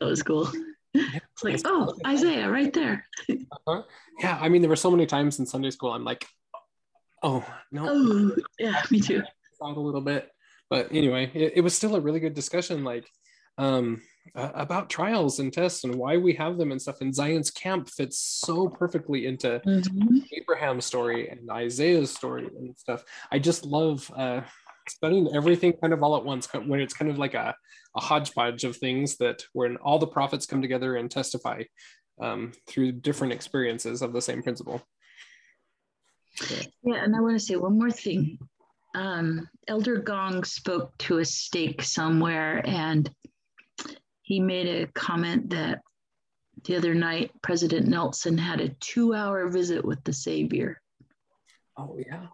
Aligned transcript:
That 0.00 0.06
was 0.06 0.22
cool. 0.22 0.48
It's 0.92 1.44
like, 1.44 1.60
oh, 1.66 1.94
Isaiah, 2.04 2.50
right 2.50 2.72
there. 2.72 3.06
Uh-huh. 3.30 3.82
Yeah, 4.18 4.38
I 4.40 4.48
mean, 4.48 4.60
there 4.60 4.68
were 4.68 4.74
so 4.74 4.90
many 4.90 5.06
times 5.06 5.38
in 5.38 5.46
Sunday 5.46 5.70
school. 5.70 5.92
I'm 5.92 6.02
like, 6.04 6.26
oh 7.22 7.44
no. 7.70 7.86
Oh, 7.88 8.36
yeah, 8.58 8.82
me 8.90 9.00
too. 9.00 9.22
Out 9.64 9.76
a 9.76 9.80
little 9.80 10.00
bit, 10.00 10.28
but 10.68 10.88
anyway, 10.90 11.30
it, 11.32 11.52
it 11.56 11.60
was 11.60 11.76
still 11.76 11.94
a 11.94 12.00
really 12.00 12.18
good 12.18 12.34
discussion. 12.34 12.82
Like, 12.82 13.08
um, 13.58 14.02
uh, 14.34 14.50
about 14.54 14.90
trials 14.90 15.38
and 15.38 15.52
tests 15.52 15.84
and 15.84 15.94
why 15.94 16.16
we 16.16 16.32
have 16.34 16.56
them 16.58 16.72
and 16.72 16.80
stuff. 16.82 17.00
And 17.02 17.14
Zion's 17.14 17.50
camp 17.50 17.88
fits 17.88 18.18
so 18.18 18.68
perfectly 18.68 19.26
into 19.26 19.60
Mm-hmm. 19.66 20.18
Abraham's 20.32 20.86
story 20.86 21.28
and 21.28 21.48
Isaiah's 21.50 22.12
story 22.12 22.48
and 22.58 22.76
stuff. 22.76 23.04
I 23.30 23.38
just 23.38 23.64
love 23.64 24.10
uh, 24.16 24.40
studying 24.90 25.34
everything 25.34 25.72
kind 25.72 25.92
of 25.92 26.02
all 26.02 26.16
at 26.16 26.24
once 26.24 26.48
when 26.52 26.80
it's 26.80 26.94
kind 26.94 27.10
of 27.10 27.18
like 27.18 27.34
a, 27.34 27.54
a 27.96 28.00
hodgepodge 28.00 28.64
of 28.64 28.76
things 28.76 29.16
that 29.16 29.42
when 29.52 29.76
all 29.78 29.98
the 29.98 30.06
prophets 30.06 30.46
come 30.46 30.60
together 30.62 30.96
and 30.96 31.10
testify 31.10 31.62
um, 32.20 32.52
through 32.66 32.92
different 32.92 33.32
experiences 33.32 34.02
of 34.02 34.12
the 34.12 34.22
same 34.22 34.42
principle. 34.42 34.82
Yeah, 36.82 37.04
and 37.04 37.16
I 37.16 37.20
want 37.20 37.38
to 37.38 37.44
say 37.44 37.56
one 37.56 37.78
more 37.78 37.90
thing. 37.90 38.38
Um, 38.94 39.48
Elder 39.68 39.98
Gong 39.98 40.44
spoke 40.44 40.96
to 40.98 41.18
a 41.18 41.24
stake 41.24 41.82
somewhere, 41.82 42.62
and 42.66 43.10
he 44.22 44.40
made 44.40 44.66
a 44.66 44.86
comment 44.92 45.50
that 45.50 45.80
the 46.64 46.76
other 46.76 46.94
night 46.94 47.30
President 47.42 47.86
Nelson 47.86 48.36
had 48.36 48.60
a 48.60 48.68
two-hour 48.80 49.48
visit 49.48 49.84
with 49.84 50.02
the 50.04 50.12
Savior. 50.12 50.80
Oh 51.76 51.96
yeah. 51.98 52.26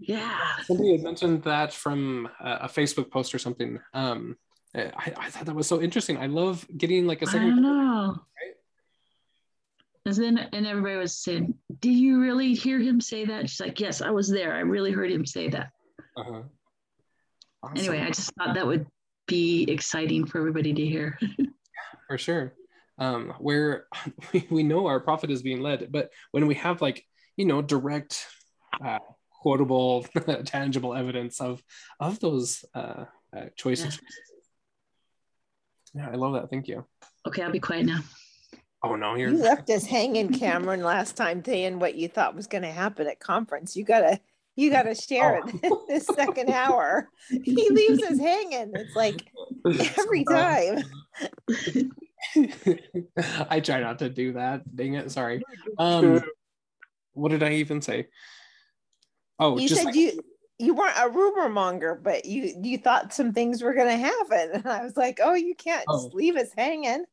Yeah, 0.00 0.38
Somebody 0.64 0.92
had 0.92 1.02
mentioned 1.02 1.42
that 1.44 1.72
from 1.72 2.28
a, 2.40 2.52
a 2.62 2.68
Facebook 2.68 3.10
post 3.10 3.34
or 3.34 3.38
something. 3.38 3.78
Um, 3.92 4.36
I, 4.74 5.12
I 5.16 5.30
thought 5.30 5.46
that 5.46 5.54
was 5.54 5.66
so 5.66 5.82
interesting. 5.82 6.16
I 6.16 6.26
love 6.26 6.66
getting 6.76 7.06
like 7.06 7.22
a 7.22 7.26
second. 7.26 7.48
don't 7.48 7.62
know. 7.62 8.16
And 10.06 10.14
then 10.14 10.38
and 10.38 10.66
everybody 10.66 10.96
was 10.96 11.18
saying, 11.18 11.54
"Did 11.80 11.92
you 11.92 12.20
really 12.20 12.54
hear 12.54 12.78
him 12.78 13.00
say 13.00 13.26
that?" 13.26 13.50
She's 13.50 13.60
like, 13.60 13.78
"Yes, 13.78 14.00
I 14.00 14.10
was 14.10 14.30
there. 14.30 14.54
I 14.54 14.60
really 14.60 14.92
heard 14.92 15.10
him 15.10 15.26
say 15.26 15.48
that." 15.50 15.70
Uh-huh. 16.16 16.42
Awesome. 17.62 17.76
Anyway, 17.76 18.00
I 18.00 18.08
just 18.08 18.32
thought 18.34 18.54
that 18.54 18.66
would 18.66 18.86
be 19.26 19.64
exciting 19.68 20.24
for 20.26 20.38
everybody 20.38 20.72
to 20.72 20.86
hear. 20.86 21.18
for 22.10 22.18
sure 22.18 22.54
um, 23.00 23.32
where 23.38 23.86
we, 24.32 24.46
we 24.50 24.62
know 24.62 24.86
our 24.86 25.00
prophet 25.00 25.30
is 25.30 25.42
being 25.42 25.60
led 25.60 25.90
but 25.90 26.10
when 26.32 26.46
we 26.46 26.54
have 26.54 26.80
like 26.80 27.04
you 27.36 27.44
know 27.46 27.62
direct 27.62 28.26
uh, 28.84 28.98
quotable 29.40 30.04
tangible 30.44 30.94
evidence 30.94 31.40
of 31.40 31.62
of 31.98 32.20
those 32.20 32.64
uh, 32.74 33.04
uh, 33.36 33.46
choices 33.56 33.98
yeah. 35.94 36.08
i 36.10 36.14
love 36.14 36.34
that 36.34 36.50
thank 36.50 36.68
you 36.68 36.84
okay, 37.26 37.42
I'll 37.42 37.50
be 37.52 37.58
quiet 37.60 37.86
now. 37.86 38.00
oh 38.82 38.96
no 38.96 39.14
you're 39.14 39.30
You 39.30 39.38
left 39.50 39.68
us 39.70 39.84
hanging, 39.86 40.32
Cameron, 40.32 40.82
last 40.82 41.16
time 41.16 41.44
saying 41.44 41.78
what 41.78 41.94
you 41.96 42.08
thought 42.08 42.34
was 42.34 42.46
going 42.46 42.62
to 42.62 42.70
happen 42.70 43.06
at 43.06 43.20
conference. 43.20 43.76
You 43.76 43.84
gotta, 43.84 44.18
you 44.56 44.70
gotta 44.70 44.94
share 44.94 45.42
Oh. 45.44 45.50
it 45.62 45.72
this 45.88 46.06
second 46.06 46.48
hour. 46.50 47.08
He 47.28 47.68
leaves 47.70 48.02
us 48.02 48.18
hanging. 48.18 48.72
It's 48.74 48.96
like 48.96 49.20
every 49.98 50.24
time. 50.24 50.82
i 53.50 53.60
try 53.60 53.80
not 53.80 53.98
to 53.98 54.08
do 54.08 54.32
that 54.34 54.60
dang 54.76 54.94
it 54.94 55.10
sorry 55.10 55.42
um 55.78 56.22
what 57.12 57.30
did 57.30 57.42
i 57.42 57.52
even 57.54 57.80
say 57.80 58.06
oh 59.40 59.58
You 59.58 59.68
just 59.68 59.80
said 59.80 59.86
like- 59.86 59.94
you 59.96 60.20
you 60.58 60.74
weren't 60.74 60.94
a 60.98 61.08
rumor 61.08 61.48
monger, 61.48 61.94
but 61.94 62.26
you 62.26 62.54
you 62.62 62.76
thought 62.78 63.14
some 63.14 63.32
things 63.32 63.62
were 63.62 63.72
going 63.74 63.88
to 63.88 63.96
happen, 63.96 64.50
and 64.54 64.66
I 64.68 64.82
was 64.84 64.96
like, 64.96 65.18
oh, 65.22 65.34
you 65.34 65.54
can't 65.54 65.84
Oh. 65.88 66.04
just 66.04 66.14
leave 66.14 66.36
us 66.36 66.50
hanging. 66.56 67.04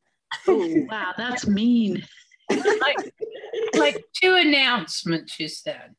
Oh, 0.47 0.85
wow, 0.89 1.13
that's 1.17 1.47
mean. 1.47 2.05
like, 2.49 2.97
like 3.77 4.03
two 4.21 4.35
announcements 4.35 5.39
you 5.39 5.47
said. 5.47 5.95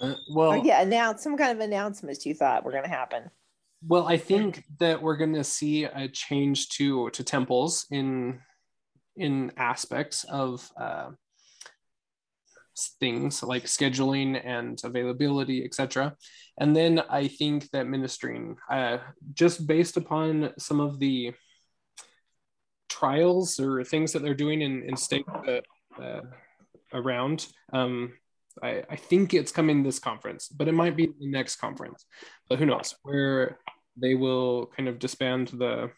uh, 0.00 0.14
well 0.32 0.52
Or 0.52 0.56
yeah, 0.58 0.80
announce 0.80 1.22
some 1.22 1.36
kind 1.36 1.52
of 1.52 1.60
announcements 1.60 2.24
you 2.26 2.34
thought 2.34 2.64
were 2.64 2.70
going 2.72 2.84
to 2.84 2.88
happen. 2.90 3.30
Well, 3.86 4.06
I 4.08 4.16
think 4.16 4.64
that 4.78 5.02
we're 5.02 5.18
going 5.18 5.34
to 5.34 5.44
see 5.44 5.84
a 5.84 6.08
change 6.08 6.70
to 6.70 7.10
to 7.10 7.22
temples 7.22 7.84
in 7.90 8.40
in 9.16 9.52
aspects 9.58 10.24
of 10.24 10.70
uh, 10.80 11.10
things 13.00 13.42
like 13.42 13.64
scheduling 13.64 14.40
and 14.44 14.80
availability, 14.84 15.64
etc. 15.64 16.14
And 16.58 16.74
then 16.74 17.00
I 17.10 17.28
think 17.28 17.70
that 17.70 17.86
ministering, 17.86 18.56
uh, 18.70 18.98
just 19.32 19.66
based 19.66 19.96
upon 19.96 20.52
some 20.58 20.80
of 20.80 20.98
the 20.98 21.32
trials 22.88 23.58
or 23.58 23.84
things 23.84 24.12
that 24.12 24.22
they're 24.22 24.34
doing 24.34 24.62
in 24.62 24.82
in 24.88 24.96
state 24.96 25.24
uh, 25.28 25.60
uh, 26.02 26.20
around. 26.92 27.46
Um, 27.72 28.12
I, 28.62 28.82
I 28.88 28.96
think 28.96 29.34
it's 29.34 29.50
coming 29.50 29.82
this 29.82 29.98
conference, 29.98 30.48
but 30.48 30.68
it 30.68 30.74
might 30.74 30.96
be 30.96 31.06
the 31.06 31.26
next 31.26 31.56
conference. 31.56 32.06
But 32.48 32.58
who 32.58 32.66
knows? 32.66 32.94
Where 33.02 33.58
they 33.96 34.14
will 34.14 34.66
kind 34.76 34.88
of 34.88 34.98
disband 34.98 35.48
the 35.48 35.90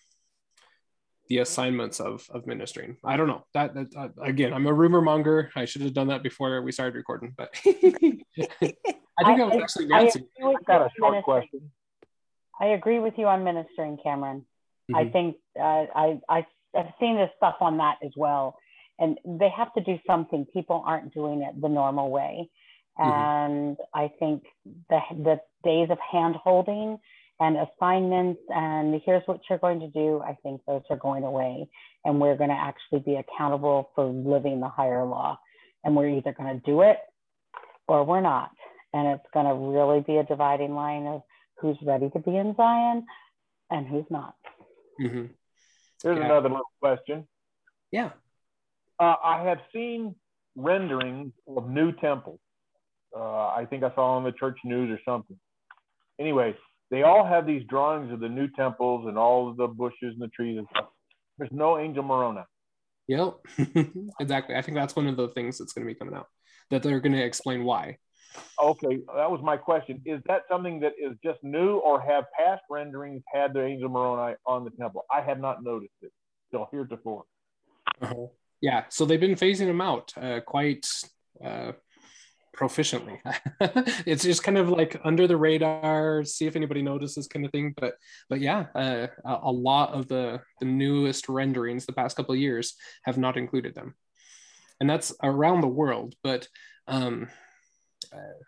the 1.29 1.39
assignments 1.39 2.01
of 2.01 2.27
of 2.31 2.47
ministering. 2.47 2.97
I 3.05 3.17
don't 3.17 3.27
know. 3.29 3.45
That, 3.55 3.75
that 3.75 3.87
uh, 3.97 4.09
again, 4.23 4.53
I'm 4.53 4.67
a 4.67 4.73
rumor 4.73 5.01
monger. 5.01 5.51
I 5.57 5.65
should 5.65 5.83
have 5.83 5.93
done 5.95 6.09
that 6.09 6.23
before 6.23 6.63
we 6.63 6.73
started 6.73 6.95
recording, 6.97 7.35
but 7.37 7.51
I 7.67 7.71
think 7.71 8.25
I- 9.19 9.37
that 9.37 9.47
was 9.47 9.59
actually 9.63 9.87
I 9.93 10.03
Nancy. 10.03 10.21
agree 10.21 10.49
with 10.49 10.57
I've 10.61 10.65
got 10.67 10.83
a 10.83 10.85
you 10.85 10.91
short 11.05 11.17
on 11.17 11.23
question. 11.23 11.49
ministering. 11.53 11.71
I 12.61 12.67
agree 12.69 12.99
with 13.01 13.15
you 13.19 13.27
on 13.27 13.45
ministering, 13.45 13.99
Cameron. 14.03 14.47
I 14.95 15.05
Mhm. 15.05 15.13
think 15.13 15.37
uh, 15.59 15.63
I, 15.95 16.21
I 16.29 16.47
I've 16.75 16.93
seen 17.01 17.17
this 17.17 17.31
stuff 17.37 17.57
on 17.61 17.79
that 17.79 17.97
as 18.05 18.13
well, 18.17 18.57
and 18.99 19.19
they 19.25 19.49
have 19.51 19.73
to 19.75 19.81
do 19.81 19.99
something. 20.07 20.47
People 20.53 20.83
aren't 20.87 21.13
doing 21.13 21.43
it 21.43 21.61
the 21.61 21.69
normal 21.69 22.11
way, 22.11 22.49
Mhm. 22.99 23.05
and 23.05 23.77
I 23.93 24.09
think 24.19 24.45
the 24.89 25.01
the 25.11 25.41
days 25.65 25.91
of 25.91 25.99
hand 25.99 26.37
holding 26.37 26.99
and 27.39 27.57
assignments 27.57 28.41
and 28.49 29.01
here's 29.05 29.23
what 29.27 29.41
you're 29.49 29.59
going 29.59 29.81
to 29.81 29.89
do. 29.89 30.23
I 30.25 30.37
think 30.43 30.63
those 30.67 30.83
are 30.91 30.97
going 30.97 31.25
away, 31.25 31.69
and 32.05 32.21
we're 32.21 32.37
going 32.37 32.51
to 32.51 32.57
actually 32.57 33.01
be 33.01 33.17
accountable 33.17 33.91
for 33.95 34.07
living 34.07 34.61
the 34.61 34.69
higher 34.69 35.05
law, 35.05 35.39
and 35.85 35.95
we're 35.95 36.09
either 36.09 36.33
going 36.33 36.59
to 36.59 36.67
do 36.67 36.83
it 36.83 36.99
or 37.89 38.05
we're 38.05 38.21
not, 38.21 38.51
and 38.93 39.07
it's 39.09 39.27
going 39.35 39.47
to 39.47 39.55
really 39.55 40.01
be 40.01 40.17
a 40.17 40.25
dividing 40.25 40.75
line 40.75 41.07
of 41.07 41.23
who's 41.59 41.77
ready 41.83 42.11
to 42.11 42.19
be 42.19 42.37
in 42.37 42.55
Zion 42.57 43.07
and 43.71 43.87
who's 43.87 44.05
not. 44.11 44.35
Mhm. 45.01 45.31
Here's 46.03 46.19
Yeah. 46.19 46.25
another 46.25 46.49
little 46.49 46.71
question. 46.81 47.27
Yeah. 47.91 48.11
Uh, 48.99 49.17
I 49.23 49.43
have 49.45 49.61
seen 49.73 50.15
renderings 50.57 51.33
of 51.47 51.69
new 51.69 51.93
temples. 51.93 52.41
Uh, 53.15 53.49
I 53.49 53.67
think 53.67 53.83
I 53.83 53.95
saw 53.95 54.17
on 54.17 54.25
the 54.25 54.33
church 54.33 54.59
news 54.65 54.91
or 54.91 55.01
something. 55.05 55.39
Anyway, 56.19 56.57
they 56.91 57.03
all 57.03 57.25
have 57.25 57.47
these 57.47 57.65
drawings 57.69 58.13
of 58.13 58.21
the 58.21 58.29
new 58.29 58.49
temples 58.49 59.07
and 59.07 59.19
all 59.19 59.49
of 59.49 59.57
the 59.57 59.67
bushes 59.67 60.15
and 60.15 60.21
the 60.21 60.29
trees 60.29 60.59
and 60.59 60.67
stuff. 60.71 60.89
There's 61.39 61.53
no 61.53 61.79
angel 61.79 62.03
Moroni. 62.03 62.43
Yep. 63.09 63.35
exactly. 64.21 64.57
I 64.57 64.63
think 64.63 64.77
that's 64.77 64.97
one 64.97 65.07
of 65.07 65.17
the 65.17 65.29
things 65.29 65.59
that's 65.59 65.73
going 65.73 65.87
to 65.87 65.93
be 65.93 65.99
coming 65.99 66.15
out 66.15 66.27
that 66.71 66.83
they're 66.83 67.01
going 67.01 67.13
to 67.13 67.23
explain 67.23 67.65
why. 67.65 67.99
Okay, 68.63 69.01
that 69.17 69.31
was 69.31 69.41
my 69.43 69.57
question. 69.57 70.03
Is 70.05 70.21
that 70.27 70.43
something 70.51 70.81
that 70.81 70.93
is 70.99 71.17
just 71.25 71.43
new, 71.43 71.77
or 71.79 72.01
have 72.01 72.25
past 72.39 72.63
renderings 72.69 73.23
had 73.33 73.55
the 73.55 73.65
angel 73.65 73.89
Moroni 73.89 74.35
on 74.47 74.65
the 74.65 74.71
temple? 74.71 75.05
I 75.15 75.23
have 75.23 75.41
not 75.41 75.63
noticed 75.63 75.95
it 76.03 76.13
till 76.51 76.69
heretofore. 76.71 77.25
Uh-huh. 78.03 78.27
Yeah. 78.61 78.85
So 78.91 79.07
they've 79.07 79.21
been 79.21 79.37
phasing 79.37 79.67
them 79.67 79.81
out 79.81 80.13
uh, 80.21 80.41
quite 80.41 80.87
uh, 81.43 81.73
proficiently. 82.57 83.21
it's 84.07 84.23
just 84.23 84.43
kind 84.43 84.59
of 84.59 84.69
like 84.69 85.01
under 85.05 85.27
the 85.27 85.37
radar, 85.37 86.25
see 86.25 86.47
if 86.47 86.57
anybody 86.57 86.83
notices, 86.83 87.29
kind 87.29 87.45
of 87.45 87.53
thing. 87.53 87.75
But 87.77 87.95
but 88.29 88.41
yeah, 88.41 88.67
uh, 88.75 89.09
a, 89.25 89.53
lot 89.53 89.93
of 89.93 90.09
the 90.09 90.41
the 90.61 90.67
newest 90.67 91.29
renderings 91.29 91.87
the 91.87 91.93
past 91.93 92.17
couple 92.17 92.35
years 92.35 92.75
have 93.05 93.19
not 93.19 93.37
included 93.37 93.75
them, 93.75 93.95
and 94.81 94.89
that's 94.89 95.13
around 95.23 95.61
the 95.61 95.69
world. 95.69 96.15
But 96.23 96.49
um, 96.89 97.29
uh, 98.13 98.41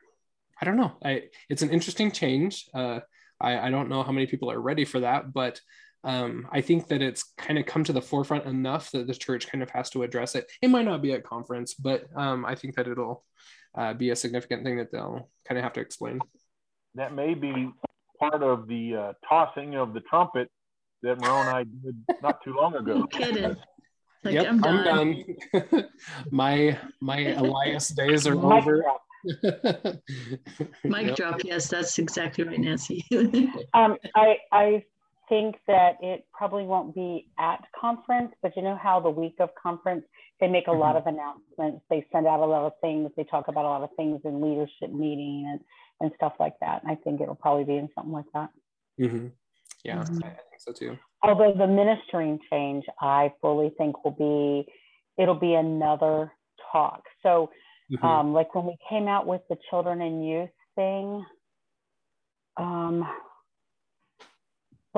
I 0.61 0.65
don't 0.65 0.77
know. 0.77 0.97
I 1.05 1.25
it's 1.49 1.63
an 1.63 1.71
interesting 1.71 2.11
change. 2.11 2.69
Uh, 2.75 3.01
I 3.41 3.59
I 3.59 3.71
don't 3.71 3.89
know 3.89 4.03
how 4.03 4.13
many 4.13 4.27
people 4.27 4.51
are 4.51 4.61
ready 4.61 4.85
for 4.85 5.01
that, 5.01 5.33
but 5.33 5.61
um, 6.05 6.49
I 6.53 6.61
think 6.61 6.89
that 6.89 7.03
it's 7.03 7.33
kind 7.37 7.59
of 7.59 7.67
come 7.67 7.85
to 7.85 7.93
the 7.93 8.01
forefront 8.01 8.47
enough 8.47 8.91
that 8.93 9.07
the 9.07 9.15
church 9.15 9.49
kind 9.49 9.63
of 9.63 9.71
has 9.71 9.91
to 9.91 10.05
address 10.05 10.35
it. 10.35 10.51
It 10.63 10.71
might 10.71 10.85
not 10.85 11.03
be 11.03 11.13
at 11.13 11.25
conference, 11.25 11.75
but 11.75 12.05
um, 12.17 12.45
I 12.45 12.55
think 12.55 12.77
that 12.77 12.87
it'll 12.87 13.25
uh, 13.79 13.95
be 13.95 14.11
a 14.11 14.17
significant 14.17 14.65
thing 14.65 14.77
that 14.79 14.91
they'll 14.93 15.29
kind 15.47 15.57
of 15.59 15.63
have 15.65 15.73
to 15.75 15.81
explain. 15.81 16.21
That 16.97 17.15
may 17.15 17.35
be 17.35 17.71
part 18.19 18.43
of 18.43 18.67
the 18.67 18.95
uh, 18.97 19.13
tossing 19.29 19.77
of 19.77 19.95
the 19.95 20.01
trumpet 20.01 20.51
that 21.03 21.17
Moroni 21.21 21.65
did 21.85 21.97
not 22.23 22.43
too 22.43 22.55
long 22.55 22.75
ago. 22.75 22.95
No 23.01 23.07
kidding. 23.19 23.57
Like, 24.25 24.35
yep, 24.35 24.47
I'm 24.49 24.65
I'm 24.65 24.85
done. 24.85 25.25
done. 25.53 25.85
my 26.33 26.77
my 27.01 27.19
Elias 27.43 27.89
days 27.89 28.27
are 28.27 28.35
Mic 28.35 28.45
over. 28.45 28.83
drop. 28.83 29.03
Mic 30.85 31.07
Yep. 31.07 31.17
drop. 31.17 31.41
Yes, 31.45 31.69
that's 31.69 31.99
exactly 31.99 32.45
right, 32.45 32.59
Nancy. 32.59 33.05
Um, 33.75 33.97
I, 34.17 34.39
I 34.53 34.85
think 35.29 35.57
that 35.67 35.97
it 36.03 36.27
probably 36.33 36.65
won't 36.65 36.95
be 36.95 37.29
at 37.39 37.61
conference, 37.79 38.33
but 38.43 38.57
you 38.57 38.63
know 38.63 38.77
how 38.77 39.01
the 39.01 39.11
week 39.11 39.37
of 39.41 39.51
conference, 39.61 40.05
they 40.41 40.49
make 40.49 40.67
a 40.69 40.73
lot 40.73 40.97
Mm-hmm. 40.97 41.09
of 41.09 41.15
announcements. 41.15 41.85
They 41.91 42.07
send 42.13 42.27
out 42.27 42.41
a 42.41 42.47
lot 42.47 42.65
of 42.67 42.73
things. 42.81 43.11
They 43.17 43.25
talk 43.25 43.49
about 43.49 43.65
a 43.65 43.69
lot 43.69 43.83
of 43.83 43.91
things 43.97 44.21
in 44.25 44.41
leadership 44.41 44.93
meeting 44.93 45.47
and, 45.51 45.61
and 46.01 46.13
stuff 46.17 46.35
like 46.41 46.55
that. 46.61 46.83
And 46.83 46.93
I 46.93 46.97
think 46.97 47.21
it'll 47.21 47.35
probably 47.35 47.65
be 47.65 47.77
in 47.77 47.89
something 47.95 48.13
like 48.13 48.31
that. 48.35 48.51
Mhm. 49.01 49.33
Yeah, 49.85 50.05
Mhm. 50.05 50.25
I 50.25 50.29
I 50.29 50.31
think 50.51 50.61
so 50.61 50.73
too. 50.73 50.99
Although 51.23 51.53
the 51.55 51.67
ministering 51.67 52.39
change, 52.51 52.85
I 53.01 53.33
fully 53.41 53.71
think 53.79 54.05
will 54.05 54.13
be, 54.13 54.73
it'll 55.17 55.35
be 55.35 55.55
another 55.55 56.33
talk. 56.73 57.03
So 57.23 57.51
Mhm. 57.91 58.05
um, 58.05 58.33
like 58.33 58.55
when 58.55 58.67
we 58.67 58.77
came 58.89 59.09
out 59.09 59.27
with 59.27 59.43
the 59.49 59.57
children 59.71 60.01
and 60.03 60.27
youth 60.27 60.51
thing 60.77 61.25
um, 62.57 63.07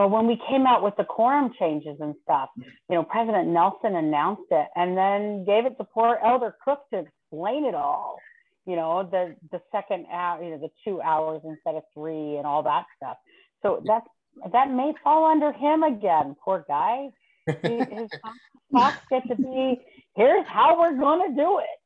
well 0.01 0.11
when 0.11 0.27
we 0.27 0.41
came 0.49 0.67
out 0.67 0.83
with 0.83 0.97
the 0.97 1.05
quorum 1.05 1.53
changes 1.59 1.97
and 2.01 2.15
stuff 2.23 2.49
you 2.57 2.97
know 2.97 3.03
president 3.03 3.49
nelson 3.49 3.97
announced 3.97 4.51
it 4.51 4.69
and 4.77 4.97
then 4.97 5.45
gave 5.45 5.67
it 5.67 5.77
to 5.77 5.85
poor 5.85 6.19
elder 6.25 6.57
cook 6.65 6.81
to 6.93 7.01
explain 7.01 7.65
it 7.65 7.75
all 7.75 8.19
you 8.67 8.77
know 8.77 9.09
the 9.11 9.35
the 9.51 9.61
second 9.73 10.07
hour 10.13 10.43
you 10.43 10.51
know 10.51 10.59
the 10.59 10.71
two 10.85 11.01
hours 11.01 11.41
instead 11.45 11.75
of 11.75 11.83
three 11.95 12.37
and 12.37 12.47
all 12.47 12.63
that 12.63 12.85
stuff. 12.97 13.17
So 13.63 13.83
that's 13.85 14.07
that 14.53 14.71
may 14.71 14.93
fall 15.03 15.27
under 15.27 15.53
him 15.53 15.83
again 15.83 16.37
poor 16.43 16.65
guy. 16.69 17.09
He, 17.47 17.79
his 17.79 18.09
talks 18.73 18.99
get 19.11 19.27
to 19.29 19.35
be 19.35 19.81
here's 20.15 20.47
how 20.47 20.79
we're 20.79 20.97
going 20.97 21.31
to 21.31 21.37
do 21.37 21.61
it. 21.61 21.77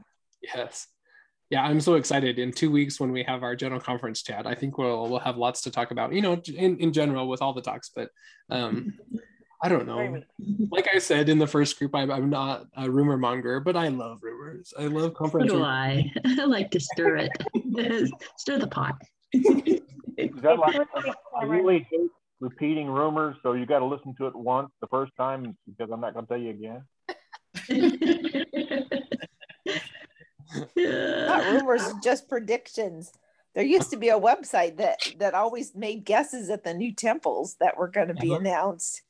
Yes. 0.40 0.86
Yeah, 1.50 1.62
I'm 1.62 1.80
so 1.80 1.94
excited. 1.94 2.38
In 2.38 2.52
two 2.52 2.70
weeks, 2.70 3.00
when 3.00 3.10
we 3.10 3.22
have 3.22 3.42
our 3.42 3.56
general 3.56 3.80
conference 3.80 4.22
chat, 4.22 4.46
I 4.46 4.54
think 4.54 4.76
we'll 4.76 5.08
we'll 5.08 5.18
have 5.20 5.38
lots 5.38 5.62
to 5.62 5.70
talk 5.70 5.90
about. 5.90 6.12
You 6.12 6.20
know, 6.20 6.34
in, 6.34 6.78
in 6.78 6.92
general 6.92 7.26
with 7.28 7.40
all 7.40 7.54
the 7.54 7.62
talks, 7.62 7.90
but 7.94 8.10
um, 8.50 8.98
I 9.62 9.68
don't 9.68 9.86
know. 9.86 10.20
Like 10.70 10.88
I 10.92 10.98
said 10.98 11.28
in 11.28 11.38
the 11.38 11.46
first 11.46 11.78
group, 11.78 11.94
I'm, 11.94 12.10
I'm 12.10 12.30
not 12.30 12.66
a 12.76 12.88
rumor 12.88 13.16
monger, 13.16 13.60
but 13.60 13.76
I 13.76 13.88
love 13.88 14.20
rumors. 14.22 14.72
I 14.78 14.82
love 14.86 15.10
So 15.10 15.10
conference. 15.10 15.50
do 15.50 15.56
rumors. 15.58 15.68
I. 15.68 16.12
I 16.40 16.44
like 16.44 16.70
to 16.72 16.80
stir 16.80 17.16
it. 17.16 17.32
stir 18.36 18.58
the 18.58 18.68
pot. 18.68 18.94
Is 19.32 20.30
that 20.42 20.58
like, 20.58 20.86
I 21.38 21.44
really 21.44 21.86
hate 21.90 22.10
repeating 22.40 22.88
rumors, 22.88 23.36
so 23.42 23.54
you 23.54 23.66
got 23.66 23.80
to 23.80 23.84
listen 23.84 24.14
to 24.16 24.26
it 24.26 24.36
once 24.36 24.70
the 24.80 24.86
first 24.88 25.12
time 25.16 25.56
because 25.66 25.90
I'm 25.92 26.00
not 26.00 26.14
going 26.14 26.26
to 26.26 26.28
tell 26.28 26.40
you 26.40 26.50
again. 26.50 26.84
Not 30.76 31.46
rumors, 31.52 31.92
just 32.02 32.28
predictions. 32.28 33.12
There 33.54 33.64
used 33.64 33.90
to 33.90 33.96
be 33.96 34.10
a 34.10 34.18
website 34.20 34.76
that 34.76 34.98
that 35.18 35.34
always 35.34 35.74
made 35.74 36.04
guesses 36.04 36.48
at 36.50 36.64
the 36.64 36.74
new 36.74 36.94
temples 36.94 37.56
that 37.60 37.76
were 37.76 37.88
going 37.88 38.08
to 38.08 38.14
be 38.14 38.28
Uh-huh. 38.30 38.40
announced. 38.40 39.02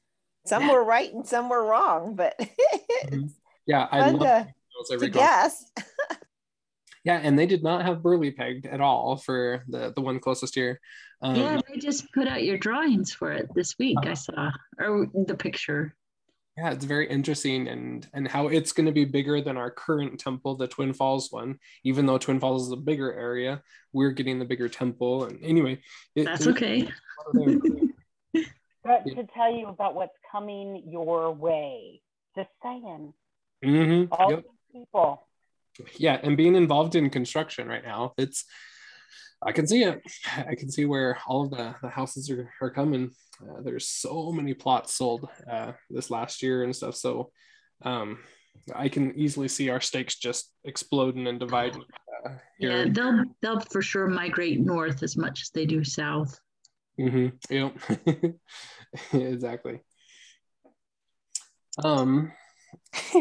Some 0.46 0.69
were 0.69 0.82
right 0.82 1.12
and 1.12 1.26
some 1.26 1.49
were 1.50 1.64
wrong, 1.64 2.14
but 2.14 2.35
it's 2.38 3.14
Mhm. 3.14 3.31
Yeah, 3.67 3.87
I 3.90 4.00
fun 4.00 4.12
love 4.14 4.23
to, 4.23 4.49
those 4.88 5.00
to 5.00 5.08
guess. 5.08 5.70
Yeah, 7.05 7.20
and 7.23 7.38
they 7.38 7.46
did 7.46 7.62
not 7.62 7.87
have 7.87 8.02
Burley 8.02 8.32
pegged 8.32 8.67
at 8.67 8.81
all 8.81 9.17
for 9.17 9.64
the 9.69 9.93
the 9.94 10.00
one 10.00 10.19
closest 10.20 10.55
here. 10.55 10.81
Um, 11.23 11.37
yeah, 11.37 11.61
they 11.69 11.79
just 11.79 12.12
put 12.12 12.29
out 12.29 12.44
your 12.44 12.58
drawings 12.58 13.12
for 13.12 13.32
it 13.32 13.49
this 13.55 13.79
week. 13.79 13.99
I 14.02 14.14
saw, 14.14 14.50
or 14.79 15.06
the 15.26 15.37
picture. 15.37 15.94
Yeah 16.59 16.71
it's 16.73 16.85
very 16.85 17.07
interesting 17.09 17.69
and 17.69 18.09
and 18.13 18.27
how 18.27 18.49
it's 18.49 18.73
going 18.73 18.87
to 18.87 18.93
be 19.01 19.05
bigger 19.05 19.41
than 19.41 19.57
our 19.57 19.71
current 19.71 20.19
temple 20.19 20.57
the 20.57 20.67
twin 20.67 20.93
falls 20.93 21.31
one 21.31 21.57
even 21.85 22.05
though 22.05 22.19
twin 22.19 22.41
falls 22.41 22.67
is 22.67 22.73
a 22.73 22.77
bigger 22.91 23.13
area 23.15 23.63
we're 23.93 24.11
getting 24.11 24.39
the 24.41 24.45
bigger 24.45 24.69
temple 24.69 25.25
and 25.25 25.39
anyway 25.43 25.79
it, 26.17 26.25
That's 26.25 26.47
it- 26.47 26.51
okay. 26.51 26.89
But 28.85 29.05
to 29.05 29.27
tell 29.35 29.53
you 29.55 29.67
about 29.67 29.95
what's 29.95 30.15
coming 30.33 30.83
your 30.87 31.31
way, 31.33 32.01
just 32.35 32.49
saying, 32.63 33.13
Mhm, 33.63 34.09
all 34.13 34.31
yep. 34.31 34.45
these 34.73 34.83
people. 34.83 35.27
yeah 35.99 36.19
and 36.23 36.37
being 36.37 36.55
involved 36.55 36.95
in 36.97 37.11
construction 37.11 37.69
right 37.69 37.85
now 37.85 38.15
it's 38.17 38.45
i 39.43 39.53
can 39.53 39.67
see 39.67 39.83
it 39.83 40.01
i 40.37 40.55
can 40.55 40.71
see 40.71 40.85
where 40.85 41.19
all 41.27 41.45
of 41.45 41.51
the, 41.51 41.75
the 41.83 41.89
houses 41.89 42.31
are, 42.31 42.51
are 42.61 42.71
coming 42.71 43.11
uh, 43.43 43.61
there's 43.63 43.89
so 43.89 44.33
many 44.33 44.55
plots 44.55 44.95
sold 44.95 45.29
uh, 45.51 45.73
this 45.91 46.11
last 46.11 46.43
year 46.43 46.65
and 46.65 46.75
stuff 46.75 46.95
so 46.95 47.31
um, 47.83 48.19
i 48.75 48.89
can 48.89 49.15
easily 49.17 49.49
see 49.49 49.71
our 49.71 49.81
stakes 49.81 50.17
just 50.17 50.53
exploding 50.65 51.27
and 51.27 51.41
dividing 51.41 51.83
uh, 52.25 52.31
Yeah, 52.59 52.87
they'll 52.91 53.25
they'll 53.41 53.61
for 53.61 53.83
sure 53.83 54.07
migrate 54.07 54.61
north 54.61 55.03
as 55.03 55.17
much 55.17 55.43
as 55.43 55.51
they 55.51 55.67
do 55.67 55.85
south. 55.85 56.39
Mm-hmm. 57.01 57.55
Yep. 57.55 58.35
exactly. 59.13 59.81
Um. 61.85 62.33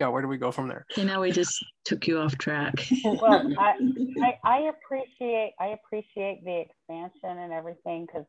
yeah. 0.00 0.08
Where 0.08 0.22
do 0.22 0.28
we 0.28 0.38
go 0.38 0.52
from 0.52 0.68
there? 0.68 0.86
You 0.96 1.04
know, 1.04 1.20
we 1.20 1.32
just 1.32 1.64
took 1.84 2.06
you 2.06 2.18
off 2.18 2.36
track. 2.38 2.74
Well, 3.04 3.50
I, 3.58 3.74
I, 4.22 4.38
I 4.44 4.58
appreciate 4.70 5.52
I 5.60 5.68
appreciate 5.68 6.44
the 6.44 6.60
expansion 6.60 7.38
and 7.38 7.52
everything 7.52 8.06
because 8.06 8.26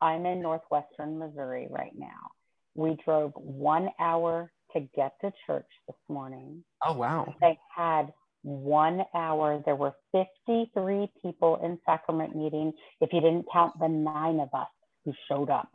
I'm 0.00 0.26
in 0.26 0.40
northwestern 0.40 1.18
Missouri 1.18 1.66
right 1.70 1.92
now. 1.96 2.30
We 2.74 2.96
drove 3.04 3.32
one 3.34 3.90
hour 3.98 4.50
to 4.72 4.80
get 4.94 5.14
to 5.22 5.32
church 5.46 5.66
this 5.86 5.96
morning. 6.08 6.64
Oh 6.84 6.94
wow. 6.94 7.34
They 7.40 7.58
had 7.74 8.12
one 8.42 9.02
hour. 9.14 9.62
There 9.64 9.76
were 9.76 9.92
53 10.12 11.08
people 11.22 11.60
in 11.62 11.78
sacrament 11.84 12.34
meeting. 12.34 12.72
If 13.00 13.12
you 13.12 13.20
didn't 13.20 13.46
count 13.52 13.74
the 13.78 13.88
nine 13.88 14.40
of 14.40 14.48
us 14.54 14.68
who 15.04 15.12
showed 15.28 15.50
up. 15.50 15.68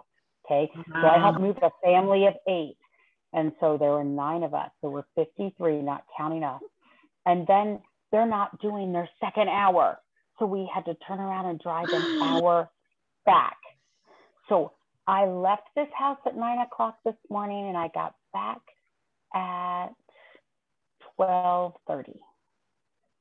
Okay. 0.45 0.72
So 1.01 1.07
I 1.07 1.19
helped 1.19 1.39
move 1.39 1.57
a 1.62 1.72
family 1.83 2.27
of 2.27 2.33
eight. 2.48 2.77
And 3.36 3.54
so 3.62 3.78
there 3.78 3.92
were 3.92 4.06
nine 4.06 4.44
of 4.44 4.56
us. 4.56 4.72
There 4.82 4.92
were 4.92 5.06
53, 5.16 5.84
not 5.84 6.06
counting 6.18 6.44
us. 6.46 6.64
And 7.28 7.48
then 7.48 7.82
they're 8.12 8.28
not 8.28 8.60
doing 8.62 8.94
their 8.94 9.10
second 9.22 9.50
hour. 9.50 10.00
So 10.40 10.48
we 10.48 10.70
had 10.74 10.86
to 10.86 10.96
turn 11.08 11.20
around 11.20 11.48
and 11.48 11.60
drive 11.60 11.90
an 11.94 12.08
hour 12.22 12.72
back. 13.26 13.58
So 14.50 14.74
I 15.08 15.26
left 15.28 15.64
this 15.76 15.90
house 15.98 16.20
at 16.26 16.38
nine 16.38 16.60
o'clock 16.60 16.98
this 17.06 17.16
morning 17.30 17.68
and 17.70 17.78
I 17.78 17.90
got 17.94 18.16
back 18.34 18.62
at 19.36 19.90
12:30 21.20 22.20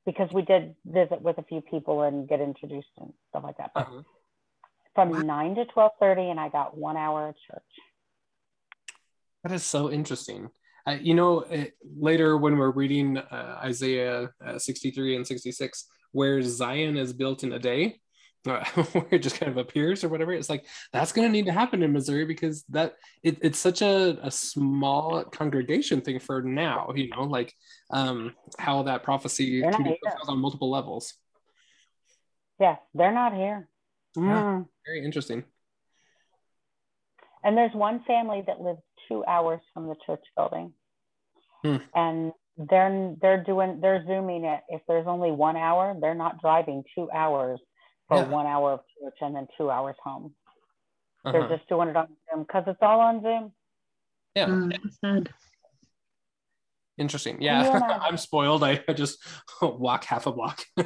because 0.07 0.31
we 0.33 0.43
did 0.43 0.77
visit 0.87 1.23
with 1.23 1.39
a 1.39 1.45
few 1.45 1.61
people 1.63 2.03
and 2.03 2.29
get 2.29 2.41
introduced 2.41 2.89
and 2.99 3.13
stuff 3.31 3.45
like 3.45 3.59
that. 3.59 3.73
But 3.75 3.89
Uh-huh. 3.89 4.03
from 4.95 5.11
Wow. 5.11 5.27
9 5.27 5.55
to 5.57 5.67
12:30 5.67 6.31
and 6.31 6.41
I 6.41 6.49
got 6.51 6.77
1 6.77 6.97
hour 6.97 7.29
at 7.29 7.37
church. 7.49 7.73
That 9.45 9.53
is 9.53 9.63
so 9.63 9.91
interesting. 9.91 10.49
Uh, 10.87 10.97
you 11.01 11.15
know, 11.15 11.43
uh, 11.43 11.65
later 11.97 12.37
when 12.37 12.57
we're 12.57 12.71
reading 12.71 13.19
uh, 13.19 13.61
Isaiah 13.63 14.31
uh, 14.45 14.59
63 14.59 15.17
and 15.17 15.27
66, 15.27 15.87
where 16.13 16.43
Zion 16.43 16.97
is 16.97 17.13
built 17.13 17.45
in 17.45 17.53
a 17.53 17.59
day, 17.59 18.01
uh, 18.49 18.65
where 18.65 19.07
it 19.11 19.19
just 19.21 19.39
kind 19.39 19.53
of 19.53 19.59
appears 19.59 20.03
or 20.03 20.09
whatever, 20.09 20.33
it's 20.33 20.51
like 20.51 20.67
that's 20.93 21.13
going 21.13 21.29
to 21.29 21.33
need 21.33 21.47
to 21.47 21.53
happen 21.53 21.83
in 21.83 21.93
Missouri 21.93 22.25
because 22.25 22.65
that 22.71 22.95
it, 23.23 23.39
it's 23.43 23.59
such 23.59 23.81
a, 23.83 24.19
a 24.23 24.31
small 24.31 25.25
congregation 25.25 26.01
thing 26.01 26.19
for 26.19 26.43
now. 26.43 26.93
You 26.95 27.09
know, 27.11 27.23
like 27.23 27.55
um, 27.91 28.35
how 28.59 28.83
that 28.85 29.03
prophecy 29.03 29.61
can 29.61 29.83
be 29.83 29.99
fulfilled 30.03 30.29
on 30.29 30.39
multiple 30.39 30.71
levels. 30.71 31.15
Yeah, 32.61 32.77
they're 32.95 33.13
not 33.13 33.35
here. 33.35 33.69
Yeah. 34.17 34.23
Mm. 34.23 34.67
Very 34.87 35.05
interesting. 35.05 35.45
And 37.45 37.57
there's 37.57 37.75
one 37.75 38.03
family 38.07 38.43
that 38.47 38.61
lives 38.61 38.81
two 39.09 39.25
hours 39.27 39.61
from 39.73 39.89
the 39.89 39.97
church 40.07 40.25
building. 40.37 40.73
Hmm. 41.63 41.77
And 41.95 42.33
they're 42.57 43.15
they're 43.21 43.43
doing 43.43 43.81
they're 43.81 44.05
zooming 44.07 44.45
it. 44.45 44.61
If 44.69 44.83
there's 44.87 45.07
only 45.07 45.31
one 45.33 45.57
hour, 45.57 45.95
they're 46.01 46.15
not 46.15 46.41
driving 46.41 46.85
two 46.95 47.11
hours 47.11 47.59
for 48.09 48.19
Yeah. 48.19 48.29
one 48.29 48.47
hour 48.47 48.73
of 48.73 48.81
church 49.01 49.17
and 49.21 49.35
then 49.35 49.47
two 49.59 49.71
hours 49.71 49.97
home. 50.03 50.35
They're 51.25 51.43
Uh-huh. 51.45 51.57
just 51.57 51.69
doing 51.69 51.89
it 51.89 51.97
on 51.97 52.09
Zoom 52.31 52.43
because 52.45 52.65
it's 52.67 52.79
all 52.83 53.01
on 53.01 53.23
Zoom. 53.23 53.53
Yeah. 54.37 54.47
Mm. 54.47 55.27
Interesting. 56.99 57.41
Yeah. 57.43 57.63
I'm 58.03 58.17
spoiled. 58.19 58.63
I 58.63 58.85
I 58.89 58.93
just 58.93 59.19
walk 59.63 60.05
half 60.05 60.27
a 60.27 60.33
block. 60.33 60.65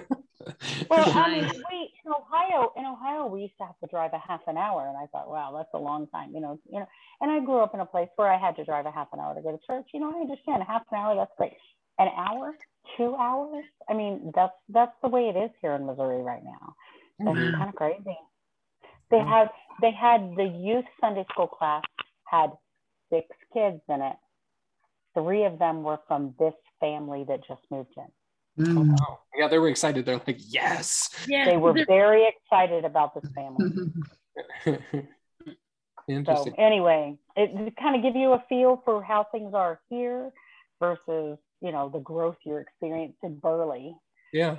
Well, 0.88 1.10
I 1.14 1.28
mean, 1.40 1.44
we 1.70 1.87
in 2.08 2.14
Ohio, 2.14 2.72
in 2.76 2.86
Ohio, 2.86 3.26
we 3.26 3.42
used 3.42 3.58
to 3.58 3.66
have 3.66 3.78
to 3.80 3.86
drive 3.88 4.12
a 4.14 4.18
half 4.26 4.40
an 4.48 4.56
hour, 4.56 4.88
and 4.88 4.96
I 4.96 5.06
thought, 5.08 5.30
wow, 5.30 5.52
that's 5.56 5.68
a 5.74 5.78
long 5.78 6.06
time, 6.08 6.32
you 6.34 6.40
know, 6.40 6.58
you 6.70 6.80
know. 6.80 6.86
And 7.20 7.30
I 7.30 7.44
grew 7.44 7.60
up 7.60 7.74
in 7.74 7.80
a 7.80 7.86
place 7.86 8.08
where 8.16 8.32
I 8.32 8.38
had 8.38 8.56
to 8.56 8.64
drive 8.64 8.86
a 8.86 8.92
half 8.92 9.08
an 9.12 9.20
hour 9.20 9.34
to 9.34 9.42
go 9.42 9.52
to 9.52 9.58
church. 9.66 9.88
You 9.92 10.00
know, 10.00 10.12
I 10.16 10.20
understand 10.20 10.62
a 10.62 10.66
half 10.66 10.82
an 10.90 10.98
hour, 10.98 11.14
that's 11.16 11.32
great. 11.36 11.52
An 11.98 12.08
hour, 12.16 12.54
two 12.96 13.14
hours. 13.16 13.64
I 13.88 13.94
mean, 13.94 14.32
that's 14.34 14.54
that's 14.70 14.96
the 15.02 15.08
way 15.08 15.32
it 15.34 15.36
is 15.38 15.50
here 15.60 15.74
in 15.74 15.86
Missouri 15.86 16.22
right 16.22 16.44
now. 16.44 16.74
That's 17.26 17.38
Mhm. 17.38 17.58
kind 17.58 17.68
of 17.70 17.76
crazy. 17.76 18.18
They 19.10 19.20
had 19.20 19.50
they 19.80 19.92
had 19.92 20.36
the 20.36 20.44
youth 20.44 20.86
Sunday 21.00 21.26
school 21.32 21.48
class 21.48 21.84
had 22.24 22.52
six 23.12 23.28
kids 23.52 23.82
in 23.88 24.02
it. 24.02 24.16
Three 25.14 25.44
of 25.44 25.58
them 25.58 25.82
were 25.84 26.00
from 26.08 26.34
this 26.38 26.54
family 26.80 27.24
that 27.28 27.46
just 27.48 27.62
moved 27.70 27.94
in. 27.96 28.17
Mm. 28.58 28.96
yeah, 29.36 29.48
they 29.48 29.58
were 29.58 29.68
excited. 29.68 30.04
They're 30.04 30.20
like, 30.26 30.40
yes. 30.48 31.10
Yeah. 31.28 31.44
They 31.44 31.56
were 31.56 31.74
very 31.86 32.26
excited 32.26 32.84
about 32.84 33.14
this 33.14 33.30
family. 33.34 33.92
Interesting. 36.08 36.54
So 36.56 36.62
anyway, 36.62 37.16
it, 37.36 37.50
it 37.54 37.76
kind 37.76 37.94
of 37.94 38.02
give 38.02 38.16
you 38.16 38.32
a 38.32 38.42
feel 38.48 38.82
for 38.84 39.02
how 39.02 39.26
things 39.30 39.52
are 39.54 39.78
here 39.90 40.30
versus 40.80 41.38
you 41.60 41.72
know 41.72 41.90
the 41.92 41.98
growth 41.98 42.36
you're 42.44 42.60
experiencing 42.60 43.16
in 43.22 43.38
Burley. 43.38 43.94
yeah. 44.32 44.56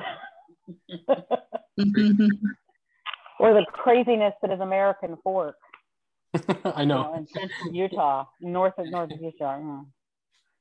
or 3.39 3.53
the 3.53 3.65
craziness 3.73 4.33
that 4.41 4.51
is 4.51 4.59
American 4.59 5.17
Fork. 5.23 5.55
I 6.63 6.81
you 6.81 6.85
know. 6.85 7.03
know, 7.03 7.13
in 7.15 7.27
central 7.27 7.73
Utah, 7.73 8.25
north 8.41 8.73
of 8.77 8.87
north 8.91 9.11
of 9.11 9.19
Utah. 9.19 9.57
Mm. 9.57 9.85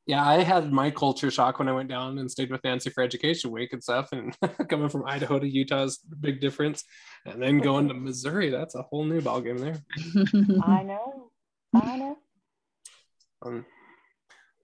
Yeah, 0.09 0.27
I 0.27 0.43
had 0.43 0.73
my 0.73 0.91
culture 0.91 1.31
shock 1.31 1.59
when 1.59 1.69
I 1.69 1.73
went 1.73 1.91
down 1.91 2.17
and 2.17 2.31
stayed 2.31 2.50
with 2.50 2.65
Nancy 2.65 2.88
for 2.88 3.03
Education 3.03 3.50
Week 3.50 3.75
and 3.75 3.83
stuff. 3.83 4.11
And 4.12 4.35
coming 4.71 4.88
from 4.88 5.05
Idaho 5.05 5.38
to 5.38 5.47
Utah 5.47 5.83
is 5.85 6.00
a 6.11 6.17
big 6.17 6.41
difference. 6.41 6.83
And 7.27 7.43
then 7.43 7.59
going 7.59 7.88
to 7.88 7.95
Missouri, 7.95 8.49
that's 8.49 8.75
a 8.75 8.81
whole 8.81 9.05
new 9.05 9.21
ballgame 9.21 9.61
there. 9.61 9.77
I 10.65 10.83
know. 10.83 11.31
I 11.75 11.97
know. 11.99 12.17
Um, 13.43 13.67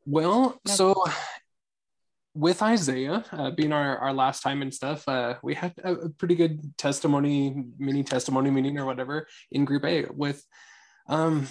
well, 0.07 0.59
Yep. 0.67 0.77
so 0.77 1.05
with 2.35 2.63
Isaiah 2.63 3.23
uh, 3.31 3.51
being 3.51 3.75
our, 3.75 3.99
our 3.99 4.15
last 4.15 4.43
time 4.43 4.63
and 4.63 4.73
stuff, 4.73 5.07
uh, 5.07 5.35
we 5.43 5.53
had 5.53 5.75
a, 5.85 5.93
a 5.93 6.09
pretty 6.09 6.37
good 6.37 6.77
testimony, 6.79 7.65
mini 7.79 8.03
testimony 8.03 8.51
meeting 8.51 8.79
or 8.79 8.87
whatever 8.87 9.27
in 9.53 9.67
Group 9.67 9.85
A. 9.85 10.07
With 10.07 10.43
um, 11.07 11.47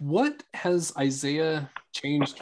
what 0.00 0.42
has 0.52 0.92
Isaiah 0.98 1.70
changed? 1.94 2.40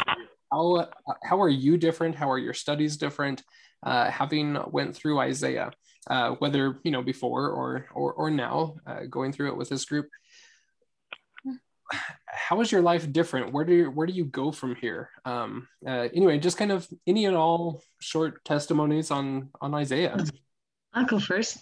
How 0.56 0.74
uh, 0.76 0.86
how 1.22 1.42
are 1.42 1.50
you 1.50 1.76
different? 1.76 2.14
How 2.14 2.30
are 2.30 2.38
your 2.38 2.54
studies 2.54 2.96
different? 2.96 3.42
Uh, 3.82 4.10
having 4.10 4.58
went 4.70 4.96
through 4.96 5.18
Isaiah, 5.18 5.70
uh, 6.08 6.30
whether 6.38 6.80
you 6.82 6.90
know 6.90 7.02
before 7.02 7.50
or 7.50 7.86
or 7.94 8.12
or 8.14 8.30
now, 8.30 8.76
uh, 8.86 9.00
going 9.10 9.32
through 9.32 9.48
it 9.48 9.56
with 9.56 9.68
this 9.68 9.84
group 9.84 10.08
how 12.26 12.60
is 12.60 12.72
your 12.72 12.82
life 12.82 13.12
different 13.12 13.52
where 13.52 13.64
do 13.64 13.72
you 13.72 13.90
where 13.92 14.08
do 14.08 14.12
you 14.12 14.24
go 14.24 14.50
from 14.50 14.74
here 14.74 15.08
um 15.24 15.68
uh, 15.86 16.08
anyway 16.12 16.36
just 16.36 16.58
kind 16.58 16.72
of 16.72 16.84
any 17.06 17.26
and 17.26 17.36
all 17.36 17.80
short 18.00 18.44
testimonies 18.44 19.12
on 19.12 19.48
on 19.60 19.72
isaiah 19.72 20.16
I'll 20.96 21.04
go 21.04 21.18
first. 21.18 21.58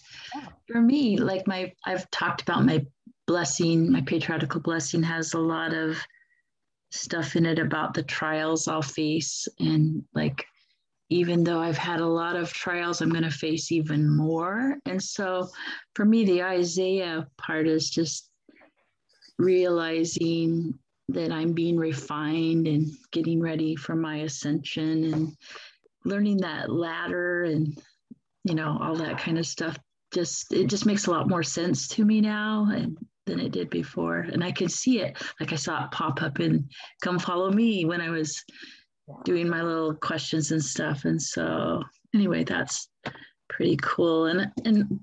For 0.71 0.81
me, 0.81 1.17
like 1.17 1.49
my, 1.49 1.73
I've 1.85 2.09
talked 2.11 2.41
about 2.43 2.65
my 2.65 2.87
blessing, 3.27 3.91
my 3.91 4.01
patriarchal 4.03 4.61
blessing 4.61 5.03
has 5.03 5.35
a 5.35 5.41
lot 5.41 5.75
of 5.75 5.99
stuff 6.95 7.37
in 7.37 7.47
it 7.47 7.59
about 7.59 7.95
the 7.95 8.03
trials 8.03 8.69
I'll 8.69 8.83
face. 8.83 9.49
And 9.59 10.05
like, 10.15 10.45
even 11.11 11.45
though 11.45 11.61
I've 11.61 11.77
had 11.77 12.01
a 12.01 12.07
lot 12.07 12.37
of 12.37 12.53
trials, 12.53 13.01
I'm 13.01 13.11
going 13.11 13.25
to 13.25 13.31
face 13.31 13.71
even 13.73 14.09
more. 14.09 14.77
And 14.87 15.03
so 15.03 15.49
for 15.95 16.05
me, 16.05 16.25
the 16.25 16.43
Isaiah 16.43 17.27
part 17.37 17.67
is 17.67 17.91
just 17.91 18.31
realizing 19.39 20.79
that 21.09 21.31
I'm 21.31 21.53
being 21.53 21.77
refined 21.77 22.67
and 22.67 22.91
getting 23.11 23.41
ready 23.41 23.77
for 23.77 23.95
my 23.95 24.19
ascension 24.19 25.13
and 25.13 25.37
learning 26.05 26.39
that 26.39 26.71
ladder 26.71 27.45
and 27.45 27.77
you 28.45 28.55
know 28.55 28.79
all 28.81 28.97
that 28.97 29.19
kind 29.19 29.39
of 29.39 29.47
stuff 29.47 29.77
just 30.13 30.53
it 30.53 30.67
just 30.67 30.87
makes 30.87 31.07
a 31.07 31.11
lot 31.11 31.29
more 31.29 31.43
sense 31.43 31.89
to 31.89 32.05
me 32.05 32.21
now 32.21 32.69
and 32.73 32.97
than 33.27 33.41
it 33.41 33.53
did 33.53 33.71
before. 33.71 34.19
And 34.21 34.43
i 34.45 34.53
could 34.53 34.71
see 34.71 35.01
it. 35.01 35.17
Like 35.41 35.53
i 35.53 35.57
saw 35.57 35.85
it 35.85 35.91
pop 35.91 36.23
up 36.23 36.41
in 36.41 36.69
come 37.03 37.19
follow 37.19 37.51
me 37.51 37.85
when 37.85 38.01
i 38.01 38.11
was 38.11 38.43
doing 39.25 39.49
my 39.49 39.63
little 39.63 39.95
questions 39.95 40.51
and 40.51 40.63
stuff. 40.63 41.05
And 41.05 41.21
so 41.21 41.83
anyway 42.15 42.45
that's 42.45 42.89
pretty 43.49 43.77
cool. 43.83 44.27
And 44.27 44.51
and 44.65 45.01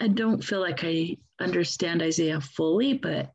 i 0.00 0.08
don't 0.08 0.42
feel 0.42 0.60
like 0.60 0.80
i 0.84 1.16
understand 1.40 2.02
isaiah 2.02 2.40
fully 2.40 2.94
but 2.94 3.32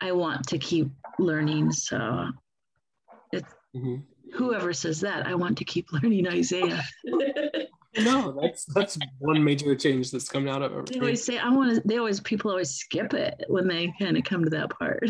i 0.00 0.12
want 0.12 0.46
to 0.48 0.58
keep 0.58 0.88
learning. 1.18 1.70
So 1.72 2.28
Mhm. 3.76 4.04
whoever 4.34 4.72
says 4.72 5.00
that 5.00 5.26
i 5.26 5.34
want 5.34 5.58
to 5.58 5.64
keep 5.64 5.92
learning 5.92 6.28
isaiah 6.28 6.80
no 7.98 8.32
that's 8.42 8.64
that's 8.66 8.98
one 9.18 9.42
major 9.42 9.74
change 9.74 10.10
that's 10.10 10.28
coming 10.28 10.48
out 10.48 10.62
of 10.62 10.86
They 10.86 10.98
always 10.98 11.24
say 11.24 11.38
I 11.38 11.50
want 11.50 11.74
to. 11.74 11.82
They 11.86 11.98
always 11.98 12.20
people 12.20 12.50
always 12.50 12.70
skip 12.70 13.14
it 13.14 13.44
when 13.48 13.68
they 13.68 13.92
kind 13.98 14.16
of 14.16 14.24
come 14.24 14.44
to 14.44 14.50
that 14.50 14.70
part. 14.70 15.04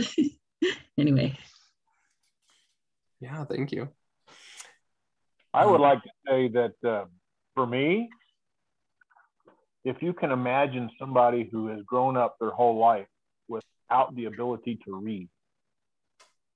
anyway, 0.99 1.37
yeah 3.21 3.45
thank 3.45 3.73
you 3.73 3.89
I 5.55 5.65
would 5.65 5.81
like 5.81 6.03
to 6.03 6.11
say 6.29 6.49
that 6.49 6.75
uh, 6.85 7.05
for 7.55 7.65
me, 7.65 8.11
if 9.85 10.03
you 10.03 10.13
can 10.13 10.33
imagine 10.33 10.91
somebody 10.99 11.49
who 11.51 11.69
has 11.69 11.81
grown 11.87 12.17
up 12.17 12.37
their 12.41 12.51
whole 12.51 12.77
life 12.77 13.07
without 13.47 14.17
the 14.17 14.25
ability 14.25 14.81
to 14.85 14.97
read, 14.97 15.29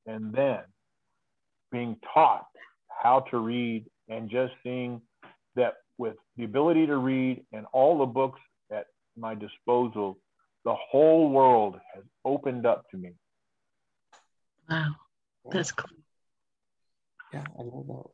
and 0.06 0.32
then 0.32 0.60
being 1.70 1.96
taught 2.12 2.46
how 2.88 3.20
to 3.30 3.38
read 3.38 3.84
and 4.08 4.28
just 4.28 4.52
seeing 4.64 5.00
that 5.54 5.74
with 5.98 6.16
the 6.36 6.44
ability 6.44 6.86
to 6.86 6.96
read 6.96 7.44
and 7.52 7.66
all 7.72 7.98
the 7.98 8.06
books 8.06 8.40
at 8.72 8.86
my 9.16 9.34
disposal, 9.34 10.18
the 10.64 10.74
whole 10.74 11.30
world 11.30 11.76
has 11.94 12.04
opened 12.24 12.66
up 12.66 12.88
to 12.90 12.96
me. 12.96 13.12
wow, 14.70 14.94
that's 15.50 15.72
cool. 15.72 15.90
yeah 17.32 17.44
i 17.58 17.62
love 17.62 18.10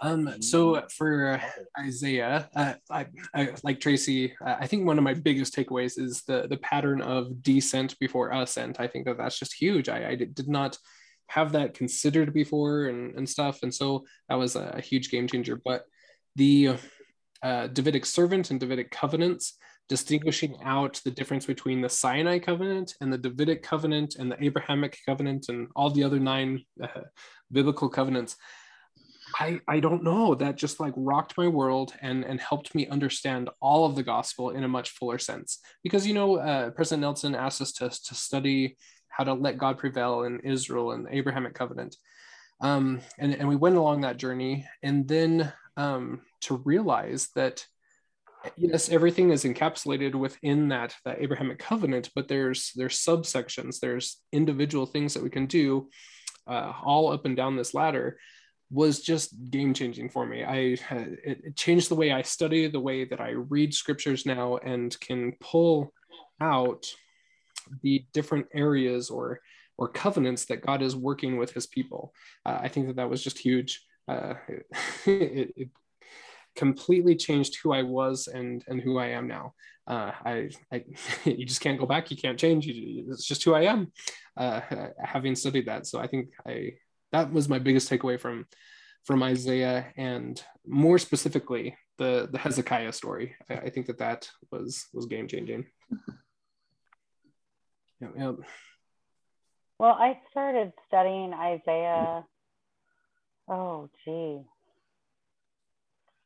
Um, 0.00 0.42
so 0.42 0.82
for 0.96 1.40
Isaiah, 1.78 2.48
uh, 2.54 2.74
I, 2.90 3.06
I 3.34 3.50
like 3.62 3.80
Tracy. 3.80 4.34
Uh, 4.44 4.56
I 4.58 4.66
think 4.66 4.86
one 4.86 4.98
of 4.98 5.04
my 5.04 5.14
biggest 5.14 5.54
takeaways 5.54 5.98
is 5.98 6.22
the 6.26 6.46
the 6.48 6.56
pattern 6.58 7.00
of 7.00 7.42
descent 7.42 7.98
before 7.98 8.30
ascent. 8.30 8.80
I 8.80 8.86
think 8.86 9.06
that 9.06 9.18
that's 9.18 9.38
just 9.38 9.54
huge. 9.54 9.88
I, 9.88 10.10
I 10.10 10.14
did 10.14 10.48
not 10.48 10.78
have 11.28 11.52
that 11.52 11.74
considered 11.74 12.34
before 12.34 12.86
and, 12.86 13.14
and 13.16 13.28
stuff, 13.28 13.62
and 13.62 13.74
so 13.74 14.04
that 14.28 14.36
was 14.36 14.56
a 14.56 14.80
huge 14.80 15.10
game 15.10 15.26
changer. 15.26 15.60
But 15.64 15.84
the 16.36 16.76
uh, 17.42 17.68
Davidic 17.68 18.06
servant 18.06 18.50
and 18.50 18.58
Davidic 18.58 18.90
covenants, 18.90 19.58
distinguishing 19.88 20.56
out 20.64 21.00
the 21.04 21.10
difference 21.10 21.44
between 21.46 21.80
the 21.80 21.88
Sinai 21.88 22.38
covenant 22.38 22.94
and 23.00 23.12
the 23.12 23.18
Davidic 23.18 23.62
covenant 23.62 24.16
and 24.18 24.32
the 24.32 24.42
Abrahamic 24.42 24.98
covenant 25.06 25.46
and 25.50 25.68
all 25.76 25.90
the 25.90 26.04
other 26.04 26.18
nine 26.18 26.64
uh, 26.82 27.02
biblical 27.52 27.88
covenants. 27.88 28.36
I, 29.38 29.60
I 29.66 29.80
don't 29.80 30.04
know 30.04 30.34
that 30.36 30.56
just 30.56 30.80
like 30.80 30.94
rocked 30.96 31.36
my 31.36 31.48
world 31.48 31.92
and 32.00 32.24
and 32.24 32.40
helped 32.40 32.74
me 32.74 32.86
understand 32.86 33.50
all 33.60 33.84
of 33.84 33.96
the 33.96 34.02
gospel 34.02 34.50
in 34.50 34.64
a 34.64 34.68
much 34.68 34.90
fuller 34.90 35.18
sense. 35.18 35.60
Because 35.82 36.06
you 36.06 36.14
know 36.14 36.36
uh, 36.36 36.70
president 36.70 37.02
nelson 37.02 37.34
asked 37.34 37.60
us 37.60 37.72
to, 37.72 37.88
to 37.88 38.14
study 38.14 38.76
how 39.08 39.24
to 39.24 39.34
let 39.34 39.58
god 39.58 39.78
prevail 39.78 40.22
in 40.22 40.40
israel 40.40 40.92
and 40.92 41.06
the 41.06 41.16
abrahamic 41.16 41.54
covenant. 41.54 41.96
Um, 42.60 43.00
and, 43.18 43.34
and 43.34 43.48
we 43.48 43.56
went 43.56 43.76
along 43.76 44.02
that 44.02 44.16
journey 44.16 44.66
and 44.82 45.08
then 45.08 45.52
um, 45.76 46.20
to 46.42 46.62
realize 46.64 47.28
that 47.34 47.66
yes 48.56 48.90
everything 48.90 49.30
is 49.30 49.44
encapsulated 49.44 50.14
within 50.14 50.68
that 50.68 50.94
that 51.04 51.18
abrahamic 51.18 51.58
covenant 51.58 52.10
but 52.14 52.28
there's 52.28 52.72
there's 52.76 52.98
subsections 52.98 53.80
there's 53.80 54.18
individual 54.32 54.84
things 54.84 55.14
that 55.14 55.22
we 55.22 55.30
can 55.30 55.46
do 55.46 55.88
uh, 56.46 56.72
all 56.84 57.10
up 57.10 57.24
and 57.24 57.36
down 57.36 57.56
this 57.56 57.72
ladder 57.72 58.18
was 58.74 59.00
just 59.00 59.50
game 59.50 59.72
changing 59.72 60.08
for 60.08 60.26
me. 60.26 60.42
I 60.42 60.76
it, 60.90 61.56
changed 61.56 61.88
the 61.88 61.94
way 61.94 62.10
I 62.10 62.22
study, 62.22 62.66
the 62.66 62.80
way 62.80 63.04
that 63.04 63.20
I 63.20 63.30
read 63.30 63.72
scriptures 63.72 64.26
now, 64.26 64.56
and 64.56 64.98
can 64.98 65.32
pull 65.40 65.92
out 66.40 66.84
the 67.82 68.04
different 68.12 68.46
areas 68.52 69.10
or 69.10 69.40
or 69.78 69.88
covenants 69.88 70.46
that 70.46 70.66
God 70.66 70.82
is 70.82 70.96
working 70.96 71.36
with 71.36 71.52
His 71.52 71.68
people. 71.68 72.12
Uh, 72.44 72.58
I 72.62 72.68
think 72.68 72.88
that 72.88 72.96
that 72.96 73.08
was 73.08 73.22
just 73.22 73.38
huge. 73.38 73.84
Uh, 74.08 74.34
it, 75.06 75.52
it 75.56 75.68
completely 76.56 77.14
changed 77.14 77.58
who 77.62 77.72
I 77.72 77.82
was 77.82 78.26
and 78.26 78.64
and 78.66 78.80
who 78.80 78.98
I 78.98 79.06
am 79.10 79.28
now. 79.28 79.54
Uh, 79.86 80.10
I, 80.24 80.50
I 80.72 80.84
you 81.24 81.46
just 81.46 81.60
can't 81.60 81.78
go 81.78 81.86
back. 81.86 82.10
You 82.10 82.16
can't 82.16 82.38
change. 82.38 82.66
You, 82.66 83.06
it's 83.08 83.24
just 83.24 83.44
who 83.44 83.54
I 83.54 83.66
am. 83.66 83.92
Uh, 84.36 84.60
having 84.98 85.36
studied 85.36 85.66
that, 85.66 85.86
so 85.86 86.00
I 86.00 86.08
think 86.08 86.30
I 86.44 86.72
that 87.14 87.32
was 87.32 87.48
my 87.48 87.60
biggest 87.60 87.88
takeaway 87.88 88.18
from 88.18 88.46
from 89.04 89.22
Isaiah 89.22 89.92
and 89.96 90.42
more 90.66 90.98
specifically 90.98 91.76
the 91.96 92.28
the 92.30 92.38
Hezekiah 92.38 92.92
story. 92.92 93.36
I, 93.48 93.54
I 93.54 93.70
think 93.70 93.86
that 93.86 93.98
that 93.98 94.28
was 94.50 94.86
was 94.92 95.06
game 95.06 95.28
changing. 95.28 95.66
Yep, 98.00 98.10
yep. 98.18 98.34
Well, 99.78 99.92
I 99.92 100.18
started 100.30 100.72
studying 100.88 101.32
Isaiah, 101.32 102.24
oh, 103.48 103.88
gee, 104.04 104.40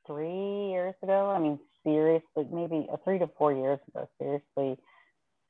three 0.06 0.70
years 0.70 0.94
ago. 1.02 1.30
I 1.30 1.38
mean, 1.38 1.58
seriously, 1.84 2.48
maybe 2.50 2.88
uh, 2.90 2.96
three 3.04 3.18
to 3.18 3.28
four 3.38 3.52
years 3.52 3.78
ago, 3.88 4.08
seriously 4.18 4.82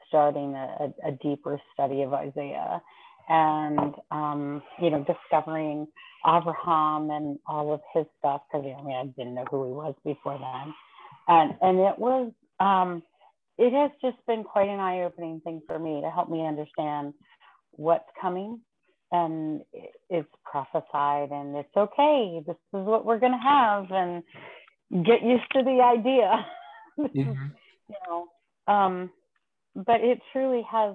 starting 0.09 0.55
a, 0.55 0.93
a, 1.05 1.09
a 1.09 1.13
deeper 1.13 1.61
study 1.73 2.03
of 2.03 2.13
Isaiah. 2.13 2.83
And 3.29 3.95
um, 4.11 4.63
you 4.81 4.91
know 4.91 5.05
discovering 5.05 5.87
Abraham 6.27 7.11
and 7.11 7.39
all 7.47 7.73
of 7.73 7.81
his 7.95 8.07
stuff 8.19 8.43
because 8.51 8.67
I 8.67 8.83
mean 8.83 8.97
I 8.97 9.05
didn't 9.17 9.35
know 9.35 9.47
who 9.51 9.67
he 9.67 9.73
was 9.73 9.95
before 10.05 10.39
then, 10.39 10.75
and 11.29 11.55
and 11.61 11.79
it 11.79 11.99
was 11.99 12.33
um, 12.61 13.03
it 13.59 13.73
has 13.73 13.91
just 14.01 14.25
been 14.27 14.45
quite 14.45 14.69
an 14.69 14.81
eye 14.81 15.03
opening 15.03 15.41
thing 15.41 15.61
for 15.67 15.79
me 15.79 16.01
to 16.01 16.11
help 16.11 16.31
me 16.31 16.47
understand 16.47 17.15
what's 17.73 18.09
coming 18.21 18.61
and 19.11 19.63
it's 20.11 20.29
prophesied 20.45 21.31
and 21.31 21.57
it's 21.57 21.77
okay 21.77 22.43
this 22.47 22.57
is 22.57 22.87
what 22.87 23.07
we're 23.07 23.19
going 23.19 23.33
to 23.33 23.39
have 23.39 23.87
and 23.91 24.23
get 25.05 25.23
used 25.23 25.51
to 25.53 25.63
the 25.63 25.81
idea 25.83 26.47
mm-hmm. 26.99 27.47
you 27.89 27.97
know 28.07 28.27
um, 28.73 29.11
but 29.75 30.01
it 30.01 30.21
truly 30.33 30.63
has 30.71 30.95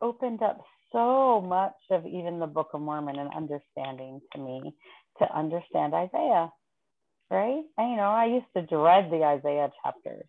opened 0.00 0.42
up 0.42 0.60
so 0.92 1.40
much 1.40 1.76
of 1.90 2.06
even 2.06 2.38
the 2.38 2.46
book 2.46 2.68
of 2.74 2.80
mormon 2.80 3.18
and 3.18 3.30
understanding 3.34 4.20
to 4.32 4.40
me 4.40 4.74
to 5.18 5.36
understand 5.36 5.94
isaiah 5.94 6.50
right 7.30 7.62
and, 7.76 7.90
you 7.90 7.96
know 7.96 8.10
i 8.10 8.26
used 8.26 8.46
to 8.56 8.62
dread 8.62 9.10
the 9.10 9.22
isaiah 9.24 9.70
chapters 9.82 10.26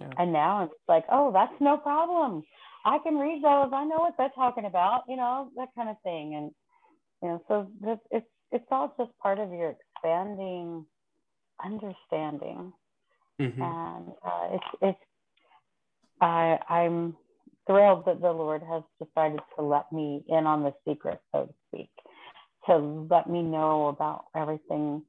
yeah. 0.00 0.10
and 0.18 0.32
now 0.32 0.64
it's 0.64 0.74
like 0.88 1.04
oh 1.10 1.30
that's 1.32 1.60
no 1.60 1.76
problem 1.76 2.42
I 2.86 2.98
can 2.98 3.16
read 3.16 3.42
those. 3.42 3.70
I 3.72 3.84
know 3.84 3.98
what 3.98 4.14
they're 4.16 4.30
talking 4.36 4.64
about, 4.64 5.02
you 5.08 5.16
know, 5.16 5.50
that 5.56 5.70
kind 5.74 5.88
of 5.88 5.96
thing. 6.04 6.36
And 6.36 6.50
you 7.20 7.28
know, 7.28 7.42
so 7.48 7.68
this, 7.80 7.98
it's 8.12 8.26
it's 8.52 8.64
all 8.70 8.94
just 8.96 9.10
part 9.18 9.40
of 9.40 9.50
your 9.50 9.74
expanding 9.74 10.86
understanding. 11.62 12.72
Mm-hmm. 13.40 13.60
And 13.60 14.08
uh, 14.24 14.48
it's 14.52 14.78
it's 14.82 14.98
I 16.20 16.58
I'm 16.68 17.16
thrilled 17.66 18.04
that 18.06 18.20
the 18.20 18.32
Lord 18.32 18.62
has 18.62 18.82
decided 19.02 19.40
to 19.56 19.64
let 19.64 19.90
me 19.92 20.24
in 20.28 20.46
on 20.46 20.62
the 20.62 20.74
secret, 20.86 21.20
so 21.32 21.46
to 21.46 21.54
speak, 21.68 21.90
to 22.66 22.76
let 22.76 23.28
me 23.28 23.42
know 23.42 23.88
about 23.88 24.26
everything 24.34 25.02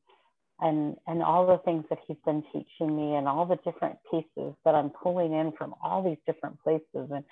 and 0.60 0.96
and 1.06 1.22
all 1.22 1.46
the 1.46 1.60
things 1.60 1.86
that 1.90 2.00
he's 2.08 2.18
been 2.26 2.44
teaching 2.52 2.96
me 2.96 3.16
and 3.16 3.28
all 3.28 3.46
the 3.46 3.58
different 3.58 3.98
pieces 4.10 4.56
that 4.66 4.76
I'm 4.76 4.90
pulling 4.90 5.34
in 5.34 5.52
from 5.58 5.76
all 5.84 6.04
these 6.04 6.18
different 6.26 6.60
places 6.64 7.12
and 7.12 7.24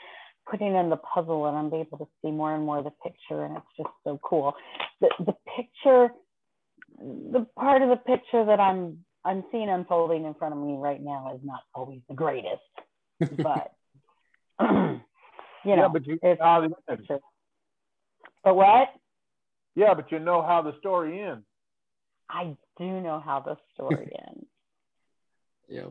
putting 0.49 0.75
in 0.75 0.89
the 0.89 0.97
puzzle 0.97 1.47
and 1.47 1.57
I'm 1.57 1.73
able 1.73 1.97
to 1.97 2.07
see 2.21 2.29
more 2.29 2.53
and 2.53 2.63
more 2.63 2.79
of 2.79 2.83
the 2.83 2.91
picture 3.03 3.45
and 3.45 3.57
it's 3.57 3.65
just 3.77 3.89
so 4.03 4.19
cool. 4.23 4.53
The 5.01 5.09
the 5.19 5.35
picture, 5.55 6.09
the 6.99 7.47
part 7.57 7.81
of 7.81 7.89
the 7.89 7.95
picture 7.95 8.45
that 8.45 8.59
I'm 8.59 9.03
I'm 9.23 9.43
seeing 9.51 9.69
unfolding 9.69 10.25
in 10.25 10.35
front 10.35 10.53
of 10.53 10.61
me 10.61 10.75
right 10.77 11.01
now 11.01 11.31
is 11.33 11.41
not 11.43 11.61
always 11.73 12.01
the 12.07 12.15
greatest, 12.15 12.61
but 13.39 13.73
you 15.65 15.75
know, 15.75 15.83
yeah, 15.83 15.87
but 15.87 16.07
you 16.07 16.19
it's 16.21 16.41
how 16.41 16.61
the 16.61 16.95
picture. 16.95 17.19
But 18.43 18.55
what? 18.55 18.89
Yeah, 19.75 19.93
but 19.93 20.11
you 20.11 20.19
know 20.19 20.41
how 20.41 20.61
the 20.61 20.73
story 20.79 21.21
ends. 21.21 21.45
I 22.29 22.55
do 22.77 23.01
know 23.01 23.19
how 23.19 23.39
the 23.41 23.57
story 23.73 24.11
ends. 24.27 24.45
Yeah. 25.67 25.87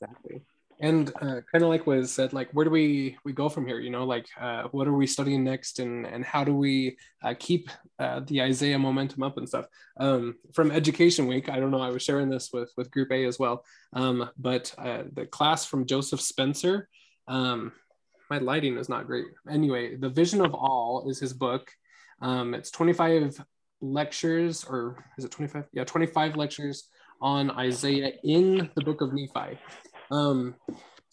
Exactly 0.00 0.42
and 0.80 1.10
uh, 1.20 1.40
kind 1.50 1.64
of 1.64 1.70
like 1.70 1.86
was 1.86 2.12
said 2.12 2.32
like 2.32 2.50
where 2.52 2.64
do 2.64 2.70
we 2.70 3.16
we 3.24 3.32
go 3.32 3.48
from 3.48 3.66
here 3.66 3.78
you 3.78 3.90
know 3.90 4.04
like 4.04 4.26
uh, 4.40 4.64
what 4.72 4.86
are 4.86 4.92
we 4.92 5.06
studying 5.06 5.44
next 5.44 5.78
and 5.78 6.06
and 6.06 6.24
how 6.24 6.44
do 6.44 6.54
we 6.54 6.96
uh, 7.22 7.34
keep 7.38 7.70
uh, 7.98 8.20
the 8.26 8.42
isaiah 8.42 8.78
momentum 8.78 9.22
up 9.22 9.38
and 9.38 9.48
stuff 9.48 9.66
um, 9.98 10.36
from 10.52 10.70
education 10.70 11.26
week 11.26 11.48
i 11.48 11.58
don't 11.58 11.70
know 11.70 11.80
i 11.80 11.90
was 11.90 12.02
sharing 12.02 12.28
this 12.28 12.50
with 12.52 12.70
with 12.76 12.90
group 12.90 13.10
a 13.10 13.24
as 13.24 13.38
well 13.38 13.64
um, 13.94 14.28
but 14.38 14.74
uh, 14.78 15.04
the 15.12 15.26
class 15.26 15.64
from 15.64 15.86
joseph 15.86 16.20
spencer 16.20 16.88
um, 17.28 17.72
my 18.30 18.38
lighting 18.38 18.76
is 18.76 18.88
not 18.88 19.06
great 19.06 19.26
anyway 19.50 19.96
the 19.96 20.08
vision 20.08 20.40
of 20.40 20.54
all 20.54 21.06
is 21.08 21.18
his 21.18 21.32
book 21.32 21.70
um, 22.22 22.54
it's 22.54 22.70
25 22.70 23.44
lectures 23.80 24.64
or 24.64 25.04
is 25.18 25.24
it 25.24 25.30
25 25.30 25.64
yeah 25.72 25.84
25 25.84 26.36
lectures 26.36 26.88
on 27.20 27.50
isaiah 27.52 28.12
in 28.24 28.70
the 28.74 28.84
book 28.84 29.00
of 29.00 29.12
nephi 29.12 29.58
um, 30.10 30.54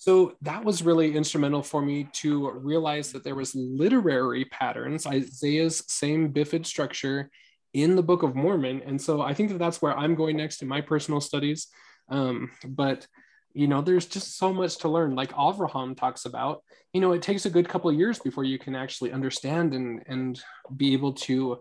so 0.03 0.36
that 0.41 0.65
was 0.65 0.84
really 0.84 1.15
instrumental 1.15 1.63
for 1.63 1.82
me 1.82 2.10
to 2.12 2.52
realize 2.52 3.13
that 3.13 3.23
there 3.23 3.36
was 3.36 3.56
literary 3.56 4.43
patterns, 4.43 5.08
Isaiah's 5.08 5.82
same 5.88 6.34
bifid 6.34 6.65
structure 6.65 7.30
in 7.73 7.95
the 7.95 8.04
Book 8.04 8.21
of 8.21 8.36
Mormon. 8.36 8.82
And 8.86 9.02
so 9.02 9.21
I 9.21 9.34
think 9.34 9.49
that 9.49 9.60
that's 9.60 9.82
where 9.82 9.97
I'm 9.97 10.15
going 10.15 10.36
next 10.36 10.62
in 10.62 10.67
my 10.67 10.82
personal 10.82 11.21
studies. 11.21 11.67
Um, 12.10 12.52
but 12.67 13.08
you 13.54 13.68
know, 13.68 13.82
there's 13.82 14.06
just 14.06 14.38
so 14.38 14.52
much 14.52 14.80
to 14.80 14.89
learn. 14.89 15.16
Like 15.16 15.32
Avraham 15.34 15.96
talks 15.96 16.26
about, 16.26 16.63
you 16.92 17.02
know, 17.02 17.12
it 17.12 17.22
takes 17.22 17.46
a 17.46 17.50
good 17.50 17.70
couple 17.70 17.89
of 17.89 17.98
years 17.98 18.20
before 18.20 18.44
you 18.44 18.58
can 18.58 18.76
actually 18.76 19.12
understand 19.12 19.74
and 19.74 20.04
and 20.08 20.42
be 20.76 20.94
able 20.94 21.13
to 21.13 21.60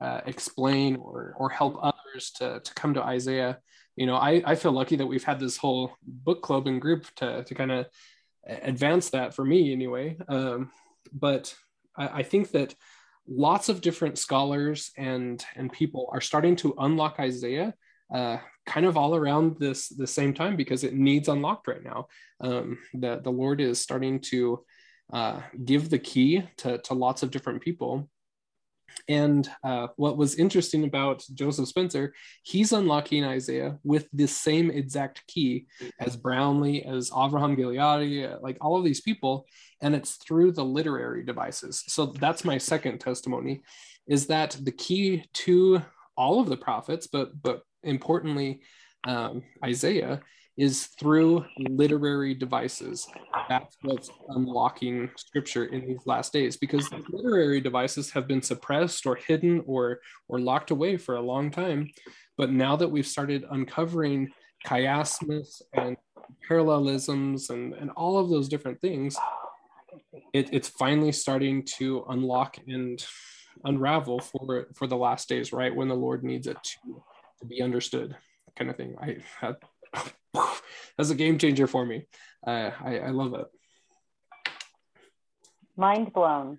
uh, 0.00 0.20
explain 0.26 0.96
or 0.96 1.34
or 1.38 1.48
help 1.50 1.78
others 1.82 2.30
to 2.36 2.60
to 2.60 2.74
come 2.74 2.94
to 2.94 3.02
Isaiah 3.02 3.58
you 3.96 4.04
know, 4.04 4.16
I, 4.16 4.42
I 4.44 4.54
feel 4.54 4.72
lucky 4.72 4.96
that 4.96 5.06
we've 5.06 5.24
had 5.24 5.40
this 5.40 5.56
whole 5.56 5.96
book 6.06 6.42
club 6.42 6.66
and 6.66 6.80
group 6.80 7.06
to, 7.16 7.42
to 7.44 7.54
kind 7.54 7.72
of 7.72 7.86
advance 8.46 9.10
that 9.10 9.34
for 9.34 9.44
me 9.44 9.72
anyway. 9.72 10.18
Um, 10.28 10.70
but 11.12 11.54
I, 11.96 12.20
I 12.20 12.22
think 12.22 12.50
that 12.50 12.74
lots 13.26 13.68
of 13.68 13.80
different 13.80 14.18
scholars 14.18 14.92
and 14.96 15.44
and 15.56 15.72
people 15.72 16.08
are 16.12 16.20
starting 16.20 16.54
to 16.56 16.74
unlock 16.78 17.16
Isaiah 17.18 17.74
uh, 18.14 18.36
kind 18.66 18.86
of 18.86 18.96
all 18.96 19.14
around 19.14 19.56
this 19.58 19.88
the 19.88 20.06
same 20.06 20.34
time 20.34 20.56
because 20.56 20.84
it 20.84 20.94
needs 20.94 21.28
unlocked 21.28 21.68
right 21.68 21.84
now. 21.84 22.08
Um, 22.40 22.78
the 22.94 23.20
the 23.22 23.30
Lord 23.30 23.60
is 23.60 23.80
starting 23.80 24.20
to 24.32 24.64
uh, 25.12 25.40
give 25.64 25.88
the 25.88 25.98
key 25.98 26.42
to 26.58 26.78
to 26.78 26.94
lots 26.94 27.22
of 27.22 27.30
different 27.30 27.62
people, 27.62 28.10
and 29.08 29.48
uh, 29.62 29.88
what 29.96 30.16
was 30.16 30.34
interesting 30.34 30.84
about 30.84 31.24
Joseph 31.34 31.68
Spencer, 31.68 32.12
he's 32.42 32.72
unlocking 32.72 33.24
Isaiah 33.24 33.78
with 33.84 34.08
the 34.12 34.26
same 34.26 34.70
exact 34.70 35.26
key 35.26 35.66
as 36.00 36.16
Brownlee, 36.16 36.82
as 36.82 37.10
Avraham 37.10 37.56
Gileadi, 37.56 38.42
like 38.42 38.58
all 38.60 38.76
of 38.76 38.84
these 38.84 39.00
people, 39.00 39.46
and 39.80 39.94
it's 39.94 40.16
through 40.16 40.52
the 40.52 40.64
literary 40.64 41.24
devices. 41.24 41.84
So 41.86 42.06
that's 42.06 42.44
my 42.44 42.58
second 42.58 42.98
testimony, 42.98 43.62
is 44.08 44.26
that 44.26 44.58
the 44.60 44.72
key 44.72 45.24
to 45.44 45.82
all 46.16 46.40
of 46.40 46.48
the 46.48 46.56
prophets, 46.56 47.06
but 47.06 47.40
but 47.40 47.62
importantly, 47.86 48.60
um, 49.06 49.42
Isaiah 49.64 50.20
is 50.56 50.86
through 50.98 51.44
literary 51.58 52.34
devices. 52.34 53.06
That's 53.48 53.76
what's 53.82 54.10
unlocking 54.28 55.10
scripture 55.16 55.66
in 55.66 55.86
these 55.86 56.06
last 56.06 56.32
days 56.32 56.56
because 56.56 56.88
literary 57.10 57.60
devices 57.60 58.10
have 58.12 58.26
been 58.26 58.40
suppressed 58.40 59.06
or 59.06 59.16
hidden 59.16 59.62
or 59.66 60.00
or 60.28 60.40
locked 60.40 60.70
away 60.70 60.96
for 60.96 61.16
a 61.16 61.20
long 61.20 61.50
time. 61.50 61.90
But 62.38 62.52
now 62.52 62.76
that 62.76 62.90
we've 62.90 63.06
started 63.06 63.44
uncovering 63.50 64.30
chiasmus 64.66 65.60
and 65.74 65.96
parallelisms 66.48 67.50
and, 67.50 67.74
and 67.74 67.90
all 67.90 68.18
of 68.18 68.30
those 68.30 68.48
different 68.48 68.80
things, 68.80 69.16
it, 70.32 70.48
it's 70.52 70.68
finally 70.68 71.12
starting 71.12 71.64
to 71.76 72.04
unlock 72.08 72.56
and 72.66 73.04
unravel 73.64 74.20
for 74.20 74.68
for 74.74 74.86
the 74.86 74.96
last 74.96 75.28
days, 75.28 75.52
right? 75.52 75.74
When 75.74 75.88
the 75.88 75.94
Lord 75.94 76.24
needs 76.24 76.46
it 76.46 76.56
to, 76.62 77.02
to 77.40 77.46
be 77.46 77.62
understood, 77.62 78.16
kind 78.56 78.70
of 78.70 78.76
thing. 78.76 78.96
I 79.00 79.54
that's 80.98 81.10
a 81.10 81.14
game 81.14 81.38
changer 81.38 81.66
for 81.66 81.84
me. 81.84 82.06
Uh, 82.46 82.70
I, 82.84 82.98
I 82.98 83.10
love 83.10 83.34
it. 83.34 83.46
Mind 85.76 86.12
blown. 86.12 86.58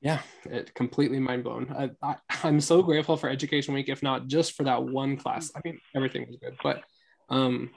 Yeah, 0.00 0.20
it 0.44 0.74
completely 0.74 1.18
mind 1.18 1.44
blown. 1.44 1.90
I, 2.02 2.16
I, 2.42 2.48
am 2.48 2.60
so 2.60 2.82
grateful 2.82 3.18
for 3.18 3.28
Education 3.28 3.74
Week, 3.74 3.90
if 3.90 4.02
not 4.02 4.28
just 4.28 4.52
for 4.52 4.64
that 4.64 4.82
one 4.82 5.16
class. 5.18 5.50
I 5.54 5.60
mean, 5.64 5.78
everything 5.94 6.26
was 6.26 6.36
good, 6.36 6.56
but 6.62 6.82
um, 7.28 7.70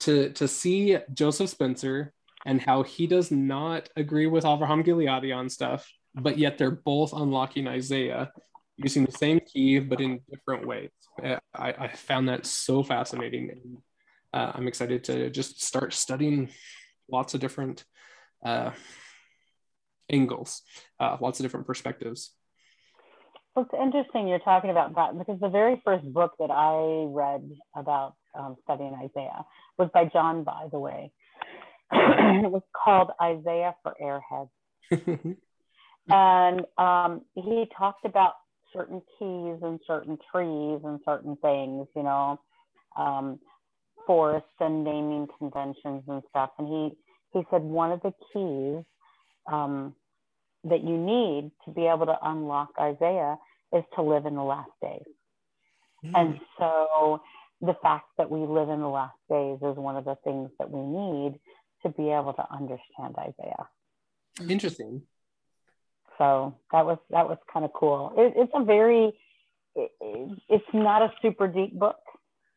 to 0.00 0.30
to 0.30 0.46
see 0.46 0.98
Joseph 1.12 1.50
Spencer 1.50 2.12
and 2.44 2.60
how 2.60 2.82
he 2.82 3.06
does 3.06 3.30
not 3.30 3.88
agree 3.96 4.26
with 4.26 4.44
Avraham 4.44 4.84
Gileadi 4.84 5.34
on 5.34 5.48
stuff, 5.48 5.88
but 6.14 6.38
yet 6.38 6.58
they're 6.58 6.70
both 6.70 7.12
unlocking 7.12 7.68
Isaiah 7.68 8.32
using 8.82 9.04
the 9.04 9.12
same 9.12 9.40
key 9.40 9.78
but 9.78 10.00
in 10.00 10.20
different 10.30 10.66
ways. 10.66 10.90
I, 11.22 11.38
I 11.54 11.88
found 11.88 12.28
that 12.28 12.46
so 12.46 12.82
fascinating 12.82 13.82
uh, 14.32 14.52
I'm 14.54 14.66
excited 14.66 15.04
to 15.04 15.30
just 15.30 15.62
start 15.62 15.92
studying 15.92 16.48
lots 17.10 17.34
of 17.34 17.40
different 17.40 17.84
uh, 18.44 18.70
angles, 20.10 20.62
uh, 20.98 21.18
lots 21.20 21.38
of 21.38 21.44
different 21.44 21.66
perspectives. 21.66 22.32
Well, 23.54 23.66
it's 23.70 23.82
interesting 23.82 24.28
you're 24.28 24.38
talking 24.38 24.70
about 24.70 24.94
that 24.94 25.18
because 25.18 25.38
the 25.40 25.50
very 25.50 25.80
first 25.84 26.10
book 26.10 26.32
that 26.38 26.50
I 26.50 27.04
read 27.08 27.46
about 27.76 28.14
um, 28.34 28.56
studying 28.64 28.94
Isaiah 28.94 29.44
was 29.78 29.90
by 29.92 30.06
John 30.06 30.44
Bytheway. 30.44 31.10
it 31.92 32.50
was 32.50 32.62
called 32.74 33.10
Isaiah 33.20 33.74
for 33.82 33.94
Airheads. 34.02 34.48
and 36.08 36.62
um, 36.78 37.20
he 37.34 37.68
talked 37.76 38.06
about 38.06 38.32
certain 38.72 39.00
keys 39.18 39.58
and 39.62 39.80
certain 39.86 40.18
trees 40.30 40.80
and 40.84 41.00
certain 41.04 41.36
things, 41.36 41.86
you 41.94 42.02
know. 42.02 42.40
Um, 42.96 43.38
forests 44.06 44.48
and 44.60 44.84
naming 44.84 45.28
conventions 45.38 46.02
and 46.08 46.22
stuff. 46.30 46.50
And 46.58 46.68
he 46.68 46.96
he 47.32 47.44
said 47.50 47.62
one 47.62 47.92
of 47.92 48.02
the 48.02 48.12
keys 48.32 48.84
um, 49.50 49.94
that 50.64 50.82
you 50.84 50.96
need 50.96 51.50
to 51.64 51.70
be 51.70 51.86
able 51.86 52.06
to 52.06 52.16
unlock 52.22 52.70
Isaiah 52.78 53.36
is 53.72 53.84
to 53.94 54.02
live 54.02 54.26
in 54.26 54.34
the 54.34 54.42
last 54.42 54.70
days. 54.82 55.02
Mm. 56.04 56.12
And 56.14 56.40
so 56.58 57.22
the 57.60 57.74
fact 57.82 58.06
that 58.18 58.30
we 58.30 58.40
live 58.40 58.68
in 58.68 58.80
the 58.80 58.88
last 58.88 59.16
days 59.30 59.56
is 59.62 59.76
one 59.76 59.96
of 59.96 60.04
the 60.04 60.16
things 60.24 60.50
that 60.58 60.70
we 60.70 60.80
need 60.80 61.40
to 61.84 61.88
be 61.88 62.10
able 62.10 62.34
to 62.34 62.44
understand 62.52 63.16
Isaiah. 63.18 63.66
Interesting. 64.48 65.02
So 66.18 66.54
that 66.72 66.84
was 66.84 66.98
that 67.10 67.28
was 67.28 67.38
kind 67.52 67.64
of 67.64 67.72
cool. 67.72 68.12
It, 68.16 68.34
it's 68.36 68.52
a 68.54 68.64
very 68.64 69.12
it, 69.74 69.90
it's 70.48 70.64
not 70.72 71.02
a 71.02 71.12
super 71.22 71.48
deep 71.48 71.78
book. 71.78 72.00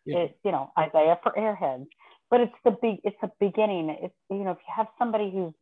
Yeah. 0.05 0.19
It's 0.19 0.33
you 0.43 0.51
know 0.51 0.71
Isaiah 0.77 1.19
for 1.23 1.31
airheads, 1.31 1.87
but 2.29 2.41
it's 2.41 2.53
the 2.63 2.71
big 2.81 2.97
it's 3.03 3.17
a 3.23 3.29
beginning. 3.39 3.95
It's 4.01 4.13
you 4.29 4.43
know 4.43 4.51
if 4.51 4.57
you 4.57 4.73
have 4.75 4.87
somebody 4.99 5.31
who's 5.31 5.53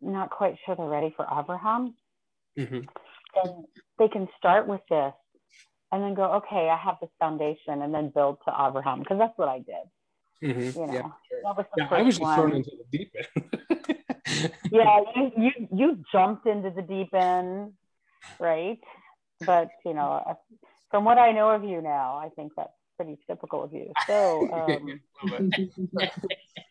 not 0.00 0.30
quite 0.30 0.56
sure 0.64 0.76
they're 0.76 0.86
ready 0.86 1.12
for 1.16 1.26
Abraham, 1.30 1.94
mm-hmm. 2.58 2.80
then 3.34 3.64
they 3.98 4.08
can 4.08 4.28
start 4.38 4.66
with 4.66 4.82
this 4.90 5.12
and 5.92 6.02
then 6.02 6.14
go, 6.14 6.24
okay, 6.34 6.68
I 6.68 6.76
have 6.76 6.96
this 7.00 7.10
foundation, 7.20 7.82
and 7.82 7.94
then 7.94 8.10
build 8.14 8.38
to 8.46 8.52
Abraham 8.52 9.00
because 9.00 9.18
that's 9.18 9.36
what 9.36 9.48
I 9.48 9.58
did. 9.58 9.86
Mm-hmm. 10.42 10.80
You 10.80 10.86
know, 10.86 10.92
yeah, 10.92 11.00
sure. 11.00 11.40
yeah 11.78 11.88
I 11.90 12.02
was 12.02 12.14
just 12.16 12.20
one. 12.20 12.38
thrown 12.38 12.56
into 12.56 12.70
the 12.70 12.98
deep 12.98 13.12
end. 13.36 13.95
yeah, 14.70 15.00
you, 15.16 15.32
you 15.36 15.50
you 15.72 16.04
jumped 16.12 16.46
into 16.46 16.70
the 16.70 16.82
deep 16.82 17.14
end, 17.14 17.72
right? 18.38 18.80
But 19.44 19.68
you 19.84 19.94
know, 19.94 20.36
from 20.90 21.04
what 21.04 21.18
I 21.18 21.32
know 21.32 21.50
of 21.50 21.64
you 21.64 21.82
now, 21.82 22.16
I 22.16 22.30
think 22.30 22.52
that's 22.56 22.72
pretty 22.96 23.18
typical 23.26 23.64
of 23.64 23.72
you. 23.72 23.92
So. 24.06 24.48
Um, 24.56 25.00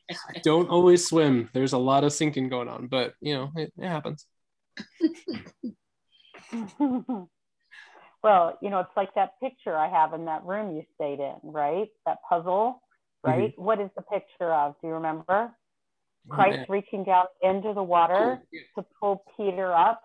I 0.08 0.40
don't 0.44 0.70
always 0.70 1.08
swim. 1.08 1.50
There's 1.54 1.74
a 1.74 1.78
lot 1.78 2.04
of 2.04 2.14
sinking 2.14 2.50
going 2.50 2.68
on, 2.68 2.88
but 2.88 3.14
you 3.22 3.34
know, 3.34 3.52
it, 3.56 3.74
it 3.78 3.88
happens. 3.88 4.26
well, 8.24 8.58
you 8.62 8.70
know, 8.70 8.80
it's 8.82 8.96
like 8.96 9.14
that 9.16 9.40
picture 9.42 9.76
I 9.76 9.90
have 9.90 10.14
in 10.14 10.26
that 10.26 10.44
room 10.46 10.76
you 10.76 10.84
stayed 10.96 11.20
in, 11.20 11.36
right? 11.44 11.88
That 12.06 12.18
puzzle, 12.30 12.82
right? 13.24 13.52
Mm-hmm. 13.52 13.64
What 13.64 13.82
is 13.82 13.90
the 13.96 14.04
picture 14.04 14.54
of? 14.54 14.76
Do 14.82 14.88
you 14.88 14.94
remember? 14.96 15.52
Christ 16.30 16.70
reaching 16.70 17.04
down 17.04 17.26
into 17.42 17.74
the 17.74 17.84
water 17.84 18.42
to 18.76 18.86
pull 19.00 19.24
Peter 19.38 19.72
up 19.72 20.02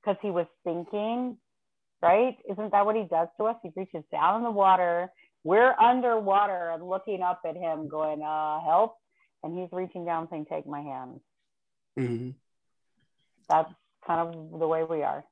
because 0.00 0.16
he 0.20 0.30
was 0.30 0.46
sinking, 0.64 1.36
right? 2.02 2.36
Isn't 2.50 2.72
that 2.72 2.84
what 2.84 2.96
he 2.96 3.04
does 3.04 3.28
to 3.38 3.44
us? 3.44 3.56
He 3.62 3.70
reaches 3.74 4.04
down 4.10 4.38
in 4.38 4.44
the 4.44 4.50
water. 4.50 5.10
We're 5.44 5.74
underwater 5.78 6.70
and 6.70 6.88
looking 6.88 7.22
up 7.22 7.40
at 7.46 7.56
him, 7.56 7.88
going, 7.88 8.22
uh, 8.22 8.60
help. 8.60 8.96
And 9.42 9.58
he's 9.58 9.68
reaching 9.72 10.04
down 10.04 10.28
saying, 10.30 10.46
take 10.48 10.66
my 10.66 10.80
hand. 10.80 11.20
Mm-hmm. 11.98 12.30
That's 13.48 13.72
kind 14.06 14.28
of 14.28 14.60
the 14.60 14.66
way 14.68 14.84
we 14.84 15.02
are. 15.02 15.24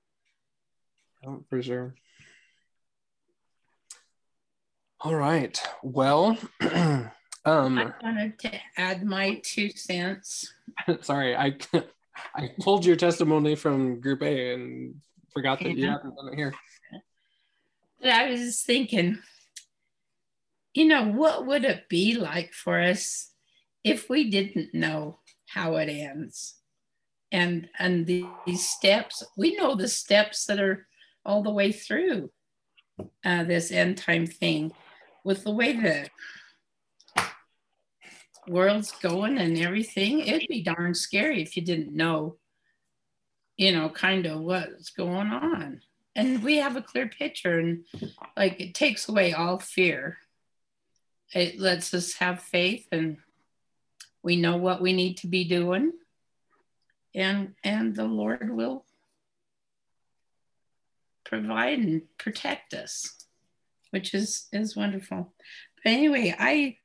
Oh, 1.25 1.45
for 1.49 1.63
sure. 1.63 1.95
All 5.03 5.15
right. 5.15 5.61
Well, 5.83 6.37
um, 7.45 7.79
I 7.79 7.93
wanted 8.03 8.39
to 8.41 8.53
add 8.77 9.05
my 9.05 9.41
two 9.43 9.71
cents. 9.71 10.53
Sorry, 11.01 11.35
I 11.35 11.57
I 12.35 12.51
pulled 12.61 12.85
your 12.85 12.97
testimony 12.97 13.55
from 13.55 14.01
Group 14.01 14.23
A 14.23 14.55
and 14.55 15.01
forgot 15.33 15.61
that 15.61 15.77
you 15.77 15.87
haven't 15.87 16.15
done 16.17 16.29
it 16.33 16.37
here. 16.37 16.53
But 18.01 18.11
I 18.11 18.31
was 18.31 18.63
thinking, 18.63 19.19
you 20.75 20.87
know, 20.87 21.07
what 21.07 21.47
would 21.47 21.65
it 21.65 21.89
be 21.89 22.15
like 22.15 22.53
for 22.53 22.81
us 22.81 23.31
if 23.85 24.09
we 24.09 24.31
didn't 24.31 24.75
know 24.75 25.19
how 25.49 25.77
it 25.77 25.89
ends? 25.89 26.57
And 27.33 27.69
and 27.79 28.07
these 28.07 28.69
steps, 28.69 29.23
we 29.37 29.57
know 29.57 29.75
the 29.77 29.89
steps 29.89 30.47
that 30.47 30.61
are 30.61 30.87
all 31.25 31.43
the 31.43 31.51
way 31.51 31.73
through 31.73 32.31
uh, 33.25 33.45
this 33.45 33.71
end 33.71 33.97
time 33.97 34.27
thing 34.27 34.73
with 35.25 35.45
the 35.45 35.51
way 35.51 35.73
the 35.73 36.09
world's 38.47 38.93
going 38.93 39.39
and 39.39 39.59
everything, 39.59 40.21
it'd 40.21 40.49
be 40.49 40.63
darn 40.63 40.95
scary 40.95 41.43
if 41.43 41.57
you 41.57 41.63
didn't 41.63 41.95
know, 41.95 42.37
you 43.57 43.73
know, 43.73 43.89
kind 43.89 44.27
of 44.27 44.41
what's 44.41 44.91
going 44.91 45.29
on. 45.29 45.83
And 46.17 46.43
we 46.43 46.57
have 46.57 46.77
a 46.77 46.83
clear 46.83 47.09
picture, 47.09 47.59
and 47.59 47.85
like 48.37 48.61
it 48.61 48.75
takes 48.75 49.09
away 49.09 49.33
all 49.33 49.59
fear. 49.59 50.19
It 51.33 51.61
lets 51.61 51.95
us 51.95 52.15
have 52.15 52.43
faith, 52.43 52.89
and 52.91 53.19
we 54.23 54.37
know 54.37 54.57
what 54.57 54.83
we 54.83 54.93
need 54.93 55.19
to 55.19 55.29
be 55.29 55.45
doing, 55.45 55.93
and 57.15 57.55
and 57.63 57.95
the 57.95 58.07
Lord 58.07 58.51
will 58.51 58.85
provide 61.25 61.79
and 61.79 62.03
protect 62.19 62.75
us 62.75 63.21
which 63.91 64.15
is 64.15 64.47
is 64.53 64.77
wonderful. 64.77 65.33
But 65.83 65.91
anyway, 65.91 66.35
I 66.39 66.77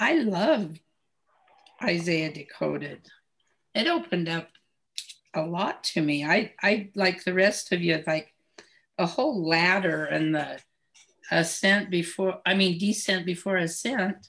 I 0.00 0.14
love 0.14 0.80
Isaiah 1.84 2.32
Decoded. 2.32 3.06
It 3.74 3.86
opened 3.86 4.30
up 4.30 4.48
a 5.34 5.42
lot 5.42 5.84
to 5.92 6.00
me. 6.00 6.24
I 6.24 6.54
I 6.62 6.88
like 6.94 7.22
the 7.22 7.34
rest 7.34 7.70
of 7.70 7.82
you 7.82 8.02
like 8.06 8.32
a 8.96 9.04
whole 9.04 9.46
ladder 9.46 10.06
and 10.06 10.34
the 10.34 10.58
ascent 11.30 11.90
before 11.90 12.40
I 12.46 12.54
mean 12.54 12.78
descent 12.78 13.26
before 13.26 13.58
ascent. 13.58 14.28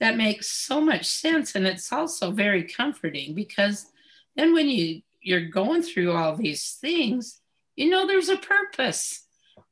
That 0.00 0.16
makes 0.16 0.50
so 0.50 0.80
much 0.80 1.06
sense 1.06 1.54
and 1.54 1.64
it's 1.64 1.92
also 1.92 2.32
very 2.32 2.64
comforting 2.64 3.36
because 3.36 3.86
then 4.34 4.52
when 4.52 4.68
you 4.68 5.02
you're 5.22 5.48
going 5.48 5.82
through 5.82 6.12
all 6.12 6.34
these 6.34 6.78
things, 6.80 7.40
you 7.76 7.88
know 7.88 8.08
there's 8.08 8.28
a 8.28 8.36
purpose 8.36 9.24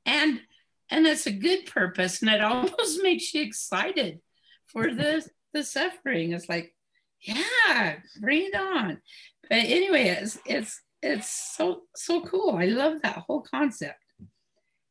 and 0.06 0.42
and 0.90 1.08
it's 1.08 1.26
a 1.26 1.32
good 1.32 1.66
purpose 1.66 2.22
and 2.22 2.30
it 2.30 2.40
almost 2.40 3.02
makes 3.02 3.34
you 3.34 3.42
excited 3.42 4.20
for 4.68 4.92
the 4.92 5.26
the 5.52 5.62
suffering. 5.62 6.32
It's 6.32 6.48
like 6.48 6.74
yeah 7.20 7.96
bring 8.20 8.46
it 8.46 8.54
on. 8.54 9.00
But 9.42 9.58
anyway 9.58 10.08
it's 10.08 10.38
it's 10.46 10.80
it's 11.02 11.28
so 11.56 11.82
so 11.94 12.22
cool. 12.22 12.56
I 12.56 12.66
love 12.66 13.02
that 13.02 13.24
whole 13.26 13.42
concept. 13.42 13.98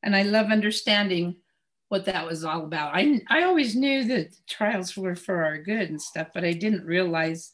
And 0.03 0.15
i 0.15 0.21
love 0.21 0.51
understanding 0.51 1.37
what 1.89 2.05
that 2.05 2.25
was 2.25 2.43
all 2.43 2.63
about. 2.63 2.95
I 2.95 3.21
i 3.29 3.43
always 3.43 3.75
knew 3.75 4.03
that 4.05 4.35
trials 4.47 4.95
were 4.97 5.15
for 5.15 5.43
our 5.43 5.57
good 5.57 5.89
and 5.89 6.01
stuff 6.01 6.27
but 6.33 6.43
i 6.43 6.53
didn't 6.53 6.85
realize 6.85 7.53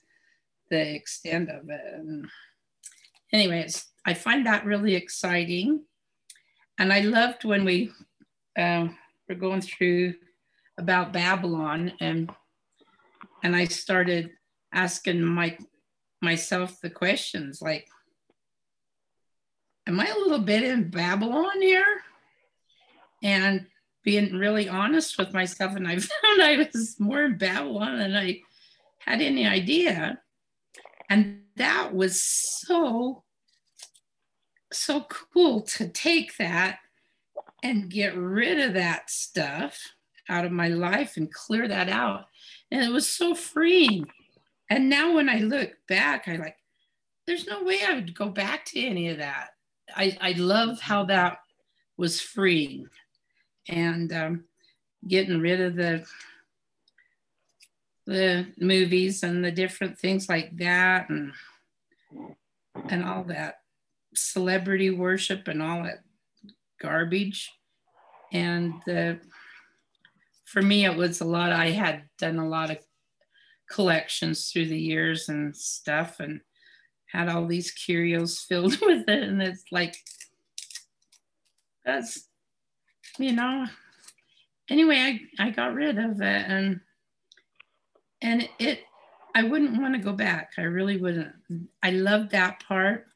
the 0.70 0.96
extent 0.96 1.50
of 1.50 1.70
it. 1.70 1.82
And 1.94 2.28
anyways 3.32 3.86
I 4.06 4.14
find 4.14 4.46
that 4.46 4.66
really 4.66 4.96
exciting. 4.96 5.84
And 6.78 6.92
I 6.92 7.02
loved 7.02 7.46
when 7.46 7.64
we 7.64 7.92
uh, 8.58 8.88
were 9.30 9.36
going 9.36 9.62
through 9.62 10.16
about 10.78 11.14
Babylon 11.14 11.94
and 12.00 12.32
and 13.44 13.56
I 13.56 13.66
started 13.66 14.32
asking 14.74 15.22
my 15.24 15.58
myself 16.22 16.80
the 16.82 16.90
questions 16.90 17.62
like, 17.62 17.88
am 19.86 20.00
I 20.00 20.08
a 20.08 20.18
little 20.20 20.40
bit 20.40 20.64
in 20.64 20.90
Babylon 20.90 21.62
here? 21.62 22.02
And 23.22 23.68
being 24.04 24.34
really 24.34 24.68
honest 24.68 25.18
with 25.18 25.34
myself, 25.34 25.76
and 25.76 25.88
I 25.88 25.98
found 26.00 26.42
I 26.42 26.68
was 26.74 26.96
more 27.00 27.24
in 27.24 27.38
Babylon 27.38 28.00
than 28.00 28.16
I 28.16 28.42
had 29.00 29.22
any 29.22 29.46
idea. 29.46 30.20
And 31.10 31.42
that 31.58 31.94
was 31.94 32.24
so 32.24 33.24
so 34.72 35.06
cool 35.08 35.62
to 35.62 35.88
take 35.88 36.36
that 36.38 36.80
and 37.62 37.92
get 37.92 38.18
rid 38.18 38.60
of 38.60 38.74
that 38.74 39.08
stuff 39.08 39.80
out 40.30 40.46
of 40.46 40.52
my 40.52 40.70
life 40.70 41.18
and 41.18 41.34
clear 41.34 41.68
that 41.68 41.90
out. 41.90 42.26
And 42.72 42.84
it 42.84 42.92
was 42.92 43.08
so 43.08 43.36
freeing. 43.36 44.06
And 44.70 44.90
now 44.90 45.16
when 45.16 45.30
I 45.30 45.40
look 45.40 45.72
back, 45.88 46.28
I 46.28 46.38
like, 46.38 46.58
there's 47.28 47.48
no 47.48 47.64
way 47.64 47.80
I 47.86 47.94
would 47.94 48.16
go 48.16 48.30
back 48.30 48.66
to 48.66 48.82
any 48.82 49.10
of 49.10 49.18
that. 49.18 49.50
I, 49.96 50.18
I 50.22 50.32
love 50.34 50.80
how 50.80 51.06
that 51.06 51.40
was 51.98 52.20
freeing 52.20 52.88
and 53.70 54.12
um, 54.12 54.44
getting 55.08 55.40
rid 55.40 55.62
of 55.62 55.76
the 55.76 56.06
the 58.06 58.46
movies 58.58 59.24
and 59.24 59.46
the 59.46 59.52
different 59.52 59.98
things 59.98 60.28
like 60.28 60.58
that 60.58 61.10
and 61.10 61.32
and 62.90 63.06
all 63.06 63.24
that 63.24 63.62
celebrity 64.14 64.90
worship 64.90 65.48
and 65.48 65.62
all 65.62 65.84
that 65.84 66.04
garbage. 66.82 67.52
And 68.32 68.74
the, 68.86 69.20
for 70.54 70.62
me, 70.62 70.86
it 70.86 70.96
was 70.96 71.20
a 71.20 71.26
lot. 71.26 71.52
I 71.52 71.72
had 71.72 72.04
done 72.20 72.38
a 72.38 72.48
lot 72.48 72.70
of 72.70 72.78
collections 73.68 74.52
through 74.52 74.68
the 74.68 74.80
years 74.80 75.28
and 75.28 75.56
stuff 75.58 76.20
and 76.20 76.42
had 77.08 77.28
all 77.28 77.48
these 77.48 77.72
curios 77.72 78.40
filled 78.48 78.80
with 78.80 79.10
it. 79.10 79.24
And 79.24 79.42
it's 79.42 79.64
like, 79.72 79.96
that's, 81.84 82.28
you 83.18 83.32
know, 83.32 83.66
anyway, 84.70 85.20
I, 85.40 85.48
I 85.48 85.50
got 85.50 85.74
rid 85.74 85.98
of 85.98 86.22
it 86.22 86.46
and, 86.48 86.82
and 88.22 88.48
it, 88.60 88.82
I 89.34 89.42
wouldn't 89.42 89.82
want 89.82 89.96
to 89.96 90.00
go 90.00 90.14
back. 90.14 90.52
I 90.60 90.62
really 90.62 90.98
wouldn't. 90.98 91.34
I 91.82 91.90
love 91.90 92.30
that 92.30 92.64
part. 92.64 93.08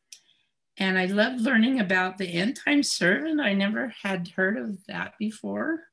And 0.80 0.98
I 0.98 1.06
love 1.06 1.40
learning 1.40 1.80
about 1.80 2.18
the 2.18 2.34
end 2.34 2.60
time 2.66 2.82
servant. 2.82 3.40
I 3.40 3.54
never 3.54 3.94
had 4.02 4.30
heard 4.30 4.58
of 4.58 4.84
that 4.88 5.14
before. 5.20 5.87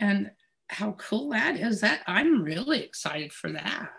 And 0.00 0.30
how 0.68 0.92
cool 0.92 1.30
that 1.30 1.56
is. 1.56 1.80
That 1.80 2.02
I'm 2.06 2.42
really 2.42 2.82
excited 2.82 3.32
for 3.32 3.52
that. 3.52 3.90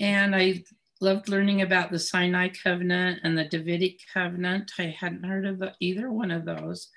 And 0.00 0.34
I 0.34 0.64
loved 1.00 1.28
learning 1.28 1.62
about 1.62 1.90
the 1.90 1.98
Sinai 1.98 2.48
covenant 2.48 3.20
and 3.22 3.36
the 3.36 3.44
Davidic 3.44 4.00
covenant. 4.12 4.72
I 4.78 4.94
hadn't 4.98 5.24
heard 5.24 5.46
of 5.46 5.62
either 5.80 6.10
one 6.10 6.30
of 6.30 6.44
those. 6.44 6.88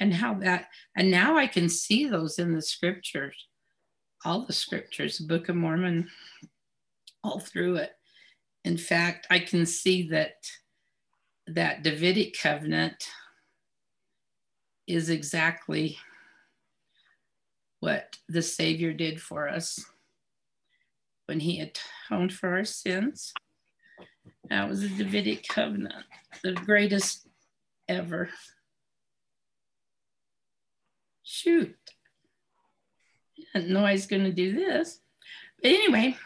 And 0.00 0.14
how 0.14 0.34
that, 0.34 0.66
and 0.96 1.10
now 1.10 1.36
I 1.36 1.48
can 1.48 1.68
see 1.68 2.06
those 2.06 2.38
in 2.38 2.54
the 2.54 2.62
scriptures, 2.62 3.34
all 4.24 4.46
the 4.46 4.52
scriptures, 4.52 5.18
the 5.18 5.26
Book 5.26 5.48
of 5.48 5.56
Mormon, 5.56 6.08
all 7.24 7.40
through 7.40 7.76
it. 7.76 7.90
In 8.64 8.76
fact, 8.76 9.26
I 9.28 9.40
can 9.40 9.66
see 9.66 10.08
that 10.10 10.34
that 11.48 11.82
Davidic 11.82 12.38
covenant 12.40 13.08
is 14.86 15.10
exactly 15.10 15.98
what 17.80 18.16
the 18.28 18.42
Savior 18.42 18.92
did 18.92 19.20
for 19.20 19.48
us 19.48 19.84
when 21.26 21.40
he 21.40 21.60
atoned 21.60 22.32
for 22.32 22.50
our 22.54 22.64
sins. 22.64 23.32
That 24.50 24.68
was 24.68 24.80
the 24.80 24.88
Davidic 24.88 25.46
covenant, 25.46 26.04
the 26.42 26.52
greatest 26.52 27.28
ever. 27.88 28.30
Shoot. 31.22 31.76
I 33.54 33.60
didn't 33.60 33.74
know 33.74 33.84
I 33.84 33.92
was 33.92 34.06
going 34.06 34.24
to 34.24 34.32
do 34.32 34.54
this. 34.54 35.00
But 35.62 35.70
anyway, 35.72 36.16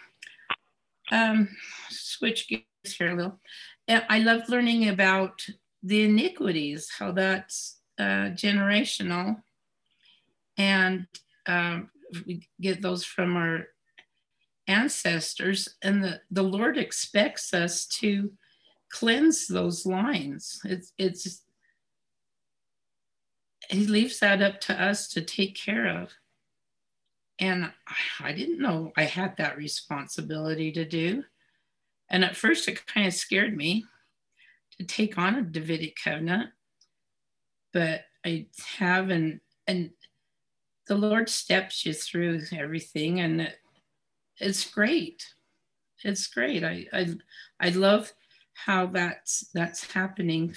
um, 1.11 1.49
switch 1.91 2.49
gears 2.49 2.97
here 2.97 3.11
a 3.11 3.17
little. 3.17 3.41
I 3.89 4.21
love 4.21 4.49
learning 4.49 4.89
about 4.89 5.45
the 5.83 6.05
iniquities, 6.05 6.89
how 6.99 7.13
that's 7.13 7.81
uh, 7.99 8.31
generational. 8.35 9.43
And 10.57 11.07
um, 11.47 11.91
we 12.27 12.49
get 12.61 12.83
those 12.83 13.05
from 13.05 13.37
our 13.37 13.69
ancestors. 14.69 15.69
And 15.83 16.03
the, 16.03 16.21
the 16.31 16.43
Lord 16.43 16.79
expects 16.79 17.53
us 17.55 17.87
to 18.01 18.33
cleanse 18.91 19.47
those 19.47 19.87
lines. 19.87 20.61
It's, 20.65 20.93
it's, 20.99 21.43
He 23.69 23.87
leaves 23.87 24.19
that 24.21 24.43
up 24.43 24.61
to 24.63 24.83
us 24.83 25.09
to 25.09 25.21
take 25.23 25.57
care 25.57 25.87
of. 26.03 26.11
And 27.39 27.73
I 28.21 28.33
didn't 28.33 28.61
know 28.61 28.93
I 28.97 29.05
had 29.05 29.37
that 29.37 29.57
responsibility 29.57 30.71
to 30.73 30.85
do. 30.85 31.25
And 32.11 32.25
at 32.25 32.37
first, 32.37 32.69
it 32.69 32.87
kind 32.87 33.07
of 33.07 33.15
scared 33.15 33.57
me 33.57 33.87
to 34.79 34.85
take 34.85 35.19
on 35.19 35.37
a 35.37 35.43
Davidic 35.43 35.97
covenant, 36.03 36.51
but 37.73 38.03
I 38.25 38.47
have, 38.79 39.11
and 39.11 39.41
and 39.67 39.91
the 40.87 40.97
Lord 40.97 41.29
steps 41.29 41.87
you 41.87 41.93
through 41.93 42.43
everything, 42.53 43.21
and 43.21 43.43
it, 43.43 43.57
it's 44.39 44.69
great. 44.69 45.25
It's 46.05 46.27
great. 46.27 46.65
I 46.65 46.87
I 46.93 47.15
I 47.61 47.69
love 47.71 48.13
how 48.55 48.87
that's 48.87 49.49
that's 49.55 49.93
happening 49.93 50.55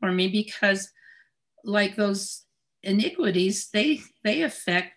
for 0.00 0.12
me 0.12 0.28
because, 0.28 0.90
like 1.64 1.96
those 1.96 2.44
iniquities, 2.82 3.68
they 3.72 4.00
they 4.22 4.42
affect 4.42 4.92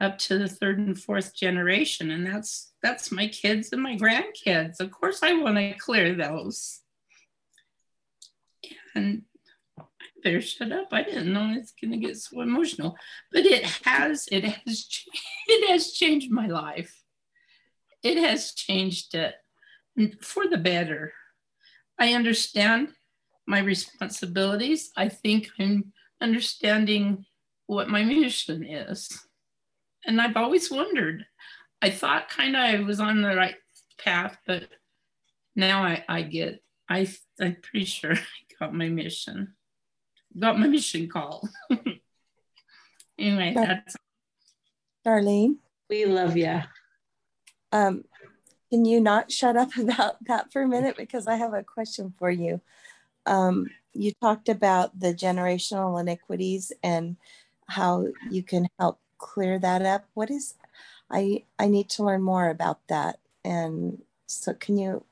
up 0.00 0.18
to 0.18 0.38
the 0.38 0.48
third 0.48 0.78
and 0.78 1.00
fourth 1.00 1.34
generation 1.34 2.10
and 2.10 2.26
that's 2.26 2.72
that's 2.82 3.12
my 3.12 3.28
kids 3.28 3.72
and 3.72 3.80
my 3.80 3.96
grandkids 3.96 4.80
of 4.80 4.90
course 4.90 5.22
i 5.22 5.32
want 5.32 5.56
to 5.56 5.72
clear 5.74 6.14
those 6.14 6.80
and 8.94 9.22
I 10.26 10.38
shut 10.40 10.72
up. 10.72 10.88
I 10.92 11.02
didn't 11.02 11.32
know 11.32 11.52
it's 11.56 11.72
to 11.72 11.96
get 11.96 12.16
so 12.16 12.40
emotional 12.40 12.96
but 13.32 13.44
it 13.44 13.64
has 13.84 14.28
it 14.30 14.44
has 14.44 14.86
it 15.46 15.68
has 15.70 15.92
changed 15.92 16.30
my 16.30 16.46
life. 16.46 17.02
It 18.02 18.18
has 18.18 18.52
changed 18.52 19.14
it 19.14 19.34
for 20.20 20.46
the 20.48 20.58
better. 20.58 21.12
I 21.98 22.14
understand 22.14 22.88
my 23.46 23.60
responsibilities. 23.60 24.90
I 24.96 25.08
think 25.08 25.48
i'm 25.58 25.92
understanding 26.20 27.24
what 27.66 27.88
my 27.88 28.04
mission 28.04 28.64
is. 28.64 29.26
And 30.06 30.20
I've 30.20 30.36
always 30.36 30.70
wondered. 30.70 31.24
I 31.80 31.90
thought 31.90 32.28
kind 32.28 32.56
of 32.56 32.62
I 32.62 32.80
was 32.80 33.00
on 33.00 33.22
the 33.22 33.34
right 33.36 33.56
path, 33.98 34.36
but 34.46 34.64
now 35.54 35.82
I, 35.82 36.04
I 36.08 36.22
get, 36.22 36.62
I, 36.88 37.08
I'm 37.40 37.56
pretty 37.62 37.86
sure 37.86 38.12
I 38.14 38.20
got 38.58 38.74
my 38.74 38.88
mission, 38.88 39.54
got 40.38 40.58
my 40.58 40.66
mission 40.66 41.08
call. 41.08 41.48
anyway, 43.18 43.52
that's. 43.54 43.96
Darlene? 45.06 45.56
We 45.90 46.06
love 46.06 46.36
you. 46.36 46.60
Um, 47.72 48.04
can 48.70 48.84
you 48.84 49.00
not 49.00 49.30
shut 49.30 49.56
up 49.56 49.76
about 49.78 50.24
that 50.24 50.52
for 50.52 50.62
a 50.62 50.68
minute? 50.68 50.96
Because 50.96 51.26
I 51.26 51.36
have 51.36 51.54
a 51.54 51.62
question 51.62 52.14
for 52.18 52.30
you. 52.30 52.60
Um, 53.26 53.70
you 53.92 54.12
talked 54.20 54.48
about 54.48 54.98
the 54.98 55.14
generational 55.14 56.00
iniquities 56.00 56.72
and 56.82 57.16
how 57.68 58.06
you 58.30 58.42
can 58.42 58.68
help 58.78 58.98
clear 59.18 59.58
that 59.58 59.82
up? 59.82 60.04
What 60.14 60.30
is, 60.30 60.54
I, 61.10 61.44
I 61.58 61.68
need 61.68 61.88
to 61.90 62.04
learn 62.04 62.22
more 62.22 62.50
about 62.50 62.80
that. 62.88 63.18
And 63.44 64.02
so 64.26 64.52
can 64.54 64.76
you 64.76 65.04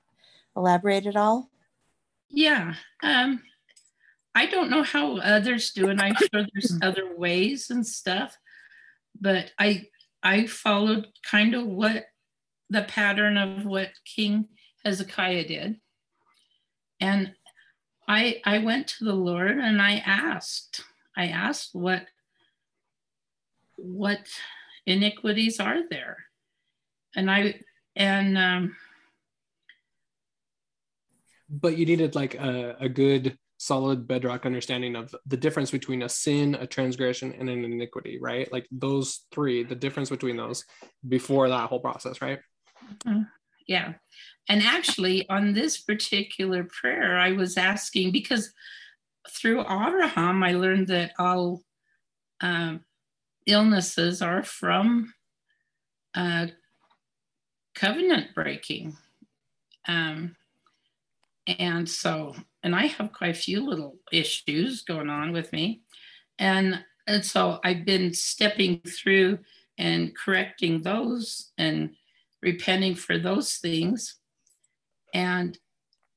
elaborate 0.56 1.06
at 1.06 1.16
all? 1.16 1.48
Yeah. 2.28 2.74
Um, 3.02 3.42
I 4.34 4.46
don't 4.46 4.70
know 4.70 4.82
how 4.82 5.18
others 5.18 5.72
do, 5.72 5.88
and 5.88 6.00
I'm 6.00 6.14
sure 6.14 6.46
there's 6.52 6.78
other 6.82 7.14
ways 7.16 7.70
and 7.70 7.86
stuff, 7.86 8.36
but 9.20 9.52
I 9.58 9.86
I 10.22 10.46
followed 10.46 11.08
kind 11.28 11.54
of 11.54 11.66
what 11.66 12.06
the 12.70 12.82
pattern 12.82 13.36
of 13.36 13.66
what 13.66 13.90
King 14.04 14.48
Hezekiah 14.84 15.46
did. 15.46 15.80
And 17.00 17.34
I 18.08 18.40
I 18.44 18.58
went 18.58 18.88
to 18.88 19.04
the 19.04 19.14
Lord 19.14 19.58
and 19.58 19.82
I 19.82 19.96
asked, 19.96 20.82
I 21.16 21.28
asked 21.28 21.70
what 21.74 22.06
what 23.76 24.26
iniquities 24.86 25.60
are 25.60 25.88
there? 25.90 26.18
And 27.16 27.30
I, 27.30 27.60
and, 27.96 28.38
um, 28.38 28.76
but 31.50 31.76
you 31.76 31.84
needed 31.84 32.14
like 32.14 32.34
a, 32.34 32.76
a 32.80 32.88
good 32.88 33.36
solid 33.62 34.08
bedrock 34.08 34.44
understanding 34.44 34.96
of 34.96 35.14
the 35.26 35.36
difference 35.36 35.70
between 35.70 36.02
a 36.02 36.08
sin 36.08 36.54
a 36.56 36.66
transgression 36.66 37.32
and 37.38 37.48
an 37.48 37.64
iniquity 37.64 38.18
right 38.20 38.52
like 38.52 38.66
those 38.72 39.26
three 39.32 39.62
the 39.62 39.74
difference 39.74 40.10
between 40.10 40.36
those 40.36 40.64
before 41.08 41.48
that 41.48 41.68
whole 41.68 41.80
process 41.80 42.20
right 42.20 42.40
mm-hmm. 43.06 43.22
yeah 43.66 43.92
and 44.48 44.62
actually 44.62 45.28
on 45.28 45.52
this 45.52 45.80
particular 45.80 46.64
prayer 46.64 47.16
i 47.16 47.32
was 47.32 47.56
asking 47.56 48.10
because 48.10 48.52
through 49.30 49.60
abraham 49.60 50.42
i 50.42 50.52
learned 50.52 50.88
that 50.88 51.12
all 51.18 51.62
um, 52.40 52.80
illnesses 53.46 54.22
are 54.22 54.42
from 54.42 55.12
uh, 56.14 56.46
covenant 57.74 58.34
breaking. 58.34 58.96
Um, 59.88 60.36
and 61.46 61.88
so, 61.88 62.34
and 62.62 62.74
I 62.74 62.86
have 62.86 63.12
quite 63.12 63.30
a 63.30 63.38
few 63.38 63.66
little 63.66 63.98
issues 64.12 64.82
going 64.82 65.10
on 65.10 65.32
with 65.32 65.52
me. 65.52 65.82
And, 66.38 66.84
and 67.06 67.24
so 67.24 67.58
I've 67.64 67.84
been 67.84 68.14
stepping 68.14 68.80
through 68.80 69.38
and 69.78 70.16
correcting 70.16 70.82
those 70.82 71.52
and 71.58 71.90
repenting 72.42 72.94
for 72.94 73.18
those 73.18 73.56
things. 73.56 74.16
And 75.14 75.58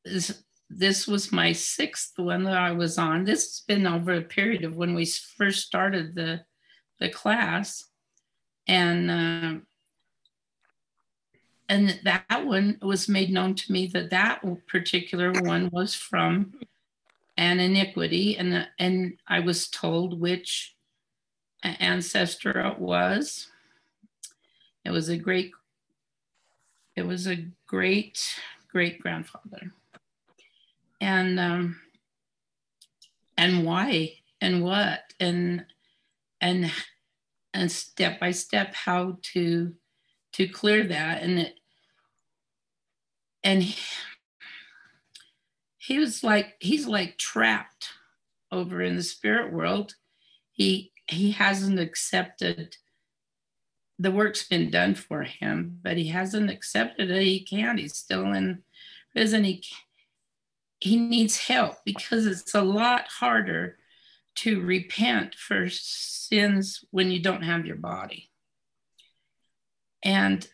this, 0.03 0.43
this 0.69 1.07
was 1.07 1.31
my 1.31 1.51
sixth 1.51 2.13
one 2.17 2.43
that 2.43 2.57
I 2.57 2.71
was 2.71 2.97
on. 2.97 3.23
This 3.23 3.43
has 3.43 3.63
been 3.67 3.88
over 3.88 4.13
a 4.13 4.21
period 4.21 4.63
of 4.63 4.75
when 4.75 4.93
we 4.93 5.05
first 5.05 5.65
started 5.65 6.15
the 6.15 6.41
the 6.99 7.09
class 7.09 7.83
and 8.67 9.11
uh, 9.11 9.59
and 11.67 11.99
that 12.04 12.45
one 12.45 12.78
was 12.82 13.10
made 13.10 13.32
known 13.32 13.56
to 13.56 13.71
me 13.71 13.88
that 13.88 14.12
that 14.12 14.41
particular 14.67 15.32
one 15.41 15.69
was 15.71 15.95
from 15.95 16.54
an 17.38 17.60
iniquity 17.60 18.38
and 18.38 18.67
and 18.80 19.17
I 19.28 19.39
was 19.39 19.67
told 19.67 20.19
which 20.19 20.75
ancestor 21.63 22.60
it 22.60 22.80
was. 22.80 23.47
It 24.84 24.91
was 24.91 25.10
a 25.10 25.17
great 25.17 25.51
it 26.95 27.04
was 27.04 27.28
a 27.28 27.45
great 27.67 28.21
great 28.69 29.01
grandfather 29.01 29.71
and 31.01 31.39
um 31.39 31.80
and 33.38 33.65
why 33.65 34.13
and 34.41 34.63
what 34.63 35.01
and 35.19 35.65
and 36.41 36.71
and 37.54 37.71
step 37.71 38.19
by 38.19 38.32
step 38.32 38.73
how 38.75 39.17
to 39.34 39.73
to 40.35 40.47
clear 40.47 40.83
that. 40.83 41.23
And 41.23 41.39
it 41.39 41.59
and 43.43 43.63
he, 43.63 43.79
he 45.77 45.99
was 45.99 46.23
like 46.23 46.55
he's 46.59 46.87
like 46.87 47.17
trapped 47.17 47.89
over 48.51 48.81
in 48.81 48.95
the 48.95 49.03
spirit 49.03 49.53
world. 49.53 49.95
He 50.51 50.91
he 51.07 51.31
hasn't 51.31 51.79
accepted 51.79 52.75
the 53.97 54.11
work's 54.11 54.45
been 54.45 54.69
done 54.69 54.93
for 54.93 55.23
him 55.23 55.79
but 55.81 55.95
he 55.95 56.07
hasn't 56.07 56.49
accepted 56.49 57.09
it 57.09 57.21
he 57.21 57.39
can't 57.39 57.79
he's 57.79 57.95
still 57.95 58.33
in 58.33 58.61
prison. 59.13 59.45
He 59.45 59.63
he 60.81 60.97
needs 60.97 61.37
help 61.37 61.77
because 61.85 62.25
it's 62.25 62.53
a 62.53 62.61
lot 62.61 63.05
harder 63.07 63.77
to 64.35 64.61
repent 64.61 65.35
for 65.35 65.69
sins 65.69 66.83
when 66.91 67.09
you 67.09 67.21
don't 67.21 67.43
have 67.43 67.65
your 67.65 67.77
body 67.77 68.29
and 70.05 70.47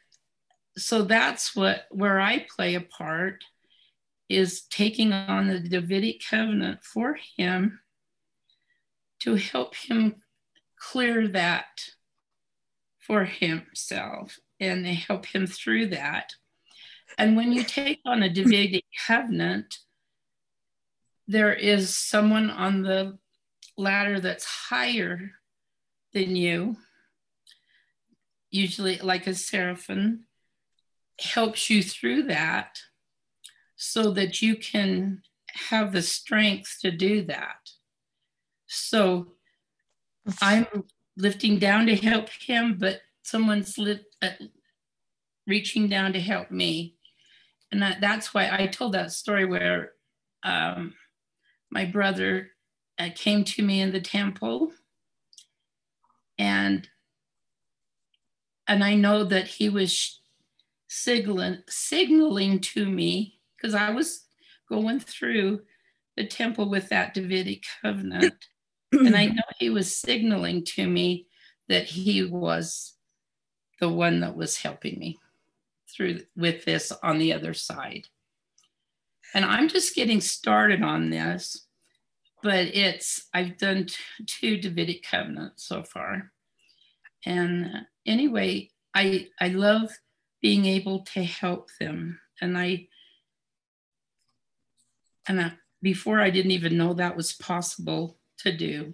so 0.77 1.03
that's 1.03 1.55
what 1.55 1.85
where 1.91 2.19
i 2.19 2.45
play 2.55 2.73
a 2.73 2.81
part 2.81 3.43
is 4.29 4.61
taking 4.63 5.13
on 5.13 5.47
the 5.47 5.59
davidic 5.59 6.23
covenant 6.27 6.83
for 6.83 7.17
him 7.37 7.79
to 9.19 9.35
help 9.35 9.75
him 9.75 10.15
clear 10.79 11.27
that 11.27 11.67
for 12.99 13.25
himself 13.25 14.39
and 14.59 14.85
help 14.85 15.25
him 15.25 15.45
through 15.47 15.87
that. 15.87 16.33
And 17.17 17.35
when 17.35 17.51
you 17.51 17.63
take 17.63 17.99
on 18.05 18.23
a 18.23 18.29
Davidic 18.29 18.85
covenant, 19.05 19.79
there 21.27 21.53
is 21.53 21.95
someone 21.95 22.49
on 22.49 22.83
the 22.83 23.17
ladder 23.77 24.19
that's 24.19 24.45
higher 24.45 25.31
than 26.13 26.35
you, 26.35 26.77
usually 28.51 28.97
like 28.99 29.27
a 29.27 29.33
seraphim, 29.33 30.25
helps 31.19 31.69
you 31.69 31.81
through 31.81 32.23
that 32.23 32.79
so 33.75 34.11
that 34.11 34.41
you 34.41 34.55
can 34.55 35.21
have 35.47 35.91
the 35.91 36.01
strength 36.01 36.77
to 36.81 36.91
do 36.91 37.23
that. 37.23 37.69
So 38.67 39.33
I'm 40.41 40.67
lifting 41.17 41.59
down 41.59 41.87
to 41.87 41.95
help 41.95 42.29
him, 42.29 42.77
but 42.77 43.01
someone's 43.23 43.77
uh, 43.77 44.29
reaching 45.47 45.87
down 45.89 46.13
to 46.13 46.21
help 46.21 46.51
me. 46.51 46.95
And 47.71 47.81
that, 47.81 48.01
that's 48.01 48.33
why 48.33 48.49
I 48.51 48.67
told 48.67 48.93
that 48.93 49.11
story 49.11 49.45
where 49.45 49.93
um, 50.43 50.93
my 51.69 51.85
brother 51.85 52.49
uh, 52.99 53.09
came 53.15 53.43
to 53.45 53.63
me 53.63 53.81
in 53.81 53.91
the 53.91 54.01
temple 54.01 54.71
and 56.37 56.87
and 58.67 58.83
I 58.83 58.95
know 58.95 59.23
that 59.23 59.47
he 59.47 59.69
was 59.69 60.21
signaling, 60.87 61.59
signaling 61.67 62.59
to 62.59 62.85
me 62.85 63.39
because 63.55 63.73
I 63.73 63.91
was 63.91 64.25
going 64.69 64.99
through 64.99 65.61
the 66.17 66.25
temple 66.25 66.69
with 66.69 66.89
that 66.89 67.13
Davidic 67.13 67.63
covenant 67.81 68.33
and 68.91 69.15
I 69.15 69.27
know 69.27 69.43
he 69.57 69.69
was 69.69 69.95
signaling 69.95 70.65
to 70.75 70.87
me 70.87 71.27
that 71.69 71.85
he 71.85 72.23
was 72.23 72.95
the 73.79 73.89
one 73.89 74.19
that 74.19 74.35
was 74.35 74.57
helping 74.57 74.99
me 74.99 75.17
through 75.89 76.19
with 76.35 76.65
this 76.65 76.91
on 77.03 77.17
the 77.17 77.33
other 77.33 77.53
side. 77.53 78.07
And 79.33 79.45
I'm 79.45 79.69
just 79.69 79.95
getting 79.95 80.19
started 80.19 80.83
on 80.83 81.09
this, 81.09 81.65
but 82.43 82.67
it's, 82.67 83.27
I've 83.33 83.57
done 83.57 83.85
t- 83.85 83.95
two 84.25 84.57
Davidic 84.57 85.03
covenants 85.03 85.63
so 85.63 85.83
far. 85.83 86.31
And 87.25 87.85
anyway, 88.05 88.69
I, 88.93 89.27
I 89.39 89.49
love 89.49 89.91
being 90.41 90.65
able 90.65 91.01
to 91.13 91.23
help 91.23 91.69
them. 91.79 92.19
And 92.41 92.57
I, 92.57 92.87
and 95.27 95.39
I, 95.39 95.53
before 95.81 96.19
I 96.19 96.29
didn't 96.29 96.51
even 96.51 96.77
know 96.77 96.93
that 96.93 97.15
was 97.15 97.33
possible 97.33 98.17
to 98.39 98.55
do. 98.55 98.93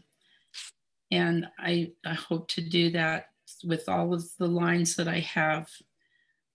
And 1.11 1.47
I, 1.57 1.91
I 2.05 2.13
hope 2.13 2.49
to 2.49 2.61
do 2.61 2.91
that 2.91 3.27
with 3.63 3.87
all 3.87 4.13
of 4.13 4.25
the 4.37 4.47
lines 4.47 4.95
that 4.97 5.07
I 5.07 5.19
have 5.19 5.69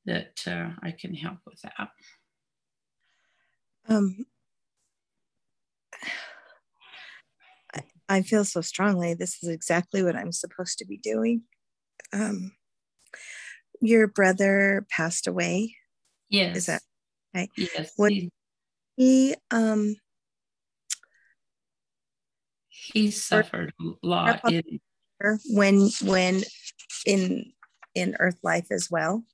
that 0.04 0.42
uh, 0.46 0.70
I 0.82 0.90
can 0.90 1.14
help 1.14 1.38
with 1.46 1.62
that. 1.62 1.88
Um, 3.88 4.26
I 8.08 8.20
feel 8.22 8.44
so 8.44 8.61
strongly. 8.61 9.14
This 9.14 9.42
is 9.42 9.48
exactly 9.48 10.02
what 10.02 10.16
I'm 10.16 10.32
supposed 10.32 10.78
to 10.78 10.85
be 10.85 10.98
doing. 10.98 11.42
Um, 12.12 12.53
your 13.81 14.07
brother 14.07 14.87
passed 14.90 15.27
away. 15.27 15.77
Yes. 16.29 16.57
Is 16.57 16.66
that 16.66 16.83
right? 17.35 17.48
Yes. 17.57 17.92
What 17.96 18.12
he 18.96 19.35
um 19.51 19.96
he 22.68 23.11
suffered 23.11 23.72
a 23.81 24.07
lot 24.07 24.40
in, 24.51 24.81
when 25.51 25.88
when 26.05 26.42
in 27.07 27.53
in 27.94 28.16
earth 28.18 28.38
life 28.42 28.66
as 28.70 28.88
well 28.90 29.25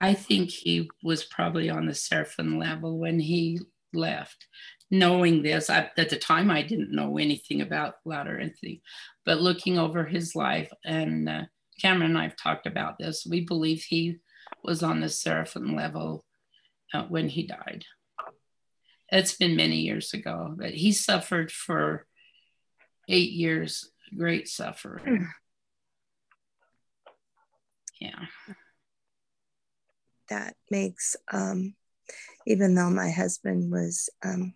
i 0.00 0.14
think 0.14 0.50
he 0.50 0.88
was 1.02 1.24
probably 1.24 1.70
on 1.70 1.86
the 1.86 1.94
seraphim 1.94 2.58
level 2.58 2.98
when 2.98 3.20
he 3.20 3.58
left 3.92 4.46
knowing 4.90 5.42
this 5.42 5.70
I, 5.70 5.90
at 5.96 6.10
the 6.10 6.16
time 6.16 6.50
i 6.50 6.62
didn't 6.62 6.94
know 6.94 7.18
anything 7.18 7.60
about 7.60 7.94
ladder 8.04 8.38
anything 8.38 8.80
but 9.24 9.40
looking 9.40 9.78
over 9.78 10.04
his 10.04 10.34
life 10.34 10.70
and 10.84 11.28
uh, 11.28 11.42
cameron 11.80 12.10
and 12.10 12.18
i've 12.18 12.36
talked 12.36 12.66
about 12.66 12.98
this 12.98 13.26
we 13.28 13.40
believe 13.40 13.82
he 13.82 14.18
was 14.62 14.82
on 14.82 15.00
the 15.00 15.08
seraphim 15.08 15.74
level 15.74 16.24
uh, 16.92 17.04
when 17.04 17.28
he 17.28 17.46
died 17.46 17.84
it's 19.10 19.36
been 19.36 19.56
many 19.56 19.76
years 19.76 20.12
ago 20.14 20.54
but 20.56 20.70
he 20.70 20.92
suffered 20.92 21.50
for 21.52 22.06
eight 23.08 23.32
years 23.32 23.90
great 24.16 24.48
suffering. 24.48 25.16
Hmm. 25.16 25.24
Yeah. 28.00 28.54
That 30.28 30.54
makes, 30.70 31.16
um, 31.32 31.74
even 32.46 32.74
though 32.74 32.90
my 32.90 33.10
husband 33.10 33.70
was, 33.70 34.08
um, 34.24 34.54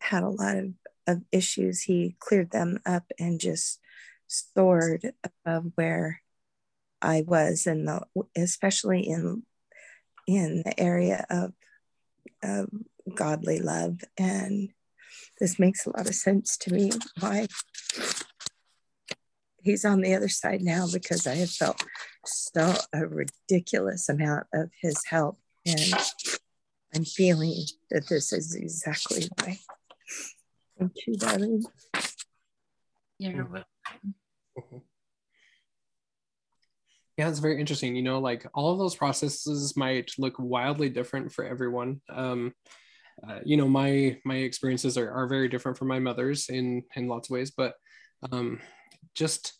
had 0.00 0.22
a 0.22 0.28
lot 0.28 0.56
of, 0.56 0.72
of 1.06 1.22
issues, 1.32 1.82
he 1.82 2.16
cleared 2.18 2.50
them 2.50 2.80
up 2.84 3.04
and 3.18 3.40
just 3.40 3.80
soared 4.32 5.12
above 5.24 5.72
where 5.74 6.20
I 7.00 7.24
was, 7.26 7.66
and 7.66 7.88
the 7.88 8.02
especially 8.36 9.08
in 9.08 9.42
in 10.26 10.62
the 10.64 10.78
area 10.78 11.26
of, 11.30 11.52
of 12.42 12.68
godly 13.14 13.58
love 13.58 13.98
and 14.16 14.68
this 15.40 15.58
makes 15.58 15.86
a 15.86 15.90
lot 15.90 16.08
of 16.08 16.14
sense 16.14 16.56
to 16.56 16.72
me 16.72 16.90
why 17.18 17.46
he's 19.62 19.84
on 19.84 20.00
the 20.00 20.14
other 20.14 20.28
side 20.28 20.62
now 20.62 20.86
because 20.92 21.26
I 21.26 21.34
have 21.36 21.50
felt 21.50 21.82
so 22.24 22.74
a 22.92 23.06
ridiculous 23.06 24.08
amount 24.08 24.46
of 24.54 24.70
his 24.80 25.04
help 25.06 25.38
and 25.66 25.94
I'm 26.94 27.04
feeling 27.04 27.64
that 27.90 28.08
this 28.08 28.32
is 28.32 28.54
exactly 28.54 29.28
why. 29.38 29.58
Thank 30.78 30.92
you, 31.06 31.16
darling. 31.16 31.64
You're 33.18 33.44
welcome. 33.44 34.14
Yeah, 37.18 37.28
it's 37.28 37.40
very 37.40 37.60
interesting. 37.60 37.94
You 37.94 38.02
know, 38.02 38.20
like 38.20 38.46
all 38.54 38.72
of 38.72 38.78
those 38.78 38.96
processes 38.96 39.76
might 39.76 40.12
look 40.18 40.34
wildly 40.38 40.88
different 40.88 41.30
for 41.30 41.44
everyone. 41.44 42.00
Um, 42.08 42.54
uh, 43.26 43.38
you 43.44 43.56
know 43.56 43.68
my 43.68 44.18
my 44.24 44.36
experiences 44.36 44.96
are, 44.98 45.10
are 45.10 45.26
very 45.26 45.48
different 45.48 45.78
from 45.78 45.88
my 45.88 45.98
mother's 45.98 46.48
in 46.48 46.82
in 46.96 47.08
lots 47.08 47.28
of 47.28 47.34
ways 47.34 47.50
but 47.50 47.74
um, 48.32 48.60
just 49.14 49.54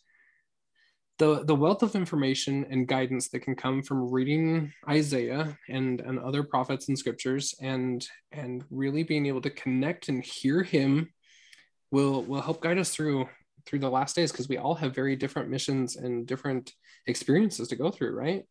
the 1.19 1.43
the 1.45 1.55
wealth 1.55 1.83
of 1.83 1.95
information 1.95 2.65
and 2.69 2.87
guidance 2.87 3.29
that 3.29 3.41
can 3.41 3.55
come 3.55 3.83
from 3.83 4.11
reading 4.11 4.73
Isaiah 4.89 5.57
and 5.69 6.01
and 6.01 6.19
other 6.19 6.43
prophets 6.43 6.87
and 6.87 6.97
scriptures 6.97 7.53
and 7.61 8.05
and 8.31 8.63
really 8.71 9.03
being 9.03 9.27
able 9.27 9.41
to 9.41 9.49
connect 9.49 10.09
and 10.09 10.23
hear 10.23 10.63
him 10.63 11.09
will 11.91 12.23
will 12.23 12.41
help 12.41 12.61
guide 12.61 12.79
us 12.79 12.89
through 12.89 13.27
through 13.65 13.79
the 13.79 13.89
last 13.89 14.15
days 14.15 14.31
because 14.31 14.49
we 14.49 14.57
all 14.57 14.75
have 14.75 14.95
very 14.95 15.15
different 15.15 15.49
missions 15.49 15.95
and 15.95 16.27
different 16.27 16.73
experiences 17.07 17.67
to 17.67 17.75
go 17.75 17.89
through 17.89 18.15
right 18.15 18.43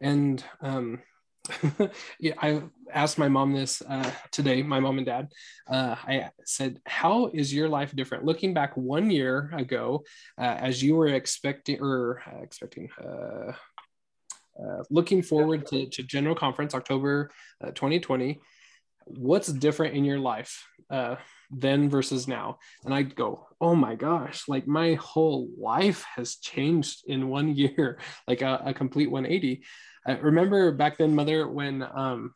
and 0.00 0.44
um 0.62 1.00
yeah, 2.20 2.34
I 2.38 2.62
asked 2.92 3.18
my 3.18 3.28
mom 3.28 3.52
this 3.52 3.82
uh, 3.82 4.10
today, 4.30 4.62
my 4.62 4.80
mom 4.80 4.98
and 4.98 5.06
dad. 5.06 5.28
Uh, 5.68 5.96
I 6.06 6.30
said, 6.44 6.80
How 6.86 7.30
is 7.32 7.52
your 7.52 7.68
life 7.68 7.94
different? 7.94 8.24
Looking 8.24 8.54
back 8.54 8.76
one 8.76 9.10
year 9.10 9.50
ago, 9.56 10.04
uh, 10.38 10.56
as 10.58 10.82
you 10.82 10.96
were 10.96 11.08
expecting 11.08 11.80
or 11.80 12.22
uh, 12.26 12.42
expecting, 12.42 12.88
uh, 13.02 13.52
uh, 14.62 14.82
looking 14.90 15.22
forward 15.22 15.66
to, 15.68 15.88
to 15.88 16.02
General 16.02 16.34
Conference, 16.34 16.74
October 16.74 17.30
2020, 17.62 18.38
what's 19.04 19.48
different 19.48 19.94
in 19.96 20.04
your 20.04 20.18
life 20.18 20.66
uh, 20.90 21.16
then 21.50 21.88
versus 21.88 22.28
now? 22.28 22.58
And 22.84 22.94
i'd 22.94 23.14
go 23.14 23.46
oh 23.60 23.74
my 23.74 23.94
gosh 23.94 24.48
like 24.48 24.66
my 24.66 24.94
whole 24.94 25.48
life 25.58 26.04
has 26.16 26.36
changed 26.36 27.02
in 27.06 27.28
one 27.28 27.54
year 27.54 27.98
like 28.26 28.42
a, 28.42 28.62
a 28.66 28.74
complete 28.74 29.10
180 29.10 29.62
i 30.06 30.12
remember 30.12 30.72
back 30.72 30.98
then 30.98 31.14
mother 31.14 31.48
when 31.48 31.86
um, 31.94 32.34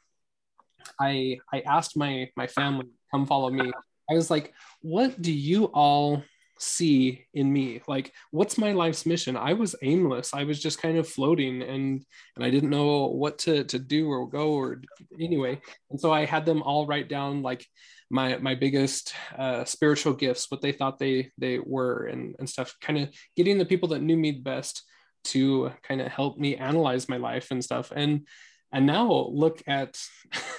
i 1.01 1.39
i 1.53 1.61
asked 1.61 1.97
my 1.97 2.31
my 2.37 2.47
family 2.47 2.87
come 3.11 3.27
follow 3.27 3.51
me 3.51 3.73
i 4.11 4.15
was 4.15 4.31
like 4.31 4.53
what 4.83 5.21
do 5.21 5.33
you 5.33 5.65
all 5.67 6.23
see 6.59 7.27
in 7.35 7.53
me. 7.53 7.81
Like 7.87 8.13
what's 8.31 8.59
my 8.59 8.73
life's 8.73 9.07
mission? 9.07 9.37
I 9.37 9.53
was 9.55 9.75
aimless. 9.83 10.35
I 10.35 10.45
was 10.45 10.61
just 10.61 10.81
kind 10.81 10.99
of 10.99 11.09
floating 11.09 11.63
and 11.63 12.05
and 12.37 12.45
i 12.45 12.51
didn't 12.51 12.71
know 12.71 13.07
what 13.07 13.39
to 13.41 13.65
to 13.65 13.79
do 13.79 14.09
or 14.09 14.29
go 14.29 14.53
or 14.53 14.83
anyway. 15.21 15.61
And 15.91 16.01
so 16.01 16.13
i 16.13 16.25
had 16.25 16.47
them 16.47 16.63
all 16.63 16.87
write 16.87 17.09
down 17.09 17.43
like 17.43 17.67
my 18.11 18.37
my 18.39 18.55
biggest 18.55 19.15
uh, 19.37 19.65
spiritual 19.65 20.13
gifts 20.13 20.51
what 20.51 20.61
they 20.61 20.73
thought 20.73 20.99
they 20.99 21.31
they 21.39 21.59
were 21.59 22.07
and 22.07 22.37
and 22.39 22.49
stuff 22.49 22.77
kind 22.81 22.99
of 22.99 23.09
getting 23.37 23.59
the 23.59 23.65
people 23.65 23.89
that 23.89 24.03
knew 24.03 24.17
me 24.17 24.33
best 24.33 24.85
to 25.25 25.73
kind 25.83 26.01
of 26.01 26.09
help 26.09 26.39
me 26.39 26.57
analyze 26.57 27.09
my 27.09 27.17
life 27.17 27.51
and 27.51 27.65
stuff. 27.65 27.93
And 27.95 28.27
and 28.73 28.87
now 28.87 29.29
look 29.31 29.63
at 29.69 29.97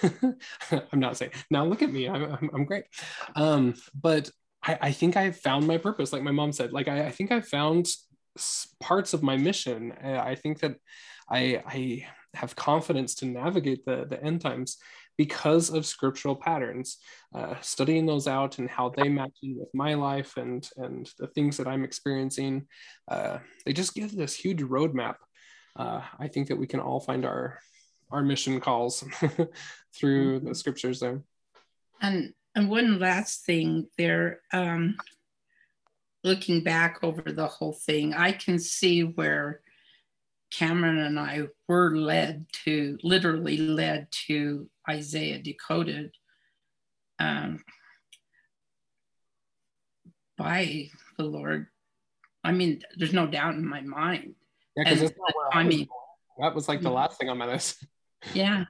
i'm 0.71 0.99
not 0.99 1.17
saying 1.17 1.31
now 1.51 1.65
look 1.65 1.81
at 1.81 1.91
me. 1.91 2.07
I'm, 2.07 2.23
I'm, 2.23 2.49
I'm 2.53 2.65
great. 2.65 2.85
Um, 3.35 3.75
but 3.93 4.29
I, 4.65 4.77
I 4.81 4.91
think 4.91 5.15
I 5.15 5.31
found 5.31 5.67
my 5.67 5.77
purpose, 5.77 6.11
like 6.11 6.23
my 6.23 6.31
mom 6.31 6.51
said. 6.51 6.73
Like 6.73 6.87
I, 6.87 7.05
I 7.05 7.11
think 7.11 7.31
I 7.31 7.41
found 7.41 7.87
parts 8.81 9.13
of 9.13 9.23
my 9.23 9.37
mission. 9.37 9.93
I 10.03 10.35
think 10.35 10.59
that 10.59 10.75
I, 11.29 11.61
I 11.65 12.07
have 12.33 12.55
confidence 12.55 13.15
to 13.15 13.25
navigate 13.25 13.85
the, 13.85 14.05
the 14.05 14.21
end 14.21 14.41
times 14.41 14.77
because 15.17 15.69
of 15.69 15.85
scriptural 15.85 16.35
patterns, 16.35 16.97
uh, 17.33 17.55
studying 17.61 18.05
those 18.05 18.27
out 18.27 18.57
and 18.59 18.69
how 18.69 18.89
they 18.89 19.07
match 19.07 19.37
in 19.41 19.57
with 19.57 19.69
my 19.73 19.93
life 19.93 20.35
and 20.37 20.69
and 20.77 21.09
the 21.17 21.27
things 21.27 21.57
that 21.57 21.67
I'm 21.67 21.83
experiencing. 21.83 22.67
Uh, 23.09 23.39
they 23.65 23.73
just 23.73 23.95
give 23.95 24.13
this 24.15 24.35
huge 24.35 24.61
roadmap. 24.61 25.15
Uh, 25.77 26.01
I 26.19 26.27
think 26.27 26.49
that 26.49 26.57
we 26.57 26.67
can 26.67 26.79
all 26.79 26.99
find 26.99 27.25
our 27.25 27.59
our 28.11 28.23
mission 28.23 28.59
calls 28.59 29.03
through 29.95 30.41
the 30.41 30.53
scriptures 30.53 30.99
there. 30.99 31.23
And 32.01 32.33
and 32.55 32.69
one 32.69 32.99
last 32.99 33.45
thing 33.45 33.87
there, 33.97 34.39
um, 34.53 34.95
looking 36.23 36.63
back 36.63 36.99
over 37.03 37.31
the 37.31 37.47
whole 37.47 37.73
thing, 37.73 38.13
I 38.13 38.31
can 38.31 38.57
see 38.59 39.01
where 39.01 39.61
Cameron 40.51 40.99
and 40.99 41.19
I 41.19 41.47
were 41.67 41.95
led 41.97 42.45
to, 42.63 42.97
literally 43.03 43.57
led 43.57 44.07
to 44.27 44.69
Isaiah 44.89 45.39
Decoded 45.39 46.15
um, 47.19 47.63
by 50.37 50.89
the 51.17 51.25
Lord. 51.25 51.67
I 52.43 52.53
mean, 52.53 52.81
there's 52.95 53.13
no 53.13 53.27
doubt 53.27 53.55
in 53.55 53.67
my 53.67 53.81
mind. 53.81 54.35
Yeah, 54.77 54.83
because 54.83 55.01
that's 55.01 55.17
not 55.17 55.35
where 55.35 55.53
I, 55.53 55.59
I 55.59 55.63
mean, 55.63 55.87
that 56.39 56.55
was 56.55 56.69
like 56.69 56.81
the 56.81 56.89
last 56.91 57.17
thing 57.19 57.29
on 57.29 57.37
my 57.37 57.47
list. 57.47 57.85
yeah. 58.33 58.65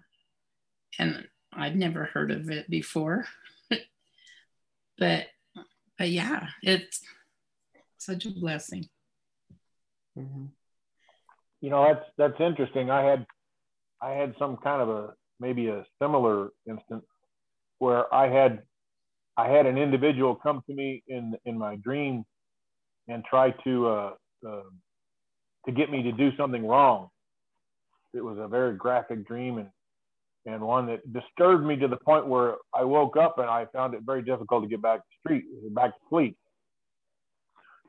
And 0.98 1.28
I'd 1.54 1.76
never 1.76 2.06
heard 2.06 2.32
of 2.32 2.50
it 2.50 2.70
before 2.70 3.28
but 4.98 5.28
but 5.98 6.10
yeah, 6.10 6.48
it's 6.62 7.02
such 7.98 8.26
a 8.26 8.30
blessing. 8.30 8.86
Mm-hmm. 10.18 10.46
You 11.62 11.70
know, 11.70 11.84
that's 11.84 12.06
that's 12.18 12.42
interesting. 12.42 12.90
I 12.90 13.04
had 13.04 13.26
I 14.02 14.12
had 14.12 14.36
some 14.38 14.58
kind 14.58 14.82
of 14.82 14.90
a 14.90 15.14
maybe 15.40 15.68
a 15.68 15.86
similar 16.02 16.50
instance 16.68 17.06
where 17.80 18.14
I 18.14 18.30
had 18.30 18.64
I 19.38 19.50
had 19.50 19.66
an 19.66 19.78
individual 19.78 20.36
come 20.36 20.62
to 20.68 20.74
me 20.74 21.04
in 21.08 21.36
in 21.46 21.58
my 21.58 21.76
dream 21.78 22.24
and 23.08 23.24
try 23.26 23.52
to 23.64 23.88
uh, 23.88 24.12
uh, 24.48 24.70
to 25.66 25.72
get 25.72 25.92
me 25.92 26.04
to 26.04 26.12
do 26.12 26.36
something 26.38 26.66
wrong. 26.66 27.10
It 28.14 28.22
was 28.22 28.38
a 28.40 28.48
very 28.48 28.76
graphic 28.76 29.28
dream, 29.28 29.58
and 29.58 29.70
and 30.46 30.62
one 30.62 30.86
that 30.88 31.02
disturbed 31.12 31.66
me 31.66 31.76
to 31.78 31.88
the 31.88 31.98
point 31.98 32.28
where 32.28 32.56
I 32.74 32.84
woke 32.84 33.18
up 33.18 33.40
and 33.40 33.50
I 33.50 33.66
found 33.74 33.94
it 33.94 34.02
very 34.06 34.22
difficult 34.22 34.64
to 34.64 34.70
get 34.70 34.82
back 34.82 35.00
to 35.00 35.16
street, 35.20 35.44
back 35.74 35.92
to 35.92 36.00
sleep. 36.10 36.38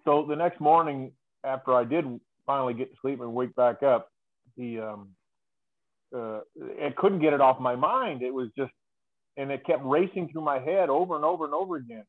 So 0.05 0.25
the 0.29 0.37
next 0.37 0.61
morning, 0.61 1.13
after 1.45 1.75
I 1.75 1.85
did 1.85 2.05
finally 2.47 2.75
get 2.75 2.91
to 2.91 2.97
sleep 3.03 3.21
and 3.21 3.35
wake 3.35 3.55
back 3.57 3.83
up, 3.83 4.09
the 4.57 4.81
um, 4.81 5.09
uh, 6.17 6.41
it 6.57 6.97
couldn't 6.97 7.21
get 7.21 7.33
it 7.33 7.41
off 7.41 7.61
my 7.61 7.77
mind. 7.77 8.23
It 8.23 8.33
was 8.33 8.49
just, 8.57 8.73
and 9.37 9.51
it 9.51 9.67
kept 9.67 9.85
racing 9.85 10.31
through 10.33 10.45
my 10.45 10.59
head 10.59 10.89
over 10.89 11.17
and 11.17 11.25
over 11.25 11.45
and 11.45 11.53
over 11.53 11.77
again. 11.77 12.05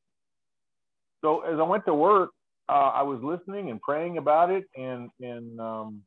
So 1.22 1.42
as 1.42 1.60
I 1.60 1.64
went 1.64 1.86
to 1.88 1.94
work, 1.94 2.30
uh, 2.70 2.92
I 2.94 3.02
was 3.02 3.20
listening 3.24 3.70
and 3.72 3.82
praying 3.82 4.18
about 4.18 4.52
it, 4.52 4.66
and 4.76 5.10
and 5.20 5.60
um, 5.60 6.02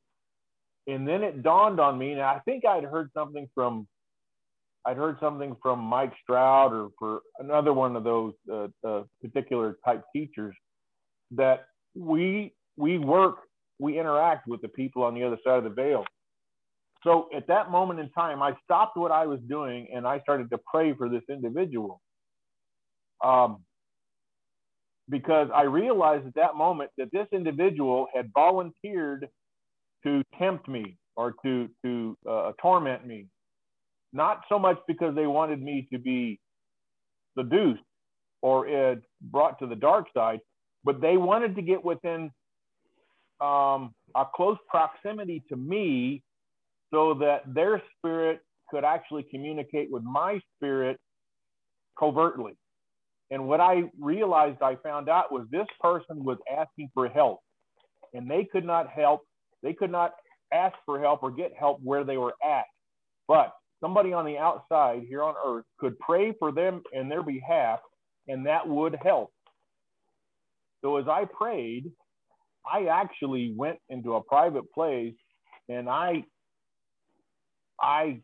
and 0.86 1.06
then 1.06 1.22
it 1.22 1.42
dawned 1.42 1.80
on 1.80 1.98
me, 1.98 2.12
and 2.12 2.20
I 2.20 2.40
think 2.44 2.64
I'd 2.64 2.84
heard 2.84 3.10
something 3.12 3.48
from 3.54 3.86
I'd 4.86 4.96
heard 4.96 5.18
something 5.20 5.56
from 5.62 5.78
Mike 5.78 6.12
Stroud 6.22 6.72
or 6.72 6.88
for 6.98 7.20
another 7.38 7.72
one 7.72 7.96
of 7.96 8.04
those 8.04 8.32
uh, 8.50 8.68
uh, 8.86 9.02
particular 9.20 9.76
type 9.84 10.02
teachers 10.14 10.54
that 11.32 11.66
we 11.94 12.54
we 12.76 12.98
work 12.98 13.36
we 13.78 13.98
interact 13.98 14.46
with 14.46 14.60
the 14.62 14.68
people 14.68 15.02
on 15.02 15.14
the 15.14 15.24
other 15.24 15.38
side 15.44 15.58
of 15.58 15.64
the 15.64 15.70
veil. 15.70 16.04
So 17.02 17.28
at 17.34 17.46
that 17.46 17.70
moment 17.70 17.98
in 17.98 18.10
time, 18.10 18.42
I 18.42 18.54
stopped 18.62 18.96
what 18.96 19.10
I 19.10 19.26
was 19.26 19.40
doing 19.48 19.88
and 19.94 20.06
I 20.06 20.20
started 20.20 20.50
to 20.50 20.60
pray 20.70 20.92
for 20.92 21.08
this 21.08 21.22
individual. 21.30 22.00
Um, 23.24 23.64
because 25.08 25.48
I 25.54 25.62
realized 25.62 26.26
at 26.26 26.34
that 26.34 26.56
moment 26.56 26.90
that 26.98 27.10
this 27.12 27.26
individual 27.32 28.06
had 28.14 28.30
volunteered 28.32 29.28
to 30.04 30.22
tempt 30.38 30.68
me 30.68 30.96
or 31.16 31.34
to 31.44 31.68
to 31.84 32.16
uh, 32.28 32.52
torment 32.60 33.06
me 33.06 33.26
not 34.12 34.42
so 34.48 34.58
much 34.58 34.78
because 34.86 35.14
they 35.14 35.26
wanted 35.26 35.62
me 35.62 35.88
to 35.92 35.98
be 35.98 36.38
seduced 37.38 37.82
or 38.42 38.96
brought 39.20 39.58
to 39.58 39.66
the 39.66 39.76
dark 39.76 40.06
side, 40.14 40.40
but 40.84 41.00
they 41.00 41.16
wanted 41.16 41.54
to 41.56 41.62
get 41.62 41.84
within 41.84 42.30
um, 43.40 43.94
a 44.14 44.24
close 44.34 44.58
proximity 44.68 45.42
to 45.48 45.56
me 45.56 46.22
so 46.92 47.14
that 47.14 47.42
their 47.46 47.82
spirit 47.98 48.40
could 48.70 48.84
actually 48.84 49.24
communicate 49.30 49.90
with 49.90 50.02
my 50.02 50.40
spirit 50.56 50.98
covertly. 51.98 52.52
And 53.30 53.46
what 53.46 53.60
I 53.60 53.84
realized 53.98 54.62
I 54.62 54.76
found 54.76 55.08
out 55.08 55.30
was 55.30 55.46
this 55.50 55.66
person 55.80 56.24
was 56.24 56.38
asking 56.50 56.90
for 56.94 57.08
help 57.08 57.40
and 58.12 58.28
they 58.28 58.44
could 58.50 58.64
not 58.64 58.88
help. 58.88 59.22
They 59.62 59.72
could 59.72 59.90
not 59.90 60.12
ask 60.52 60.74
for 60.84 61.00
help 61.00 61.22
or 61.22 61.30
get 61.30 61.52
help 61.58 61.78
where 61.82 62.02
they 62.02 62.16
were 62.16 62.34
at. 62.44 62.64
But 63.28 63.52
somebody 63.80 64.12
on 64.12 64.24
the 64.24 64.38
outside 64.38 65.02
here 65.08 65.22
on 65.22 65.34
earth 65.44 65.64
could 65.78 65.98
pray 65.98 66.32
for 66.38 66.52
them 66.52 66.82
in 66.92 67.08
their 67.08 67.22
behalf, 67.22 67.80
and 68.28 68.46
that 68.46 68.66
would 68.66 68.96
help. 69.02 69.32
So 70.82 70.96
as 70.96 71.06
I 71.08 71.24
prayed, 71.24 71.90
I 72.70 72.86
actually 72.86 73.54
went 73.56 73.78
into 73.88 74.14
a 74.14 74.22
private 74.22 74.70
place 74.72 75.14
and 75.68 75.88
I 75.88 76.24
I 77.80 78.20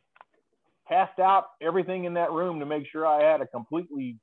cast 0.88 1.18
out 1.18 1.46
everything 1.62 2.04
in 2.04 2.14
that 2.14 2.32
room 2.32 2.60
to 2.60 2.66
make 2.66 2.84
sure 2.90 3.06
I 3.06 3.22
had 3.22 3.40
a 3.40 3.46
completely 3.46 4.18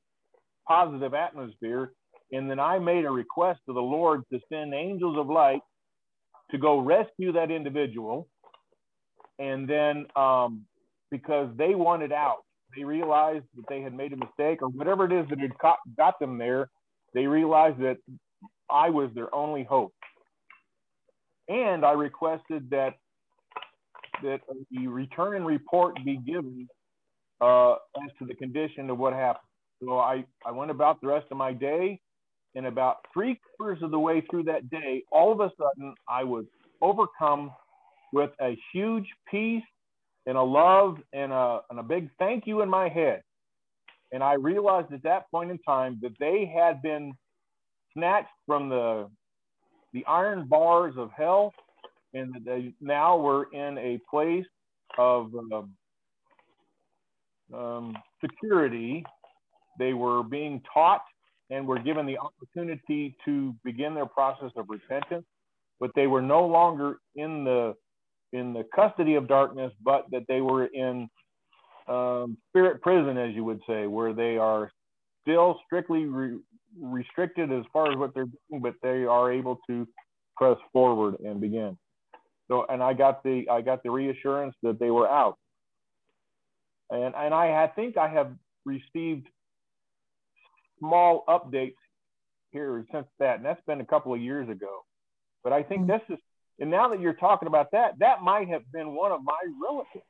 positive 0.68 1.14
atmosphere. 1.14 1.94
And 2.32 2.50
then 2.50 2.60
I 2.60 2.80
made 2.80 3.06
a 3.06 3.12
request 3.12 3.60
to 3.68 3.74
the 3.74 3.82
Lord 3.82 4.24
to 4.32 4.40
send 4.52 4.74
angels 4.74 5.18
of 5.18 5.28
light 5.28 5.62
to 6.52 6.58
go 6.58 6.80
rescue 6.80 7.32
that 7.34 7.52
individual. 7.52 8.28
And 9.40 9.68
then 9.68 10.06
um, 10.16 10.66
because 11.14 11.48
they 11.56 11.76
wanted 11.76 12.12
out. 12.12 12.40
They 12.76 12.84
realized 12.84 13.46
that 13.56 13.66
they 13.70 13.82
had 13.82 13.94
made 13.94 14.14
a 14.14 14.18
mistake 14.18 14.64
or 14.64 14.70
whatever 14.70 15.06
it 15.06 15.12
is 15.12 15.30
that 15.30 15.40
had 15.40 15.54
got 15.96 16.20
them 16.20 16.40
there. 16.40 16.70
They 17.14 17.28
realized 17.28 17.80
that 17.82 17.98
I 18.68 18.90
was 18.90 19.12
their 19.14 19.34
only 19.34 19.64
hope. 19.64 19.94
And 21.48 21.86
I 21.86 21.92
requested 21.92 22.68
that 22.72 22.96
that 24.24 24.42
the 24.72 24.88
return 24.88 25.36
and 25.36 25.46
report 25.46 25.96
be 26.04 26.18
given 26.18 26.68
uh, 27.42 27.74
as 27.74 28.10
to 28.18 28.26
the 28.26 28.34
condition 28.34 28.90
of 28.90 28.98
what 28.98 29.14
happened. 29.14 29.46
So 29.84 30.00
I, 30.00 30.26
I 30.46 30.52
went 30.52 30.72
about 30.72 31.00
the 31.02 31.08
rest 31.08 31.28
of 31.30 31.38
my 31.38 31.54
day. 31.54 32.00
And 32.56 32.68
about 32.68 32.98
three 33.14 33.40
quarters 33.58 33.82
of 33.84 33.92
the 33.92 34.00
way 34.00 34.22
through 34.30 34.44
that 34.44 34.70
day, 34.70 35.04
all 35.12 35.32
of 35.32 35.40
a 35.40 35.52
sudden 35.58 35.94
I 36.08 36.24
was 36.24 36.46
overcome 36.82 37.52
with 38.14 38.30
a 38.40 38.56
huge 38.72 39.08
peace 39.30 39.64
and 40.26 40.38
a 40.38 40.42
love 40.42 40.98
and 41.12 41.32
a, 41.32 41.62
and 41.70 41.80
a 41.80 41.84
big 41.84 42.10
thank 42.20 42.48
you 42.48 42.62
in 42.62 42.70
my 42.70 42.90
head. 42.90 43.22
And 44.12 44.24
I 44.24 44.34
realized 44.34 44.94
at 44.94 45.04
that 45.04 45.30
point 45.32 45.52
in 45.52 45.58
time 45.60 46.00
that 46.02 46.14
they 46.20 46.52
had 46.56 46.82
been 46.82 47.14
snatched 47.94 48.30
from 48.46 48.70
the, 48.70 49.10
the 49.92 50.06
iron 50.06 50.48
bars 50.48 50.96
of 50.98 51.10
hell 51.16 51.54
and 52.14 52.34
that 52.34 52.46
they 52.46 52.74
now 52.80 53.18
were 53.18 53.48
in 53.54 53.78
a 53.78 54.00
place 54.10 54.46
of, 54.98 55.32
um, 55.36 55.72
um, 57.54 57.98
security. 58.22 59.04
They 59.80 59.94
were 59.94 60.24
being 60.24 60.62
taught 60.72 61.02
and 61.50 61.68
were 61.68 61.80
given 61.80 62.06
the 62.06 62.18
opportunity 62.18 63.16
to 63.26 63.54
begin 63.64 63.94
their 63.94 64.06
process 64.06 64.52
of 64.56 64.66
repentance, 64.70 65.26
but 65.80 65.92
they 65.96 66.08
were 66.08 66.22
no 66.22 66.46
longer 66.46 66.98
in 67.16 67.44
the 67.44 67.76
in 68.34 68.54
the 68.54 68.66
custody 68.76 69.16
of 69.16 69.28
darkness, 69.28 69.72
but 69.82 70.06
that 70.12 70.24
they 70.28 70.42
were 70.42 70.66
in 70.66 71.08
um, 71.88 72.38
spirit 72.50 72.82
prison, 72.82 73.18
as 73.18 73.34
you 73.34 73.44
would 73.44 73.62
say, 73.68 73.88
where 73.88 74.14
they 74.14 74.38
are 74.38 74.72
still 75.22 75.60
strictly 75.66 76.06
re- 76.06 76.40
restricted 76.82 77.52
as 77.52 77.64
far 77.72 77.92
as 77.92 77.98
what 77.98 78.14
they're 78.14 78.28
doing, 78.50 78.62
but 78.62 78.76
they 78.82 79.06
are 79.06 79.32
able 79.32 79.60
to 79.70 79.88
press 80.36 80.58
forward 80.72 81.16
and 81.24 81.40
begin. 81.40 81.78
So, 82.50 82.66
and 82.70 82.84
I 82.84 82.94
got 82.94 83.24
the 83.24 83.46
I 83.50 83.62
got 83.62 83.84
the 83.84 83.92
reassurance 83.92 84.56
that 84.64 84.80
they 84.80 84.92
were 84.92 85.08
out, 85.08 85.38
and 86.90 87.14
and 87.16 87.34
I, 87.34 87.64
I 87.64 87.68
think 87.68 87.98
I 87.98 88.10
have 88.10 88.34
received 88.66 89.28
small 90.80 91.24
updates 91.28 91.76
here 92.52 92.86
since 92.92 93.08
that, 93.20 93.38
and 93.38 93.46
that's 93.46 93.64
been 93.66 93.82
a 93.82 93.86
couple 93.86 94.14
of 94.14 94.22
years 94.22 94.50
ago. 94.50 94.84
But 95.44 95.54
I 95.54 95.64
think 95.64 95.88
this 95.88 96.02
is, 96.10 96.20
and 96.60 96.70
now 96.70 96.90
that 96.90 97.00
you're 97.00 97.14
talking 97.14 97.48
about 97.48 97.72
that, 97.72 98.00
that 98.00 98.22
might 98.22 98.50
have 98.50 98.64
been 98.72 98.94
one 98.94 99.12
of 99.12 99.24
my 99.24 99.40
relatives. 99.62 100.06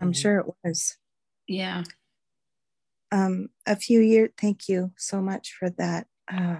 I'm 0.00 0.12
sure 0.12 0.38
it 0.38 0.46
was. 0.62 0.96
Yeah. 1.48 1.84
Um, 3.10 3.48
a 3.66 3.76
few 3.76 4.00
years, 4.00 4.30
thank 4.38 4.68
you 4.68 4.92
so 4.96 5.20
much 5.20 5.54
for 5.58 5.70
that. 5.70 6.06
Uh, 6.30 6.56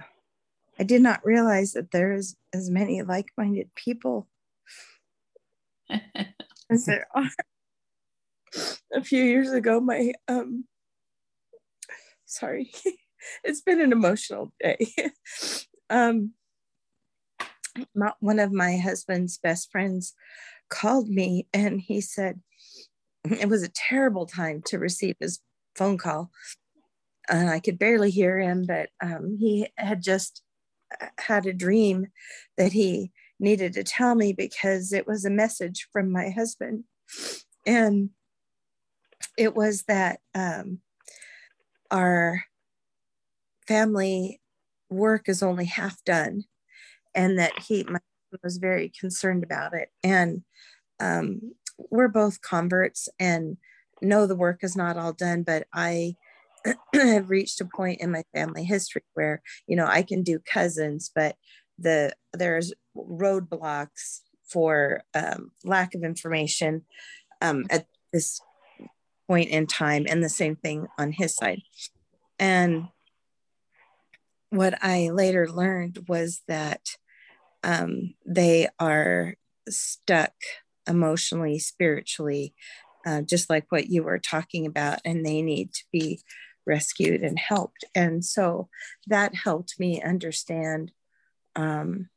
I 0.79 0.83
did 0.83 1.01
not 1.01 1.25
realize 1.25 1.73
that 1.73 1.91
there 1.91 2.13
is 2.13 2.35
as 2.53 2.69
many 2.69 3.01
like 3.01 3.27
minded 3.37 3.73
people 3.75 4.27
as 5.89 6.85
there 6.85 7.07
are. 7.13 7.29
a 8.93 9.03
few 9.03 9.23
years 9.23 9.51
ago, 9.51 9.79
my, 9.79 10.13
um, 10.27 10.65
sorry, 12.25 12.71
it's 13.43 13.61
been 13.61 13.81
an 13.81 13.91
emotional 13.91 14.51
day. 14.61 14.93
um, 15.89 16.33
my, 17.95 18.13
one 18.19 18.39
of 18.39 18.51
my 18.51 18.77
husband's 18.77 19.37
best 19.37 19.71
friends 19.71 20.13
called 20.69 21.09
me 21.09 21.47
and 21.53 21.79
he 21.81 22.01
said 22.01 22.41
it 23.23 23.49
was 23.49 23.63
a 23.63 23.69
terrible 23.69 24.25
time 24.25 24.61
to 24.65 24.79
receive 24.79 25.15
his 25.19 25.39
phone 25.75 25.97
call 25.97 26.31
and 27.29 27.49
I 27.49 27.59
could 27.59 27.77
barely 27.77 28.09
hear 28.09 28.39
him, 28.39 28.65
but 28.65 28.89
um, 29.01 29.37
he 29.39 29.67
had 29.77 30.01
just 30.01 30.43
uh, 31.01 31.07
had 31.19 31.45
a 31.45 31.53
dream 31.53 32.07
that 32.57 32.71
he 32.71 33.11
needed 33.39 33.73
to 33.73 33.83
tell 33.83 34.15
me 34.15 34.33
because 34.33 34.93
it 34.93 35.05
was 35.05 35.25
a 35.25 35.29
message 35.29 35.87
from 35.91 36.11
my 36.11 36.29
husband. 36.29 36.85
And 37.65 38.11
it 39.37 39.55
was 39.55 39.83
that 39.83 40.19
um, 40.33 40.79
our 41.91 42.43
family 43.67 44.41
work 44.89 45.27
is 45.27 45.43
only 45.43 45.65
half 45.65 46.03
done 46.05 46.45
and 47.17 47.39
that 47.39 47.59
he 47.59 47.85
was 48.43 48.57
very 48.57 48.93
concerned 48.97 49.43
about 49.43 49.73
it. 49.73 49.89
And 50.03 50.43
um, 50.99 51.55
we're 51.89 52.07
both 52.07 52.41
converts 52.41 53.09
and 53.19 53.57
know 54.01 54.27
the 54.27 54.35
work 54.35 54.63
is 54.63 54.77
not 54.77 54.97
all 54.97 55.13
done, 55.13 55.41
but 55.41 55.65
I 55.73 56.15
have 56.93 57.29
reached 57.29 57.59
a 57.59 57.65
point 57.65 57.99
in 57.99 58.11
my 58.11 58.23
family 58.33 58.63
history 58.63 59.03
where 59.15 59.41
you 59.65 59.75
know 59.75 59.87
I 59.87 60.03
can 60.03 60.21
do 60.21 60.39
cousins, 60.39 61.11
but 61.13 61.35
the 61.79 62.13
there's 62.33 62.73
roadblocks 62.95 64.21
for 64.47 65.03
um, 65.13 65.51
lack 65.63 65.95
of 65.95 66.03
information 66.03 66.83
um, 67.41 67.65
at 67.69 67.87
this 68.13 68.39
point 69.27 69.49
in 69.49 69.65
time, 69.65 70.05
and 70.07 70.23
the 70.23 70.29
same 70.29 70.55
thing 70.55 70.87
on 70.97 71.11
his 71.11 71.35
side. 71.35 71.61
And 72.39 72.87
what 74.49 74.77
I 74.81 75.09
later 75.09 75.49
learned 75.49 76.05
was 76.07 76.41
that 76.47 76.81
um, 77.63 78.13
they 78.25 78.67
are 78.79 79.35
stuck 79.69 80.33
emotionally, 80.87 81.59
spiritually, 81.59 82.53
uh, 83.05 83.21
just 83.21 83.49
like 83.49 83.65
what 83.69 83.89
you 83.89 84.03
were 84.03 84.19
talking 84.19 84.65
about, 84.65 84.99
and 85.05 85.25
they 85.25 85.41
need 85.41 85.73
to 85.73 85.83
be 85.91 86.21
rescued 86.65 87.21
and 87.21 87.39
helped. 87.39 87.85
And 87.95 88.23
so 88.23 88.69
that 89.07 89.33
helped 89.35 89.79
me 89.79 90.01
understand 90.01 90.91
um, 91.55 92.09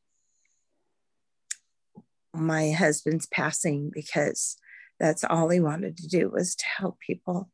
my 2.33 2.71
husband's 2.71 3.27
passing 3.27 3.91
because 3.93 4.57
that's 4.99 5.23
all 5.23 5.49
he 5.49 5.59
wanted 5.59 5.97
to 5.97 6.07
do 6.07 6.29
was 6.29 6.55
to 6.55 6.65
help 6.65 6.99
people. 6.99 7.49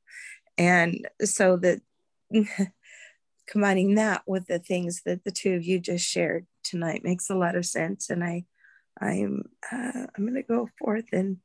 And 0.57 1.07
so 1.23 1.57
that 1.57 1.81
combining 3.47 3.95
that 3.95 4.23
with 4.27 4.47
the 4.47 4.59
things 4.59 5.01
that 5.05 5.23
the 5.23 5.31
two 5.31 5.53
of 5.53 5.63
you 5.63 5.79
just 5.79 6.05
shared 6.05 6.45
tonight 6.63 7.03
makes 7.03 7.29
a 7.29 7.35
lot 7.35 7.55
of 7.55 7.65
sense. 7.65 8.09
And 8.09 8.23
I, 8.23 8.45
I'm, 9.01 9.43
uh, 9.71 10.07
I'm 10.15 10.23
going 10.25 10.35
to 10.35 10.43
go 10.43 10.69
forth 10.77 11.05
and 11.13 11.37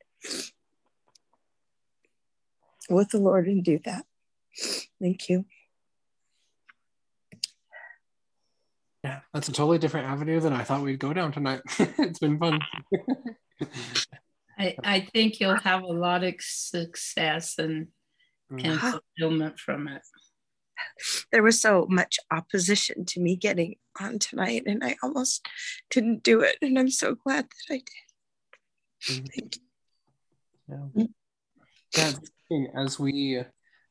with 2.91 3.11
the 3.11 3.21
Lord 3.21 3.47
and 3.47 3.65
do 3.65 3.79
that. 3.85 4.05
Thank 5.01 5.29
you. 5.29 5.45
Yeah, 9.05 9.21
that's 9.33 9.49
a 9.49 9.53
totally 9.53 9.79
different 9.79 10.07
avenue 10.07 10.39
than 10.39 10.53
I 10.53 10.63
thought 10.63 10.83
we'd 10.83 10.99
go 10.99 11.13
down 11.13 11.33
tonight. 11.33 11.61
it's 11.79 12.21
been 12.21 12.39
fun. 12.39 12.61
I, 14.59 14.77
I 14.85 15.01
think 15.13 15.41
you'll 15.41 15.57
have 15.57 15.83
a 15.83 15.87
lot 15.87 16.23
of 16.23 16.35
success 16.39 17.59
and, 17.59 17.89
and 18.51 18.79
Mm. 18.79 19.01
fulfillment 19.19 19.59
from 19.59 19.89
it. 19.89 20.03
There 21.33 21.43
was 21.43 21.61
so 21.61 21.87
much 21.89 22.19
opposition 22.31 23.05
to 23.07 23.21
me 23.21 23.37
getting 23.37 23.77
on 23.99 24.19
tonight, 24.19 24.65
and 24.67 24.85
I 24.85 24.97
almost 25.03 25.47
didn't 25.91 26.23
do 26.23 26.43
it. 26.43 26.57
And 26.61 26.79
I'm 26.79 26.91
so 26.91 27.15
glad 27.15 27.49
that 27.49 27.75
I 27.75 27.79
did. 27.79 29.25
Mhm. 29.25 29.35
Thank 29.35 29.57
you. 29.57 29.63
Yeah. 30.69 31.07
Yeah, 31.97 32.13
as 32.77 32.99
we 32.99 33.45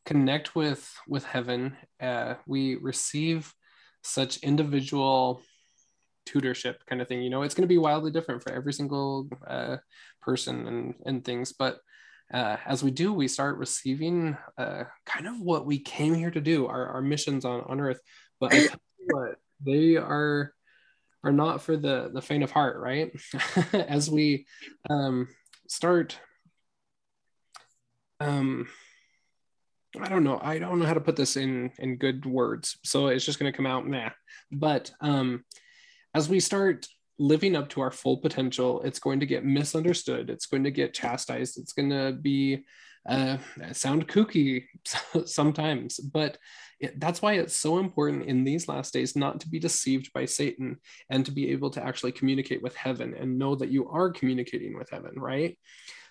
connect 0.05 0.55
with 0.55 0.93
with 1.07 1.25
heaven, 1.25 1.77
uh, 1.99 2.35
we 2.45 2.75
receive 2.75 3.53
such 4.03 4.37
individual 4.37 5.41
tutorship 6.25 6.85
kind 6.85 7.01
of 7.01 7.07
thing. 7.07 7.21
You 7.21 7.29
know, 7.29 7.41
it's 7.41 7.55
going 7.55 7.67
to 7.67 7.75
be 7.75 7.77
wildly 7.77 8.11
different 8.11 8.43
for 8.43 8.51
every 8.51 8.73
single 8.73 9.29
uh, 9.47 9.77
person 10.21 10.67
and 10.67 10.95
and 11.05 11.25
things, 11.25 11.53
but 11.53 11.81
uh, 12.33 12.57
as 12.65 12.83
we 12.83 12.91
do, 12.91 13.13
we 13.13 13.27
start 13.27 13.57
receiving 13.57 14.37
uh, 14.57 14.83
kind 15.05 15.27
of 15.27 15.39
what 15.39 15.65
we 15.65 15.79
came 15.79 16.13
here 16.13 16.31
to 16.31 16.41
do, 16.41 16.67
our, 16.67 16.87
our 16.87 17.01
missions 17.01 17.45
on, 17.45 17.61
on 17.61 17.79
earth. 17.79 17.99
But 18.39 18.53
what, 19.05 19.35
they 19.63 19.97
are 19.97 20.53
are 21.23 21.31
not 21.31 21.61
for 21.61 21.77
the 21.77 22.09
the 22.13 22.21
faint 22.21 22.43
of 22.43 22.51
heart, 22.51 22.79
right? 22.79 23.11
as 23.73 24.09
we 24.09 24.47
um, 24.89 25.27
start 25.67 26.17
um 28.19 28.67
I 29.99 30.07
don't 30.07 30.23
know. 30.23 30.39
I 30.41 30.57
don't 30.57 30.79
know 30.79 30.85
how 30.85 30.93
to 30.93 31.01
put 31.01 31.17
this 31.17 31.35
in 31.35 31.71
in 31.79 31.97
good 31.97 32.25
words. 32.25 32.77
So 32.83 33.07
it's 33.07 33.25
just 33.25 33.39
going 33.39 33.51
to 33.51 33.55
come 33.55 33.65
out 33.65 33.87
nah. 33.87 34.11
But 34.51 34.91
um 35.01 35.43
as 36.13 36.29
we 36.29 36.39
start 36.39 36.87
living 37.21 37.55
up 37.55 37.69
to 37.69 37.81
our 37.81 37.91
full 37.91 38.17
potential, 38.17 38.81
it's 38.81 38.99
going 38.99 39.19
to 39.19 39.27
get 39.27 39.45
misunderstood. 39.45 40.29
It's 40.29 40.47
going 40.47 40.63
to 40.63 40.71
get 40.71 40.93
chastised. 40.93 41.59
It's 41.59 41.71
going 41.71 41.91
to 41.91 42.13
be 42.13 42.65
uh, 43.07 43.37
sound 43.73 44.07
kooky 44.07 44.65
sometimes, 45.25 45.99
but 45.99 46.39
it, 46.79 46.99
that's 46.99 47.21
why 47.21 47.33
it's 47.33 47.55
so 47.55 47.77
important 47.77 48.25
in 48.25 48.43
these 48.43 48.67
last 48.67 48.91
days 48.91 49.15
not 49.15 49.39
to 49.41 49.49
be 49.49 49.59
deceived 49.59 50.11
by 50.13 50.25
Satan 50.25 50.77
and 51.11 51.23
to 51.25 51.31
be 51.31 51.51
able 51.51 51.69
to 51.71 51.83
actually 51.83 52.11
communicate 52.11 52.63
with 52.63 52.75
heaven 52.75 53.13
and 53.13 53.37
know 53.37 53.55
that 53.55 53.69
you 53.69 53.87
are 53.89 54.09
communicating 54.09 54.75
with 54.75 54.89
heaven, 54.89 55.13
right? 55.15 55.57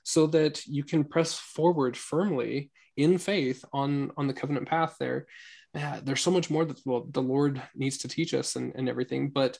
So 0.05 0.29
that 0.29 0.65
you 0.67 0.85
can 0.85 1.03
press 1.03 1.35
forward 1.35 1.97
firmly 1.97 2.71
in 2.97 3.19
faith 3.19 3.65
on 3.73 4.13
on 4.17 4.29
the 4.29 4.33
covenant 4.33 4.69
path. 4.69 4.95
There, 5.01 5.27
uh, 5.75 6.01
there's 6.05 6.23
so 6.23 6.31
much 6.31 6.51
more 6.51 6.65
that 6.65 6.81
well, 6.85 7.07
the 7.11 7.23
Lord 7.23 7.61
needs 7.75 7.99
to 7.99 8.09
teach 8.09 8.33
us 8.33 8.55
and, 8.55 8.73
and 8.77 8.89
everything, 8.89 9.31
but 9.31 9.59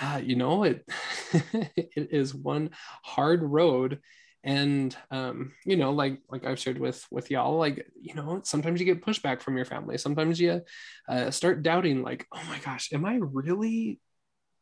uh, 0.00 0.20
you 0.22 0.36
know 0.36 0.64
it 0.64 0.84
it 1.32 2.08
is 2.10 2.34
one 2.34 2.70
hard 3.02 3.42
road 3.42 4.00
and 4.44 4.94
um, 5.10 5.52
you 5.64 5.76
know 5.76 5.92
like 5.92 6.20
like 6.30 6.44
i've 6.44 6.58
shared 6.58 6.78
with 6.78 7.04
with 7.10 7.30
y'all 7.30 7.56
like 7.56 7.86
you 8.00 8.14
know 8.14 8.40
sometimes 8.44 8.78
you 8.78 8.86
get 8.86 9.04
pushback 9.04 9.40
from 9.40 9.56
your 9.56 9.64
family. 9.64 9.96
Sometimes 9.98 10.38
you 10.38 10.60
uh, 11.08 11.30
start 11.30 11.62
doubting 11.62 12.02
like 12.02 12.26
oh 12.32 12.42
my 12.48 12.58
gosh 12.58 12.92
am 12.92 13.04
i 13.06 13.18
really 13.20 14.00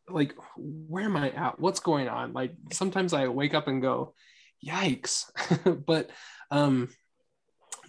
like 0.08 0.34
where 0.56 1.04
am 1.04 1.16
i 1.16 1.30
at? 1.30 1.58
What's 1.58 1.80
going 1.80 2.08
on? 2.08 2.32
Like 2.32 2.54
sometimes 2.72 3.12
i 3.12 3.26
wake 3.28 3.54
up 3.54 3.68
and 3.68 3.82
go 3.82 4.14
yikes. 4.64 5.30
But 5.86 6.10
um 6.50 6.88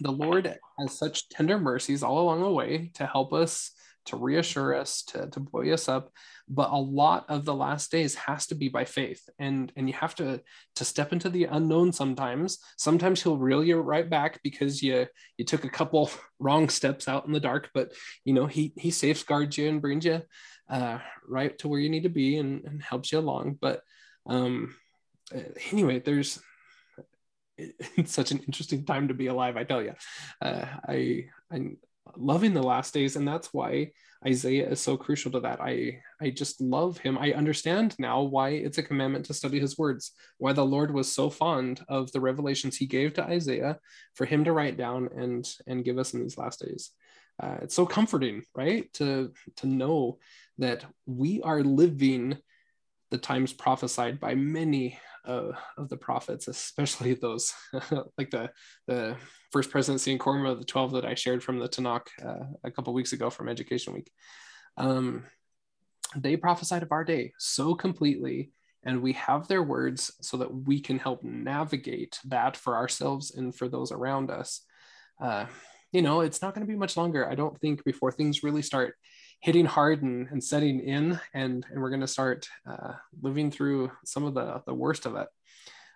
the 0.00 0.10
lord 0.10 0.58
has 0.78 0.98
such 0.98 1.28
tender 1.28 1.58
mercies 1.58 2.02
all 2.02 2.18
along 2.18 2.42
the 2.42 2.50
way 2.50 2.90
to 2.94 3.06
help 3.06 3.32
us 3.32 3.70
to 4.06 4.16
reassure 4.16 4.74
us, 4.74 5.02
to, 5.02 5.28
to 5.30 5.40
buoy 5.40 5.72
us 5.72 5.88
up. 5.88 6.10
But 6.48 6.70
a 6.70 6.76
lot 6.76 7.24
of 7.28 7.44
the 7.44 7.54
last 7.54 7.90
days 7.90 8.14
has 8.14 8.46
to 8.48 8.54
be 8.54 8.68
by 8.68 8.84
faith. 8.84 9.28
And, 9.38 9.72
and 9.76 9.88
you 9.88 9.94
have 9.94 10.14
to, 10.16 10.40
to 10.76 10.84
step 10.84 11.12
into 11.12 11.30
the 11.30 11.44
unknown 11.44 11.92
sometimes. 11.92 12.58
Sometimes 12.76 13.22
he'll 13.22 13.38
reel 13.38 13.64
you 13.64 13.80
right 13.80 14.08
back 14.08 14.40
because 14.42 14.82
you, 14.82 15.06
you 15.38 15.44
took 15.44 15.64
a 15.64 15.70
couple 15.70 16.10
wrong 16.38 16.68
steps 16.68 17.08
out 17.08 17.26
in 17.26 17.32
the 17.32 17.40
dark, 17.40 17.70
but 17.72 17.92
you 18.24 18.34
know, 18.34 18.46
he, 18.46 18.72
he 18.76 18.90
safeguards 18.90 19.56
you 19.56 19.68
and 19.68 19.80
brings 19.80 20.04
you 20.04 20.22
uh, 20.68 20.98
right 21.26 21.56
to 21.58 21.68
where 21.68 21.80
you 21.80 21.88
need 21.88 22.02
to 22.02 22.08
be 22.08 22.36
and, 22.36 22.64
and 22.64 22.82
helps 22.82 23.12
you 23.12 23.18
along. 23.18 23.58
But 23.60 23.80
um, 24.26 24.74
anyway, 25.70 26.00
there's, 26.00 26.40
it's 27.58 28.12
such 28.12 28.30
an 28.30 28.40
interesting 28.40 28.84
time 28.84 29.08
to 29.08 29.14
be 29.14 29.28
alive. 29.28 29.56
I 29.56 29.64
tell 29.64 29.82
you, 29.82 29.94
uh, 30.42 30.66
I 30.88 31.26
I'm 31.50 31.78
loving 32.16 32.54
the 32.54 32.62
last 32.62 32.94
days, 32.94 33.16
and 33.16 33.26
that's 33.26 33.52
why 33.52 33.92
Isaiah 34.26 34.70
is 34.70 34.80
so 34.80 34.96
crucial 34.96 35.30
to 35.32 35.40
that. 35.40 35.60
I 35.60 36.00
I 36.20 36.30
just 36.30 36.60
love 36.60 36.98
him. 36.98 37.18
I 37.18 37.32
understand 37.32 37.94
now 37.98 38.22
why 38.22 38.50
it's 38.50 38.78
a 38.78 38.82
commandment 38.82 39.26
to 39.26 39.34
study 39.34 39.60
his 39.60 39.76
words. 39.76 40.12
Why 40.38 40.52
the 40.52 40.64
Lord 40.64 40.92
was 40.92 41.12
so 41.12 41.28
fond 41.28 41.84
of 41.88 42.10
the 42.12 42.20
revelations 42.20 42.76
he 42.76 42.86
gave 42.86 43.14
to 43.14 43.24
Isaiah 43.24 43.78
for 44.14 44.24
him 44.24 44.44
to 44.44 44.52
write 44.52 44.76
down 44.76 45.10
and 45.16 45.46
and 45.66 45.84
give 45.84 45.98
us 45.98 46.14
in 46.14 46.22
these 46.22 46.38
last 46.38 46.60
days. 46.60 46.90
Uh, 47.42 47.58
it's 47.62 47.74
so 47.74 47.84
comforting, 47.84 48.42
right? 48.54 48.92
To 48.94 49.32
to 49.56 49.66
know 49.66 50.18
that 50.58 50.84
we 51.06 51.42
are 51.42 51.62
living 51.62 52.38
the 53.10 53.18
times 53.18 53.52
prophesied 53.52 54.20
by 54.20 54.34
many 54.34 54.98
of 55.24 55.88
the 55.88 55.96
prophets, 55.96 56.48
especially 56.48 57.14
those 57.14 57.52
like 58.18 58.30
the 58.30 58.50
the 58.86 59.16
first 59.52 59.70
presidency 59.70 60.10
and 60.10 60.20
quorum 60.20 60.46
of 60.46 60.58
the 60.58 60.64
twelve 60.64 60.92
that 60.92 61.04
I 61.04 61.14
shared 61.14 61.42
from 61.42 61.58
the 61.58 61.68
Tanakh 61.68 62.06
uh, 62.24 62.46
a 62.62 62.70
couple 62.70 62.92
weeks 62.94 63.12
ago 63.12 63.30
from 63.30 63.48
Education 63.48 63.94
Week. 63.94 64.10
Um, 64.76 65.24
they 66.16 66.36
prophesied 66.36 66.82
of 66.82 66.92
our 66.92 67.04
day 67.04 67.32
so 67.38 67.74
completely, 67.74 68.52
and 68.84 69.02
we 69.02 69.12
have 69.14 69.48
their 69.48 69.62
words 69.62 70.12
so 70.20 70.36
that 70.38 70.54
we 70.54 70.80
can 70.80 70.98
help 70.98 71.22
navigate 71.24 72.18
that 72.26 72.56
for 72.56 72.76
ourselves 72.76 73.34
and 73.34 73.54
for 73.54 73.68
those 73.68 73.92
around 73.92 74.30
us. 74.30 74.60
Uh, 75.20 75.46
you 75.92 76.02
know, 76.02 76.20
it's 76.20 76.42
not 76.42 76.54
going 76.54 76.66
to 76.66 76.72
be 76.72 76.78
much 76.78 76.96
longer, 76.96 77.28
I 77.28 77.36
don't 77.36 77.58
think, 77.60 77.84
before 77.84 78.10
things 78.10 78.42
really 78.42 78.62
start 78.62 78.96
hitting 79.44 79.66
hard 79.66 80.02
and, 80.02 80.26
and 80.30 80.42
setting 80.42 80.80
in 80.80 81.20
and, 81.34 81.66
and 81.70 81.82
we're 81.82 81.90
going 81.90 82.00
to 82.00 82.06
start 82.06 82.48
uh, 82.66 82.94
living 83.20 83.50
through 83.50 83.92
some 84.02 84.24
of 84.24 84.32
the, 84.32 84.62
the 84.64 84.72
worst 84.72 85.04
of 85.04 85.16
it. 85.16 85.28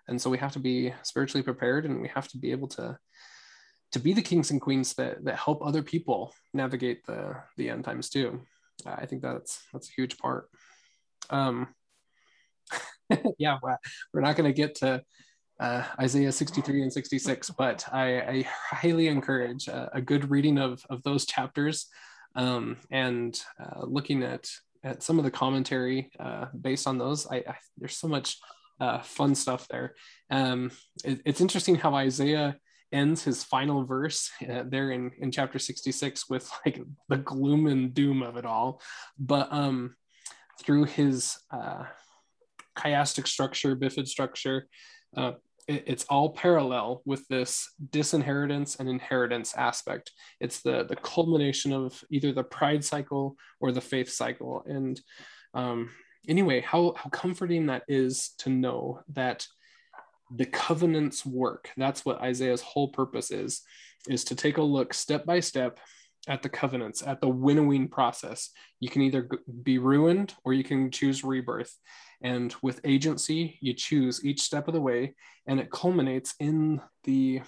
And 0.06 0.20
so 0.20 0.28
we 0.28 0.36
have 0.36 0.52
to 0.52 0.58
be 0.58 0.92
spiritually 1.02 1.42
prepared 1.42 1.86
and 1.86 2.02
we 2.02 2.08
have 2.08 2.28
to 2.28 2.38
be 2.38 2.50
able 2.50 2.68
to 2.68 2.98
to 3.92 3.98
be 3.98 4.12
the 4.12 4.20
kings 4.20 4.50
and 4.50 4.60
queens 4.60 4.92
that 4.96 5.24
that 5.24 5.38
help 5.38 5.64
other 5.64 5.82
people 5.82 6.34
navigate 6.52 7.06
the 7.06 7.36
the 7.56 7.70
end 7.70 7.84
times 7.84 8.10
too. 8.10 8.42
I 8.84 9.06
think 9.06 9.22
that's 9.22 9.62
that's 9.72 9.88
a 9.88 9.94
huge 9.96 10.18
part. 10.18 10.50
Um 11.30 11.68
yeah 13.38 13.56
we're 14.12 14.20
not 14.20 14.36
going 14.36 14.50
to 14.50 14.62
get 14.62 14.74
to 14.76 15.02
uh, 15.58 15.84
Isaiah 15.98 16.30
63 16.30 16.82
and 16.82 16.92
66, 16.92 17.50
but 17.50 17.84
I, 17.90 18.20
I 18.20 18.48
highly 18.70 19.08
encourage 19.08 19.66
a, 19.66 19.90
a, 19.94 20.00
good 20.00 20.30
reading 20.30 20.56
of, 20.56 20.84
of 20.88 21.02
those 21.02 21.26
chapters 21.26 21.88
um, 22.38 22.76
and 22.90 23.38
uh, 23.60 23.84
looking 23.84 24.22
at 24.22 24.48
at 24.84 25.02
some 25.02 25.18
of 25.18 25.24
the 25.24 25.30
commentary 25.30 26.10
uh, 26.20 26.46
based 26.58 26.86
on 26.86 26.96
those. 26.98 27.26
I, 27.26 27.36
I 27.36 27.56
there's 27.76 27.96
so 27.96 28.08
much 28.08 28.38
uh, 28.80 29.00
fun 29.00 29.34
stuff 29.34 29.66
there. 29.68 29.96
Um, 30.30 30.70
it, 31.04 31.20
it's 31.24 31.40
interesting 31.40 31.74
how 31.74 31.96
Isaiah 31.96 32.56
ends 32.92 33.24
his 33.24 33.42
final 33.42 33.84
verse 33.84 34.30
uh, 34.48 34.62
there 34.66 34.92
in, 34.92 35.10
in 35.18 35.32
chapter 35.32 35.58
66 35.58 36.30
with 36.30 36.50
like 36.64 36.80
the 37.08 37.18
gloom 37.18 37.66
and 37.66 37.92
doom 37.92 38.22
of 38.22 38.36
it 38.36 38.46
all. 38.46 38.80
But 39.18 39.52
um, 39.52 39.96
through 40.62 40.84
his 40.84 41.36
uh, 41.50 41.84
chiastic 42.78 43.26
structure, 43.26 43.76
bifid 43.76 44.06
structure, 44.06 44.68
uh, 45.16 45.32
it's 45.68 46.04
all 46.04 46.30
parallel 46.30 47.02
with 47.04 47.28
this 47.28 47.70
disinheritance 47.90 48.76
and 48.76 48.88
inheritance 48.88 49.54
aspect. 49.54 50.12
It's 50.40 50.62
the 50.62 50.84
the 50.84 50.96
culmination 50.96 51.72
of 51.72 52.02
either 52.10 52.32
the 52.32 52.42
pride 52.42 52.84
cycle 52.84 53.36
or 53.60 53.70
the 53.70 53.82
faith 53.82 54.10
cycle. 54.10 54.64
And 54.66 54.98
um, 55.52 55.90
anyway, 56.26 56.60
how 56.62 56.94
how 56.96 57.10
comforting 57.10 57.66
that 57.66 57.82
is 57.86 58.30
to 58.38 58.50
know 58.50 59.00
that 59.12 59.46
the 60.34 60.46
covenants 60.46 61.24
work. 61.24 61.70
That's 61.76 62.04
what 62.04 62.20
Isaiah's 62.22 62.62
whole 62.62 62.88
purpose 62.88 63.30
is: 63.30 63.60
is 64.08 64.24
to 64.24 64.34
take 64.34 64.56
a 64.56 64.62
look 64.62 64.94
step 64.94 65.26
by 65.26 65.40
step 65.40 65.78
at 66.28 66.42
the 66.42 66.48
covenants, 66.48 67.02
at 67.02 67.20
the 67.20 67.28
winnowing 67.28 67.88
process. 67.88 68.50
You 68.80 68.88
can 68.88 69.02
either 69.02 69.28
be 69.62 69.78
ruined 69.78 70.34
or 70.44 70.54
you 70.54 70.64
can 70.64 70.90
choose 70.90 71.24
rebirth. 71.24 71.74
And 72.20 72.54
with 72.62 72.80
agency, 72.84 73.58
you 73.60 73.74
choose 73.74 74.24
each 74.24 74.40
step 74.40 74.68
of 74.68 74.74
the 74.74 74.80
way, 74.80 75.14
and 75.46 75.60
it 75.60 75.70
culminates 75.70 76.34
in 76.40 76.80
the, 77.04 77.42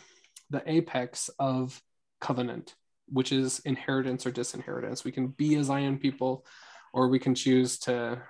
the 0.51 0.62
apex 0.66 1.29
of 1.39 1.81
covenant, 2.21 2.75
which 3.09 3.33
is 3.33 3.61
inheritance 3.64 4.27
or 4.27 4.31
disinheritance. 4.31 5.05
We 5.05 5.12
can 5.12 5.29
be 5.29 5.57
a 5.57 5.64
Zion 5.64 5.99
people, 5.99 6.47
or 6.93 7.09
we 7.09 7.18
can 7.18 7.35
choose 7.35 7.79
to, 7.81 8.23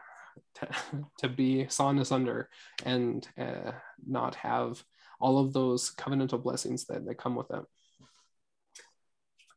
to, 0.55 0.69
to 1.19 1.29
be 1.29 1.67
sawn 1.69 1.99
asunder 1.99 2.49
and 2.85 3.27
uh, 3.39 3.73
not 4.07 4.35
have 4.37 4.83
all 5.21 5.39
of 5.39 5.53
those 5.53 5.95
covenantal 5.95 6.43
blessings 6.43 6.87
that, 6.87 7.05
that 7.05 7.19
come 7.19 7.35
with 7.35 7.51
it. 7.51 7.65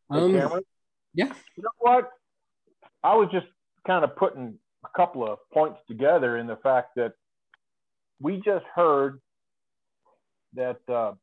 Um, 0.10 0.34
hey 0.34 0.48
yeah. 1.14 1.32
You 1.56 1.64
know 1.64 1.70
what? 1.80 2.10
I 3.04 3.16
was 3.16 3.30
just 3.32 3.48
kind 3.86 4.04
of 4.04 4.16
putting 4.16 4.56
a 4.84 4.98
couple 4.98 5.28
of 5.28 5.40
points 5.54 5.80
together 5.88 6.38
in 6.38 6.48
the 6.48 6.58
fact 6.58 6.96
that 6.96 7.14
we 8.22 8.38
just 8.38 8.66
heard 8.74 9.20
that 10.56 10.80
uh, 10.88 11.14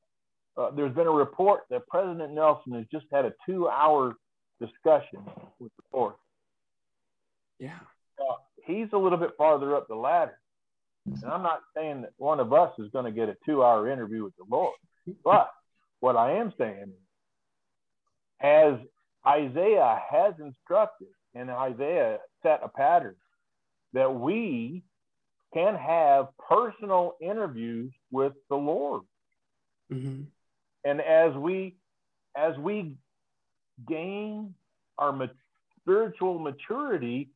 uh, 0.56 0.70
there's 0.72 0.94
been 0.94 1.06
a 1.06 1.10
report 1.12 1.62
that 1.70 1.86
President 1.86 2.32
Nelson 2.32 2.72
has 2.72 2.84
just 2.90 3.06
had 3.12 3.24
a 3.24 3.32
two 3.46 3.68
hour 3.68 4.14
discussion 4.60 5.20
with 5.58 5.72
the 5.76 5.82
court. 5.90 6.16
Yeah. 7.58 7.78
Uh, 8.18 8.34
he's 8.64 8.88
a 8.92 8.98
little 8.98 9.18
bit 9.18 9.30
farther 9.38 9.74
up 9.76 9.88
the 9.88 9.94
ladder. 9.94 10.38
And 11.06 11.24
I'm 11.24 11.42
not 11.42 11.60
saying 11.74 12.02
that 12.02 12.12
one 12.18 12.40
of 12.40 12.52
us 12.52 12.72
is 12.78 12.90
going 12.92 13.06
to 13.06 13.10
get 13.10 13.28
a 13.28 13.36
two 13.46 13.62
hour 13.64 13.90
interview 13.90 14.24
with 14.24 14.36
the 14.36 14.44
Lord. 14.50 14.74
But 15.24 15.50
what 16.00 16.16
I 16.16 16.32
am 16.32 16.52
saying 16.58 16.84
is, 16.84 16.94
as 18.42 18.74
Isaiah 19.26 20.00
has 20.10 20.34
instructed 20.38 21.08
and 21.34 21.50
Isaiah 21.50 22.18
set 22.42 22.60
a 22.62 22.68
pattern 22.68 23.16
that 23.92 24.14
we 24.14 24.82
can 25.52 25.74
have 25.74 26.28
personal 26.48 27.16
interviews 27.20 27.92
with 28.10 28.32
the 28.48 28.56
Lord. 28.56 29.02
Mm-hmm. 29.92 30.22
And 30.84 31.00
as 31.00 31.34
we 31.34 31.76
as 32.36 32.56
we 32.58 32.94
gain 33.88 34.54
our 34.98 35.12
ma- 35.12 35.26
spiritual 35.80 36.38
maturity, 36.38 37.30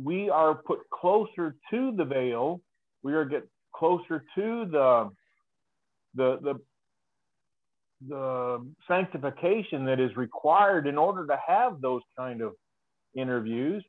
we 0.00 0.30
are 0.30 0.54
put 0.54 0.88
closer 0.90 1.54
to 1.70 1.92
the 1.96 2.04
veil. 2.04 2.60
We 3.02 3.12
are 3.12 3.24
get 3.24 3.46
closer 3.74 4.24
to 4.34 4.64
the 4.66 5.10
the 6.14 6.38
the 6.42 6.60
the 8.08 8.66
sanctification 8.88 9.84
that 9.84 10.00
is 10.00 10.16
required 10.16 10.86
in 10.86 10.98
order 10.98 11.26
to 11.26 11.38
have 11.46 11.80
those 11.80 12.02
kind 12.16 12.40
of 12.40 12.54
interviews 13.14 13.84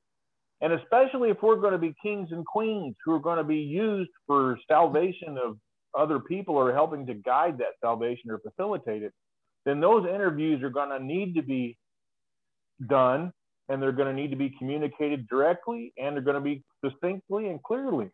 and 0.63 0.71
especially 0.71 1.29
if 1.29 1.43
we're 1.43 1.57
going 1.57 1.73
to 1.73 1.77
be 1.77 1.93
kings 2.01 2.29
and 2.31 2.45
queens 2.45 2.95
who 3.03 3.13
are 3.13 3.19
going 3.19 3.37
to 3.37 3.43
be 3.43 3.57
used 3.57 4.09
for 4.25 4.57
salvation 4.65 5.37
of 5.37 5.57
other 5.93 6.19
people 6.19 6.55
or 6.55 6.73
helping 6.73 7.05
to 7.05 7.13
guide 7.13 7.57
that 7.57 7.73
salvation 7.81 8.31
or 8.31 8.39
facilitate 8.39 9.03
it, 9.03 9.11
then 9.65 9.81
those 9.81 10.07
interviews 10.07 10.63
are 10.63 10.69
going 10.69 10.89
to 10.89 11.03
need 11.03 11.35
to 11.35 11.41
be 11.41 11.77
done 12.87 13.33
and 13.67 13.81
they're 13.81 13.91
going 13.91 14.13
to 14.15 14.19
need 14.19 14.31
to 14.31 14.37
be 14.37 14.55
communicated 14.57 15.27
directly 15.27 15.91
and 15.97 16.15
they're 16.15 16.23
going 16.23 16.35
to 16.35 16.41
be 16.41 16.63
distinctly 16.81 17.49
and 17.49 17.61
clearly. 17.63 18.09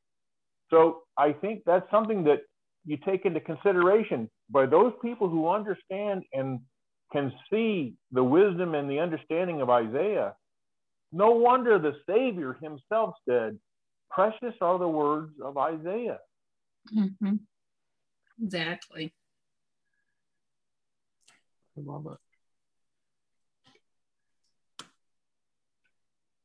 So 0.71 1.03
I 1.19 1.33
think 1.33 1.61
that's 1.67 1.89
something 1.91 2.23
that 2.23 2.39
you 2.83 2.97
take 3.05 3.25
into 3.25 3.41
consideration 3.41 4.27
by 4.49 4.65
those 4.65 4.93
people 5.03 5.29
who 5.29 5.49
understand 5.49 6.23
and 6.33 6.59
can 7.11 7.31
see 7.51 7.93
the 8.11 8.23
wisdom 8.23 8.73
and 8.73 8.89
the 8.89 8.99
understanding 8.99 9.61
of 9.61 9.69
Isaiah 9.69 10.33
no 11.11 11.31
wonder 11.31 11.79
the 11.79 11.95
Savior 12.07 12.57
himself 12.61 13.15
said, 13.27 13.57
Precious 14.09 14.55
are 14.61 14.79
the 14.79 14.87
words 14.87 15.33
of 15.43 15.57
Isaiah. 15.57 16.19
Mm-hmm. 16.95 17.35
Exactly. 18.41 19.13
I 21.77 21.81
love 21.81 22.07
it. 22.07 22.17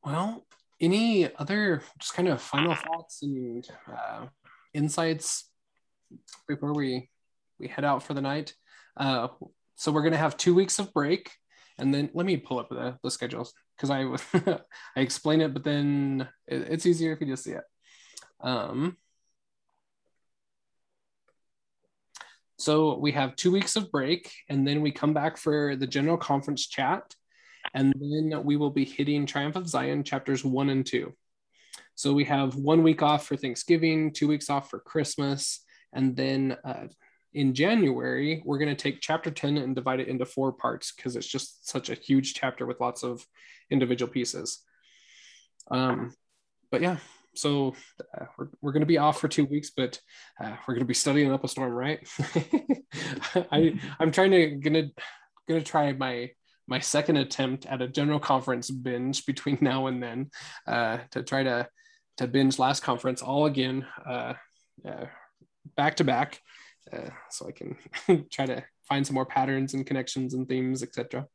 Well, 0.03 0.45
any 0.79 1.33
other 1.35 1.81
just 1.99 2.13
kind 2.13 2.27
of 2.27 2.41
final 2.41 2.75
thoughts 2.75 3.23
and 3.23 3.67
uh, 3.91 4.27
insights 4.73 5.49
before 6.47 6.73
we 6.73 7.09
we 7.59 7.67
head 7.67 7.85
out 7.85 8.03
for 8.03 8.13
the 8.13 8.21
night? 8.21 8.53
Uh, 8.95 9.29
so 9.75 9.91
we're 9.91 10.01
going 10.01 10.11
to 10.11 10.17
have 10.17 10.37
two 10.37 10.53
weeks 10.53 10.77
of 10.77 10.93
break, 10.93 11.31
and 11.79 11.93
then 11.93 12.11
let 12.13 12.25
me 12.25 12.37
pull 12.37 12.59
up 12.59 12.69
the, 12.69 12.97
the 13.03 13.09
schedules 13.09 13.53
because 13.75 13.89
I 13.89 14.03
I 14.95 14.99
explain 14.99 15.41
it, 15.41 15.53
but 15.53 15.63
then 15.63 16.27
it, 16.47 16.67
it's 16.69 16.85
easier 16.85 17.13
if 17.13 17.21
you 17.21 17.27
just 17.27 17.43
see 17.43 17.51
it. 17.51 17.63
Um, 18.41 18.97
so 22.57 22.97
we 22.97 23.11
have 23.11 23.35
two 23.35 23.51
weeks 23.51 23.75
of 23.75 23.91
break, 23.91 24.31
and 24.49 24.67
then 24.67 24.81
we 24.81 24.91
come 24.91 25.13
back 25.13 25.37
for 25.37 25.75
the 25.75 25.87
general 25.87 26.17
conference 26.17 26.67
chat, 26.67 27.13
and 27.73 27.93
then 27.99 28.43
we 28.43 28.55
will 28.55 28.69
be 28.69 28.85
hitting 28.85 29.25
Triumph 29.25 29.55
of 29.55 29.67
Zion 29.67 30.03
chapters 30.03 30.43
one 30.45 30.69
and 30.69 30.85
two. 30.85 31.13
So 31.95 32.13
we 32.13 32.25
have 32.25 32.55
one 32.55 32.83
week 32.83 33.01
off 33.01 33.25
for 33.25 33.35
Thanksgiving, 33.35 34.11
two 34.11 34.27
weeks 34.27 34.49
off 34.49 34.69
for 34.69 34.79
Christmas, 34.79 35.61
and 35.93 36.15
then 36.15 36.57
uh, 36.63 36.87
in 37.35 37.53
January, 37.53 38.41
we're 38.45 38.57
going 38.57 38.73
to 38.73 38.81
take 38.81 39.01
chapter 39.01 39.29
10 39.29 39.57
and 39.57 39.75
divide 39.75 39.99
it 39.99 40.07
into 40.07 40.25
four 40.25 40.53
parts 40.53 40.93
because 40.95 41.17
it's 41.17 41.27
just 41.27 41.67
such 41.67 41.89
a 41.89 41.93
huge 41.93 42.33
chapter 42.33 42.65
with 42.65 42.79
lots 42.79 43.03
of 43.03 43.25
individual 43.69 44.11
pieces. 44.11 44.63
Um, 45.69 46.13
but 46.71 46.81
yeah, 46.81 46.97
so 47.33 47.75
uh, 48.17 48.25
we're, 48.37 48.47
we're 48.61 48.71
going 48.71 48.83
to 48.83 48.87
be 48.87 48.97
off 48.97 49.19
for 49.19 49.27
two 49.27 49.43
weeks, 49.43 49.69
but 49.75 49.99
uh, 50.41 50.55
we're 50.65 50.75
going 50.75 50.85
to 50.85 50.87
be 50.87 50.93
studying 50.93 51.29
up 51.31 51.43
a 51.43 51.49
storm, 51.49 51.73
right? 51.73 52.07
I, 53.51 53.77
I'm 53.99 54.11
trying 54.11 54.31
to, 54.31 54.51
gonna, 54.55 54.87
gonna 55.49 55.61
try 55.61 55.91
my, 55.91 56.31
my 56.67 56.79
second 56.79 57.17
attempt 57.17 57.65
at 57.65 57.81
a 57.81 57.87
general 57.89 58.19
conference 58.19 58.71
binge 58.71 59.25
between 59.25 59.57
now 59.59 59.87
and 59.87 60.01
then 60.01 60.29
uh, 60.67 60.99
to 61.11 61.21
try 61.21 61.43
to, 61.43 61.67
to 62.17 62.27
binge 62.27 62.59
last 62.59 62.81
conference 62.81 63.21
all 63.21 63.45
again, 63.45 63.85
uh, 64.09 64.35
uh, 64.87 65.05
back 65.75 65.97
to 65.97 66.05
back 66.05 66.39
uh, 66.91 67.09
so 67.29 67.47
I 67.47 67.51
can 67.51 67.77
try 68.31 68.45
to 68.45 68.63
find 68.87 69.05
some 69.05 69.15
more 69.15 69.25
patterns 69.25 69.73
and 69.73 69.85
connections 69.85 70.33
and 70.33 70.47
themes, 70.47 70.83
etc. 70.83 71.27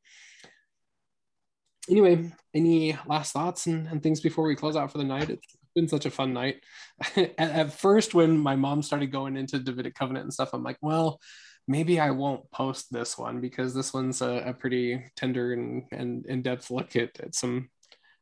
Anyway, 1.89 2.31
any 2.55 2.97
last 3.07 3.33
thoughts 3.33 3.67
and, 3.67 3.87
and, 3.89 4.03
things 4.03 4.21
before 4.21 4.47
we 4.47 4.55
close 4.55 4.77
out 4.77 4.93
for 4.93 4.99
the 4.99 5.05
night? 5.05 5.31
It's 5.31 5.57
been 5.75 5.89
such 5.89 6.07
a 6.07 6.11
fun 6.11 6.33
night. 6.33 6.63
at, 7.17 7.39
at 7.39 7.73
first, 7.73 8.15
when 8.15 8.39
my 8.39 8.55
mom 8.55 8.83
started 8.83 9.11
going 9.11 9.37
into 9.37 9.59
Davidic 9.59 9.95
Covenant 9.95 10.25
and 10.25 10.33
stuff, 10.33 10.51
I'm 10.53 10.63
like, 10.63 10.79
well, 10.83 11.19
maybe 11.67 11.99
I 11.99 12.11
won't 12.11 12.51
post 12.51 12.93
this 12.93 13.17
one 13.17 13.41
because 13.41 13.75
this 13.75 13.93
one's 13.93 14.23
a, 14.23 14.43
a 14.47 14.55
pretty 14.55 15.05
tender 15.17 15.53
and, 15.53 15.85
and 15.93 16.27
in-depth 16.27 16.71
look 16.71 16.97
at, 16.97 17.19
at 17.21 17.35
some 17.35 17.71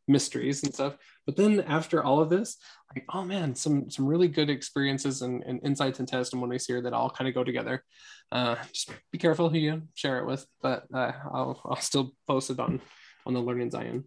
mysteries 0.06 0.62
and 0.62 0.72
stuff. 0.72 0.96
But 1.28 1.36
then 1.36 1.60
after 1.60 2.02
all 2.02 2.20
of 2.20 2.30
this, 2.30 2.56
like, 2.94 3.04
oh 3.12 3.22
man, 3.22 3.54
some 3.54 3.90
some 3.90 4.06
really 4.06 4.28
good 4.28 4.48
experiences 4.48 5.20
and, 5.20 5.42
and 5.42 5.60
insights 5.62 5.98
and 5.98 6.08
testimonies 6.08 6.64
here 6.64 6.80
that 6.80 6.94
all 6.94 7.10
kind 7.10 7.28
of 7.28 7.34
go 7.34 7.44
together. 7.44 7.84
Uh, 8.32 8.56
just 8.72 8.90
be 9.12 9.18
careful 9.18 9.50
who 9.50 9.58
you 9.58 9.82
share 9.92 10.20
it 10.20 10.26
with, 10.26 10.46
but 10.62 10.84
uh, 10.94 11.12
I'll 11.30 11.60
I'll 11.66 11.82
still 11.82 12.12
post 12.26 12.48
it 12.48 12.58
on 12.58 12.80
on 13.26 13.34
the 13.34 13.40
Learning 13.40 13.70
Zion. 13.70 14.04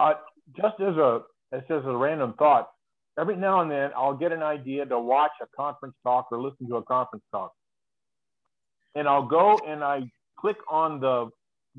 Uh, 0.00 0.14
just 0.56 0.80
as 0.80 0.96
a 0.96 1.20
as 1.52 1.60
just 1.68 1.86
a 1.86 1.96
random 1.96 2.34
thought, 2.36 2.68
every 3.16 3.36
now 3.36 3.60
and 3.60 3.70
then 3.70 3.92
I'll 3.96 4.16
get 4.16 4.32
an 4.32 4.42
idea 4.42 4.86
to 4.86 4.98
watch 4.98 5.30
a 5.40 5.46
conference 5.56 5.94
talk 6.02 6.26
or 6.32 6.42
listen 6.42 6.68
to 6.70 6.78
a 6.78 6.82
conference 6.82 7.24
talk, 7.30 7.52
and 8.96 9.06
I'll 9.06 9.28
go 9.28 9.60
and 9.64 9.84
I 9.84 10.10
click 10.40 10.56
on 10.68 10.98
the 10.98 11.30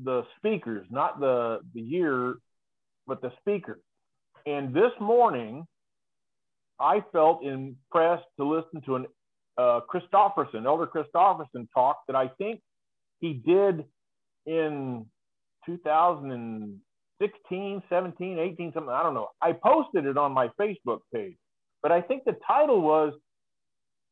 the 0.02 0.22
speakers, 0.38 0.86
not 0.90 1.20
the 1.20 1.60
the 1.74 1.82
year 1.82 2.36
but 3.06 3.20
the 3.20 3.30
speaker. 3.40 3.78
And 4.46 4.74
this 4.74 4.92
morning, 5.00 5.66
I 6.80 7.04
felt 7.12 7.44
impressed 7.44 8.24
to 8.38 8.44
listen 8.44 8.80
to 8.86 8.96
an 8.96 9.06
uh, 9.58 9.80
Christofferson, 9.92 10.64
Elder 10.66 10.86
Christofferson 10.86 11.66
talk 11.74 11.98
that 12.06 12.16
I 12.16 12.28
think 12.38 12.60
he 13.20 13.34
did 13.34 13.84
in 14.46 15.04
2016, 15.66 17.82
17, 17.88 18.38
18, 18.38 18.72
something. 18.72 18.92
I 18.92 19.02
don't 19.02 19.14
know. 19.14 19.28
I 19.40 19.52
posted 19.52 20.06
it 20.06 20.16
on 20.16 20.32
my 20.32 20.48
Facebook 20.60 21.00
page, 21.14 21.36
but 21.82 21.92
I 21.92 22.00
think 22.00 22.24
the 22.24 22.36
title 22.46 22.80
was 22.80 23.12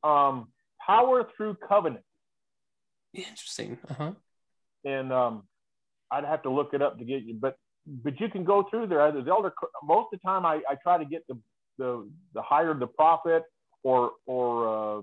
um, 0.04 0.48
Power 0.86 1.26
Through 1.36 1.56
Covenant. 1.66 2.04
Interesting. 3.14 3.78
Uh-huh. 3.90 4.12
And 4.84 5.12
um, 5.12 5.42
I'd 6.10 6.24
have 6.24 6.44
to 6.44 6.50
look 6.50 6.74
it 6.74 6.82
up 6.82 6.98
to 6.98 7.04
get 7.04 7.22
you, 7.22 7.36
but 7.40 7.56
but 7.86 8.20
you 8.20 8.28
can 8.28 8.44
go 8.44 8.66
through 8.70 8.86
there. 8.86 9.10
The 9.10 9.28
elder 9.30 9.52
most 9.82 10.08
of 10.12 10.20
the 10.20 10.28
time 10.28 10.44
I, 10.46 10.60
I 10.68 10.76
try 10.82 10.98
to 10.98 11.04
get 11.04 11.26
the 11.28 11.38
the 11.78 12.08
the 12.34 12.42
higher 12.42 12.74
the 12.74 12.86
prophet 12.86 13.44
or 13.82 14.12
or 14.26 14.98
uh, 14.98 15.02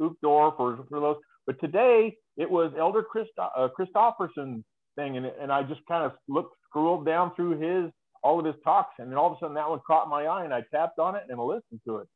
Uchtdorf 0.00 0.58
or 0.58 0.84
for 0.88 1.00
those. 1.00 1.16
But 1.46 1.60
today 1.60 2.16
it 2.36 2.50
was 2.50 2.72
Elder 2.78 3.02
Christo- 3.02 3.50
uh, 3.56 3.68
Christofferson 3.78 4.62
thing, 4.96 5.16
and 5.16 5.26
and 5.26 5.50
I 5.50 5.62
just 5.62 5.80
kind 5.88 6.04
of 6.04 6.12
looked 6.28 6.56
scrolled 6.68 7.06
down 7.06 7.34
through 7.34 7.58
his 7.58 7.90
all 8.22 8.38
of 8.38 8.46
his 8.46 8.56
talks, 8.64 8.94
and 8.98 9.10
then 9.10 9.18
all 9.18 9.28
of 9.28 9.32
a 9.34 9.36
sudden 9.40 9.54
that 9.54 9.68
one 9.68 9.80
caught 9.86 10.08
my 10.08 10.26
eye, 10.26 10.44
and 10.44 10.52
I 10.52 10.62
tapped 10.72 10.98
on 10.98 11.16
it 11.16 11.22
and 11.28 11.40
I 11.40 11.42
listened 11.42 11.80
to 11.86 11.98
it, 11.98 12.08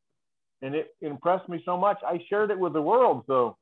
and 0.63 0.75
it 0.75 0.89
impressed 1.01 1.49
me 1.49 1.63
so 1.65 1.77
much. 1.77 1.99
I 2.07 2.21
shared 2.29 2.51
it 2.51 2.59
with 2.59 2.73
the 2.73 2.83
world, 2.83 3.25
so 3.27 3.57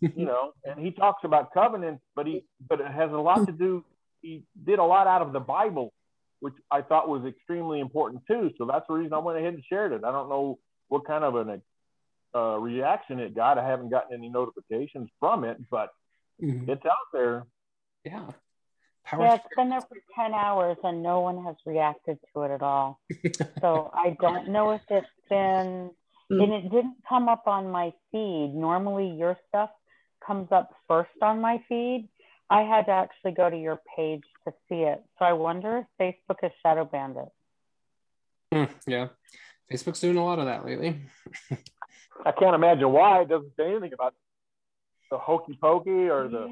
you 0.00 0.24
know. 0.24 0.52
And 0.64 0.78
he 0.78 0.90
talks 0.90 1.24
about 1.24 1.52
covenants, 1.52 2.02
but 2.14 2.26
he 2.26 2.44
but 2.68 2.80
it 2.80 2.88
has 2.88 3.10
a 3.12 3.16
lot 3.16 3.46
to 3.46 3.52
do 3.52 3.84
he 4.20 4.44
did 4.64 4.78
a 4.78 4.84
lot 4.84 5.06
out 5.06 5.22
of 5.22 5.32
the 5.32 5.40
Bible, 5.40 5.92
which 6.40 6.54
I 6.70 6.82
thought 6.82 7.08
was 7.08 7.24
extremely 7.24 7.80
important 7.80 8.22
too. 8.26 8.50
So 8.58 8.66
that's 8.66 8.86
the 8.88 8.94
reason 8.94 9.12
I 9.12 9.18
went 9.18 9.38
ahead 9.38 9.54
and 9.54 9.62
shared 9.68 9.92
it. 9.92 10.04
I 10.04 10.12
don't 10.12 10.28
know 10.28 10.58
what 10.88 11.06
kind 11.06 11.24
of 11.24 11.36
an 11.36 11.62
uh, 12.34 12.58
reaction 12.58 13.20
it 13.20 13.34
got. 13.34 13.58
I 13.58 13.66
haven't 13.66 13.90
gotten 13.90 14.16
any 14.16 14.28
notifications 14.28 15.08
from 15.20 15.44
it, 15.44 15.58
but 15.70 15.90
mm-hmm. 16.42 16.70
it's 16.70 16.84
out 16.84 17.08
there. 17.12 17.46
Yeah. 18.04 18.30
Power 19.04 19.22
yeah, 19.22 19.34
it's 19.36 19.44
been 19.56 19.70
there 19.70 19.80
for 19.80 19.96
10 20.14 20.34
hours 20.34 20.76
and 20.84 21.02
no 21.02 21.20
one 21.20 21.42
has 21.44 21.56
reacted 21.64 22.18
to 22.34 22.42
it 22.42 22.50
at 22.50 22.62
all. 22.62 23.00
so 23.60 23.90
I 23.94 24.16
don't 24.20 24.48
know 24.48 24.72
if 24.72 24.82
it's 24.90 25.06
been, 25.30 25.90
mm-hmm. 26.30 26.40
and 26.40 26.52
it 26.52 26.62
didn't 26.64 26.96
come 27.08 27.28
up 27.28 27.44
on 27.46 27.70
my 27.70 27.92
feed. 28.12 28.52
Normally 28.54 29.08
your 29.08 29.38
stuff 29.48 29.70
comes 30.26 30.48
up 30.52 30.70
first 30.86 31.10
on 31.22 31.40
my 31.40 31.62
feed. 31.68 32.08
I 32.50 32.62
had 32.62 32.86
to 32.86 32.92
actually 32.92 33.32
go 33.32 33.50
to 33.50 33.56
your 33.56 33.80
page 33.96 34.24
to 34.46 34.54
see 34.68 34.82
it. 34.82 35.02
So 35.18 35.24
I 35.24 35.34
wonder 35.34 35.86
if 35.98 36.16
Facebook 36.30 36.36
has 36.42 36.52
shadow 36.62 36.84
banned 36.84 37.16
it. 37.16 37.28
Hmm, 38.52 38.90
yeah. 38.90 39.08
Facebook's 39.70 40.00
doing 40.00 40.16
a 40.16 40.24
lot 40.24 40.38
of 40.38 40.46
that 40.46 40.64
lately. 40.64 41.02
I 42.24 42.32
can't 42.32 42.54
imagine 42.54 42.90
why 42.90 43.22
it 43.22 43.28
doesn't 43.28 43.52
say 43.56 43.70
anything 43.70 43.92
about 43.92 44.14
the 45.10 45.18
hokey 45.18 45.58
pokey 45.60 46.08
or 46.08 46.28
the 46.28 46.48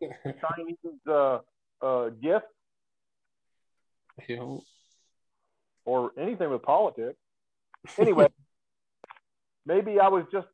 yeah. 0.00 0.12
Chinese 0.24 0.76
uh, 1.08 1.38
uh, 1.80 2.10
gift. 2.10 2.46
Yeah. 4.28 4.58
Or 5.86 6.12
anything 6.18 6.50
with 6.50 6.62
politics. 6.62 7.18
Anyway, 7.96 8.28
maybe 9.66 9.98
I 10.00 10.08
was 10.08 10.24
just 10.30 10.48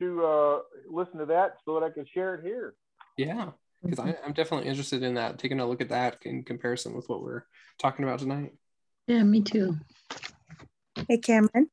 to 0.00 0.26
uh, 0.26 0.58
listen 0.90 1.18
to 1.18 1.26
that 1.26 1.58
so 1.64 1.78
that 1.78 1.86
I 1.86 1.90
could 1.90 2.08
share 2.12 2.34
it 2.34 2.44
here. 2.44 2.74
Yeah 3.16 3.50
because 3.82 3.98
mm-hmm. 3.98 4.24
I'm 4.24 4.32
definitely 4.32 4.68
interested 4.68 5.02
in 5.02 5.14
that, 5.14 5.38
taking 5.38 5.60
a 5.60 5.66
look 5.66 5.80
at 5.80 5.88
that 5.88 6.18
in 6.22 6.42
comparison 6.42 6.94
with 6.94 7.08
what 7.08 7.22
we're 7.22 7.44
talking 7.78 8.04
about 8.04 8.18
tonight. 8.18 8.52
Yeah, 9.06 9.22
me 9.22 9.42
too. 9.42 9.76
Hey, 11.08 11.18
Cameron, 11.18 11.70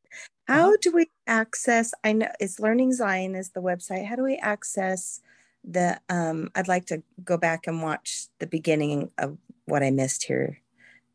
how 0.47 0.69
uh-huh. 0.69 0.77
do 0.81 0.91
we 0.91 1.09
access? 1.25 1.93
I 2.03 2.13
know 2.13 2.29
it's 2.39 2.59
Learning 2.59 2.93
Zion 2.93 3.35
is 3.35 3.49
the 3.49 3.61
website. 3.61 4.05
How 4.05 4.15
do 4.15 4.23
we 4.23 4.37
access 4.37 5.19
the? 5.63 5.99
Um, 6.09 6.49
I'd 6.55 6.67
like 6.67 6.85
to 6.87 7.03
go 7.23 7.37
back 7.37 7.67
and 7.67 7.81
watch 7.81 8.27
the 8.39 8.47
beginning 8.47 9.11
of 9.17 9.37
what 9.65 9.83
I 9.83 9.91
missed 9.91 10.23
here 10.23 10.59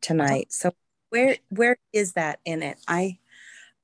tonight. 0.01 0.49
Uh-huh. 0.51 0.71
So 0.71 0.75
where 1.09 1.37
where 1.49 1.77
is 1.93 2.13
that 2.13 2.41
in 2.45 2.63
it? 2.63 2.79
I 2.87 3.19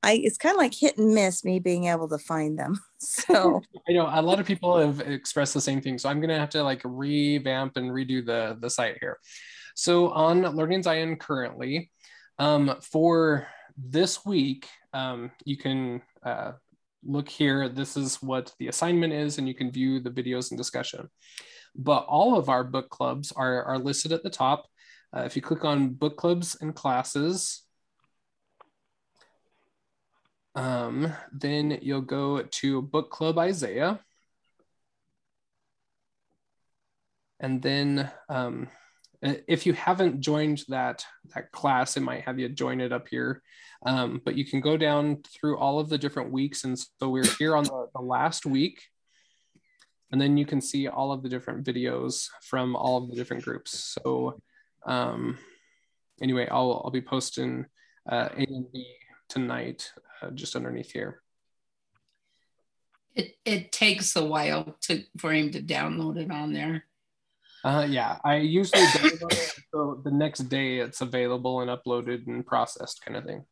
I 0.09 0.21
it's 0.25 0.39
kind 0.39 0.55
of 0.55 0.59
like 0.59 0.75
hit 0.75 0.97
and 0.97 1.15
miss 1.15 1.45
me 1.45 1.59
being 1.59 1.85
able 1.85 2.09
to 2.09 2.19
find 2.19 2.59
them. 2.59 2.81
So 3.01 3.63
I 3.89 3.93
know 3.93 4.11
a 4.13 4.21
lot 4.21 4.41
of 4.41 4.47
people 4.47 4.77
have 4.77 5.01
expressed 5.01 5.55
the 5.55 5.61
same 5.61 5.81
thing. 5.81 5.99
So 5.99 6.09
I'm 6.09 6.21
gonna 6.21 6.39
have 6.39 6.51
to 6.51 6.65
like 6.65 6.81
revamp 6.85 7.77
and 7.77 7.91
redo 7.91 8.27
the 8.27 8.59
the 8.61 8.69
site 8.69 8.99
here. 9.01 9.19
So 9.77 10.11
on 10.11 10.43
Learning 10.43 10.83
Zion 10.83 11.15
currently, 11.15 11.93
um, 12.41 12.75
for 12.81 13.47
this 13.77 14.25
week, 14.27 14.67
um, 14.93 15.31
you 15.45 15.57
can 15.57 16.03
uh, 16.25 16.53
look 17.05 17.29
here. 17.29 17.69
This 17.69 17.97
is 17.97 18.17
what 18.21 18.53
the 18.59 18.67
assignment 18.67 19.13
is, 19.13 19.39
and 19.39 19.47
you 19.47 19.55
can 19.55 19.71
view 19.71 20.01
the 20.01 20.11
videos 20.11 20.51
and 20.51 20.59
discussion. 20.59 21.09
But 21.77 22.05
all 22.09 22.37
of 22.37 22.49
our 22.49 22.65
book 22.65 22.91
clubs 22.91 23.31
are, 23.31 23.63
are 23.63 23.79
listed 23.79 24.11
at 24.13 24.25
the 24.25 24.31
top. 24.31 24.67
Uh, 25.17 25.21
if 25.21 25.37
you 25.37 25.43
click 25.43 25.65
on 25.65 25.91
book 25.91 26.17
clubs 26.17 26.57
and 26.61 26.75
classes, 26.75 27.63
um, 30.55 31.13
then 31.33 31.79
you'll 31.83 32.01
go 32.01 32.43
to 32.43 32.83
Book 32.83 33.11
Club 33.11 33.39
Isaiah. 33.39 34.01
And 37.41 37.63
then 37.63 38.11
um, 38.29 38.69
if 39.23 39.67
you 39.67 39.73
haven't 39.73 40.21
joined 40.21 40.65
that, 40.69 41.05
that 41.35 41.53
class, 41.53 41.97
it 41.97 42.01
might 42.01 42.23
have 42.23 42.39
you 42.39 42.49
join 42.49 42.81
it 42.81 42.93
up 42.93 43.09
here. 43.09 43.43
Um, 43.87 44.21
but 44.25 44.35
you 44.35 44.45
can 44.45 44.61
go 44.61 44.77
down 44.77 45.23
through 45.23 45.57
all 45.59 45.79
of 45.79 45.89
the 45.89 45.99
different 45.99 46.33
weeks. 46.33 46.65
And 46.65 46.77
so 46.79 47.09
we're 47.09 47.25
here 47.39 47.57
on 47.57 47.65
the, 47.65 47.87
the 47.95 48.03
last 48.03 48.45
week. 48.45 48.83
And 50.11 50.21
then 50.21 50.37
you 50.37 50.47
can 50.47 50.61
see 50.61 50.89
all 50.89 51.13
of 51.13 51.23
the 51.23 51.29
different 51.29 51.65
videos 51.65 52.29
from 52.43 52.75
all 52.75 52.97
of 52.97 53.11
the 53.11 53.15
different 53.15 53.45
groups. 53.45 53.97
So 54.03 54.41
um, 54.87 55.39
anyway, 56.21 56.49
I'll 56.51 56.83
I'll 56.85 56.91
be 56.91 57.03
posting 57.03 57.67
uh, 58.11 58.29
A 58.33 58.43
and 58.43 58.73
B 58.73 58.87
tonight, 59.29 59.93
uh, 60.23 60.31
just 60.31 60.57
underneath 60.57 60.93
here. 60.93 61.23
It 63.15 63.37
it 63.45 63.73
takes 63.73 64.15
a 64.17 64.25
while 64.25 64.77
to 64.83 65.03
for 65.17 65.33
him 65.33 65.51
to 65.53 65.63
download 65.63 66.19
it 66.19 66.31
on 66.31 66.53
there. 66.53 66.85
Uh, 67.65 67.87
yeah, 67.89 68.19
I 68.25 68.37
usually 68.37 68.83
download 68.83 69.33
it 69.33 69.55
so 69.75 70.01
the 70.05 70.13
next 70.13 70.49
day 70.49 70.79
it's 70.79 71.01
available 71.01 71.61
and 71.61 71.71
uploaded 71.71 72.27
and 72.29 72.47
processed, 72.47 73.05
kind 73.05 73.17
of 73.17 73.25
thing. 73.25 73.45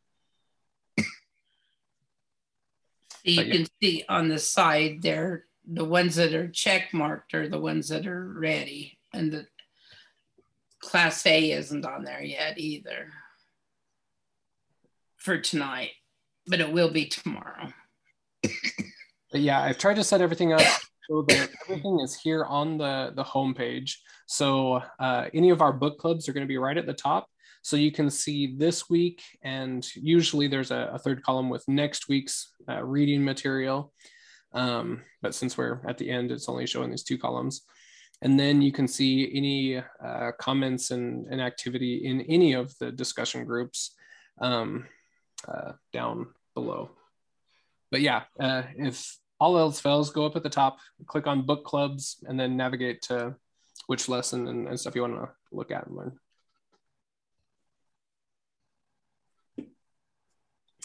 You 3.25 3.43
yeah. 3.43 3.53
can 3.53 3.67
see 3.83 4.05
on 4.09 4.29
the 4.29 4.39
side 4.39 5.03
there, 5.03 5.47
the 5.67 5.85
ones 5.85 6.15
that 6.15 6.33
are 6.33 6.47
check 6.47 6.95
marked 6.95 7.35
are 7.35 7.49
the 7.49 7.59
ones 7.59 7.89
that 7.89 8.07
are 8.07 8.25
ready, 8.25 8.97
and 9.13 9.33
the 9.33 9.49
class 10.79 11.27
A 11.27 11.51
isn't 11.51 11.85
on 11.85 12.05
there 12.05 12.23
yet 12.23 12.57
either 12.57 13.09
for 15.17 15.39
tonight, 15.39 15.91
but 16.47 16.61
it 16.61 16.73
will 16.73 16.91
be 16.91 17.07
tomorrow. 17.07 17.69
Yeah, 19.33 19.61
I've 19.61 19.79
tried 19.79 19.97
to 19.97 20.05
set 20.05 20.21
everything 20.21 20.53
up 20.53 20.63
so 21.09 21.25
that 21.29 21.51
everything 21.69 22.01
is 22.01 22.19
here 22.19 22.45
on 22.45 22.79
the 22.79 23.13
the 23.15 23.25
homepage. 23.25 23.95
So 24.27 24.83
uh, 24.99 25.27
any 25.35 25.51
of 25.51 25.61
our 25.61 25.73
book 25.73 25.99
clubs 25.99 26.29
are 26.29 26.33
going 26.33 26.47
to 26.47 26.49
be 26.49 26.59
right 26.59 26.77
at 26.77 26.87
the 26.87 26.95
top, 26.95 27.29
so 27.63 27.77
you 27.77 27.93
can 27.93 28.11
see 28.11 28.55
this 28.57 28.89
week, 28.89 29.23
and 29.43 29.87
usually 29.95 30.49
there's 30.49 30.71
a, 30.71 30.91
a 30.95 30.99
third 30.99 31.23
column 31.23 31.49
with 31.51 31.67
next 31.69 32.09
week's 32.09 32.55
uh, 32.69 32.83
reading 32.83 33.25
material. 33.25 33.93
Um, 34.53 35.03
but 35.21 35.35
since 35.35 35.59
we're 35.59 35.83
at 35.87 35.99
the 35.99 36.11
end, 36.11 36.31
it's 36.31 36.49
only 36.49 36.67
showing 36.67 36.91
these 36.91 37.03
two 37.03 37.19
columns. 37.19 37.63
And 38.23 38.41
then 38.41 38.63
you 38.63 38.73
can 38.73 38.89
see 38.89 39.31
any 39.35 39.77
uh, 39.77 40.33
comments 40.41 40.91
and, 40.91 41.27
and 41.31 41.41
activity 41.41 42.07
in 42.07 42.23
any 42.23 42.55
of 42.55 42.73
the 42.79 42.91
discussion 42.91 43.45
groups 43.45 43.95
um, 44.41 44.87
uh, 45.49 45.73
down 45.93 46.27
below. 46.55 46.91
But 47.91 48.01
yeah, 48.01 48.23
uh, 48.39 48.63
if 48.77 49.17
all 49.39 49.59
else 49.59 49.81
fails, 49.81 50.11
go 50.11 50.27
up 50.27 50.37
at 50.37 50.43
the 50.43 50.51
top, 50.51 50.79
click 51.07 51.27
on 51.27 51.47
book 51.47 51.65
clubs, 51.65 52.23
and 52.27 52.39
then 52.39 52.57
navigate 52.57 53.03
to 53.03 53.37
which 53.87 54.09
lesson 54.09 54.49
and, 54.49 54.69
and 54.69 54.79
stuff 54.79 54.95
you 54.95 55.03
want 55.03 55.15
to 55.15 55.29
look 55.53 55.71
at 55.71 55.87
and 55.87 55.97
learn. 55.97 56.19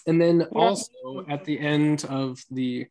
And 0.08 0.20
then 0.20 0.44
also 0.54 1.26
at 1.30 1.46
the 1.46 1.60
end 1.60 2.06
of 2.06 2.44
the 2.50 2.88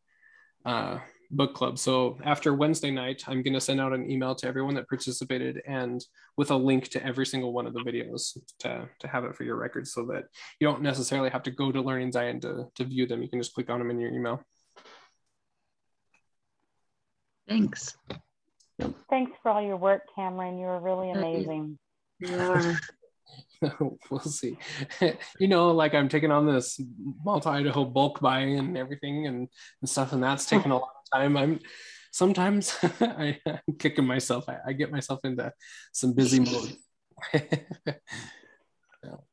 uh, 0.64 0.98
book 1.30 1.54
club. 1.54 1.78
So 1.78 2.18
after 2.24 2.54
Wednesday 2.54 2.90
night, 2.90 3.22
I'm 3.26 3.42
going 3.42 3.54
to 3.54 3.60
send 3.60 3.80
out 3.80 3.92
an 3.92 4.10
email 4.10 4.34
to 4.36 4.46
everyone 4.46 4.74
that 4.74 4.88
participated 4.88 5.62
and 5.66 6.04
with 6.36 6.50
a 6.50 6.56
link 6.56 6.88
to 6.90 7.04
every 7.04 7.26
single 7.26 7.52
one 7.52 7.66
of 7.66 7.72
the 7.72 7.80
videos 7.80 8.36
to, 8.60 8.88
to 8.98 9.08
have 9.08 9.24
it 9.24 9.36
for 9.36 9.44
your 9.44 9.56
records 9.56 9.92
so 9.92 10.06
that 10.06 10.24
you 10.58 10.66
don't 10.66 10.82
necessarily 10.82 11.30
have 11.30 11.42
to 11.44 11.50
go 11.50 11.70
to 11.70 11.80
Learning 11.80 12.12
Zion 12.12 12.40
to, 12.40 12.66
to 12.74 12.84
view 12.84 13.06
them. 13.06 13.22
You 13.22 13.28
can 13.28 13.40
just 13.40 13.54
click 13.54 13.70
on 13.70 13.78
them 13.78 13.90
in 13.90 14.00
your 14.00 14.10
email. 14.10 14.42
Thanks. 17.48 17.96
Thanks 19.08 19.32
for 19.42 19.50
all 19.50 19.62
your 19.62 19.76
work, 19.76 20.02
Cameron. 20.14 20.58
You 20.58 20.66
were 20.66 20.80
really 20.80 21.10
amazing. 21.10 21.78
You 22.20 22.38
are. 22.38 22.78
we'll 24.10 24.20
see. 24.20 24.56
you 25.38 25.48
know, 25.48 25.72
like 25.72 25.94
I'm 25.94 26.08
taking 26.08 26.30
on 26.30 26.46
this 26.46 26.80
multi 27.24 27.48
Idaho 27.48 27.84
bulk 27.84 28.20
buying 28.20 28.58
and 28.58 28.76
everything 28.78 29.26
and, 29.26 29.48
and 29.80 29.88
stuff, 29.88 30.12
and 30.12 30.22
that's 30.22 30.46
taking 30.46 30.70
a 30.70 30.76
lot 30.76 30.90
of 30.96 30.99
time. 31.12 31.36
I'm 31.36 31.60
sometimes 32.12 32.76
I, 33.00 33.38
I'm 33.46 33.76
kicking 33.78 34.06
myself. 34.06 34.48
I, 34.48 34.58
I 34.68 34.72
get 34.72 34.90
myself 34.90 35.20
into 35.24 35.52
some 35.92 36.12
busy 36.14 36.40
mode. 36.40 36.76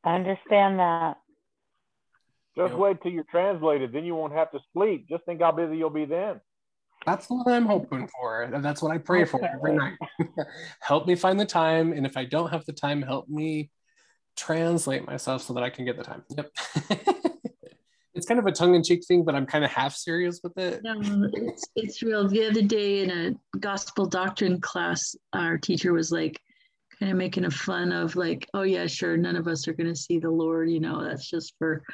I 0.04 0.14
understand 0.14 0.78
that. 0.78 1.16
Just 2.56 2.72
Yeah. 2.72 2.78
wait 2.78 3.02
till 3.02 3.12
you're 3.12 3.24
translated, 3.30 3.92
then 3.92 4.04
you 4.04 4.14
won't 4.14 4.32
have 4.32 4.50
to 4.52 4.60
sleep. 4.72 5.08
Just 5.08 5.24
think 5.24 5.40
how 5.40 5.52
busy 5.52 5.76
you'll 5.76 5.90
be 5.90 6.04
then. 6.06 6.40
That's 7.06 7.28
what 7.30 7.46
I'm 7.46 7.66
hoping 7.66 8.08
for. 8.08 8.42
and 8.42 8.64
That's 8.64 8.82
what 8.82 8.92
I 8.92 8.98
pray 8.98 9.24
for 9.24 9.44
every 9.44 9.76
night. 9.76 9.96
help 10.80 11.06
me 11.06 11.14
find 11.14 11.38
the 11.38 11.46
time. 11.46 11.92
And 11.92 12.04
if 12.04 12.16
I 12.16 12.24
don't 12.24 12.50
have 12.50 12.64
the 12.66 12.72
time, 12.72 13.02
help 13.02 13.28
me 13.28 13.70
translate 14.36 15.06
myself 15.06 15.42
so 15.42 15.52
that 15.54 15.62
I 15.62 15.70
can 15.70 15.84
get 15.84 15.96
the 15.96 16.02
time. 16.04 16.24
Yep. 16.36 16.50
It's 18.18 18.26
kind 18.26 18.40
of 18.40 18.46
a 18.46 18.52
tongue 18.52 18.74
in 18.74 18.82
cheek 18.82 19.04
thing, 19.06 19.24
but 19.24 19.36
I'm 19.36 19.46
kind 19.46 19.64
of 19.64 19.70
half 19.70 19.94
serious 19.94 20.40
with 20.42 20.58
it. 20.58 20.82
No, 20.82 21.00
it's, 21.32 21.68
it's 21.76 22.02
real. 22.02 22.28
The 22.28 22.46
other 22.46 22.62
day 22.62 23.02
in 23.02 23.10
a 23.10 23.58
gospel 23.58 24.06
doctrine 24.06 24.60
class, 24.60 25.14
our 25.32 25.56
teacher 25.56 25.92
was 25.92 26.10
like, 26.10 26.40
kind 26.98 27.12
of 27.12 27.18
making 27.18 27.44
a 27.44 27.50
fun 27.50 27.92
of 27.92 28.16
like, 28.16 28.48
oh 28.54 28.62
yeah, 28.62 28.88
sure, 28.88 29.16
none 29.16 29.36
of 29.36 29.46
us 29.46 29.68
are 29.68 29.72
going 29.72 29.86
to 29.86 29.94
see 29.94 30.18
the 30.18 30.30
Lord. 30.30 30.68
You 30.68 30.80
know, 30.80 31.04
that's 31.04 31.30
just 31.30 31.54
for 31.58 31.84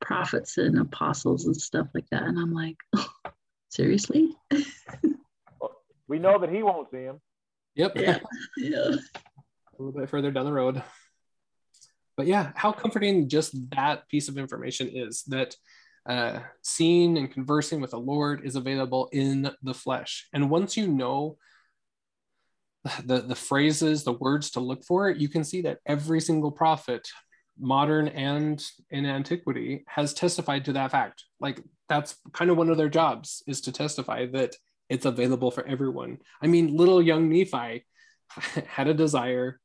prophets 0.00 0.58
and 0.58 0.80
apostles 0.80 1.46
and 1.46 1.56
stuff 1.56 1.86
like 1.94 2.06
that. 2.10 2.24
And 2.24 2.36
I'm 2.36 2.52
like, 2.52 2.76
seriously? 3.68 4.34
We 6.08 6.18
know 6.18 6.40
that 6.40 6.50
he 6.50 6.64
won't 6.64 6.90
see 6.90 7.04
him. 7.04 7.20
Yep. 7.76 7.92
Yeah. 7.96 8.18
yeah. 8.56 8.78
a 9.78 9.78
little 9.78 9.92
bit 9.92 10.10
further 10.10 10.32
down 10.32 10.44
the 10.44 10.52
road. 10.52 10.82
But 12.16 12.26
yeah, 12.26 12.52
how 12.54 12.72
comforting 12.72 13.28
just 13.28 13.54
that 13.70 14.08
piece 14.08 14.28
of 14.28 14.38
information 14.38 14.88
is 14.88 15.22
that 15.24 15.56
uh, 16.06 16.40
seeing 16.62 17.16
and 17.16 17.30
conversing 17.30 17.80
with 17.80 17.92
the 17.92 17.98
Lord 17.98 18.42
is 18.44 18.56
available 18.56 19.08
in 19.12 19.50
the 19.62 19.74
flesh. 19.74 20.28
And 20.32 20.50
once 20.50 20.76
you 20.76 20.88
know 20.88 21.36
the, 23.04 23.20
the 23.20 23.34
phrases, 23.34 24.02
the 24.02 24.12
words 24.12 24.50
to 24.52 24.60
look 24.60 24.84
for, 24.84 25.10
you 25.10 25.28
can 25.28 25.44
see 25.44 25.62
that 25.62 25.78
every 25.86 26.20
single 26.20 26.50
prophet, 26.50 27.08
modern 27.58 28.08
and 28.08 28.64
in 28.90 29.06
antiquity, 29.06 29.84
has 29.86 30.12
testified 30.12 30.64
to 30.64 30.72
that 30.72 30.90
fact. 30.90 31.24
Like 31.40 31.60
that's 31.88 32.16
kind 32.32 32.50
of 32.50 32.56
one 32.56 32.70
of 32.70 32.76
their 32.76 32.88
jobs 32.88 33.42
is 33.46 33.60
to 33.62 33.72
testify 33.72 34.26
that 34.32 34.56
it's 34.88 35.06
available 35.06 35.50
for 35.50 35.64
everyone. 35.66 36.18
I 36.42 36.48
mean, 36.48 36.76
little 36.76 37.00
young 37.00 37.28
Nephi 37.28 37.84
had 38.66 38.88
a 38.88 38.94
desire 38.94 39.60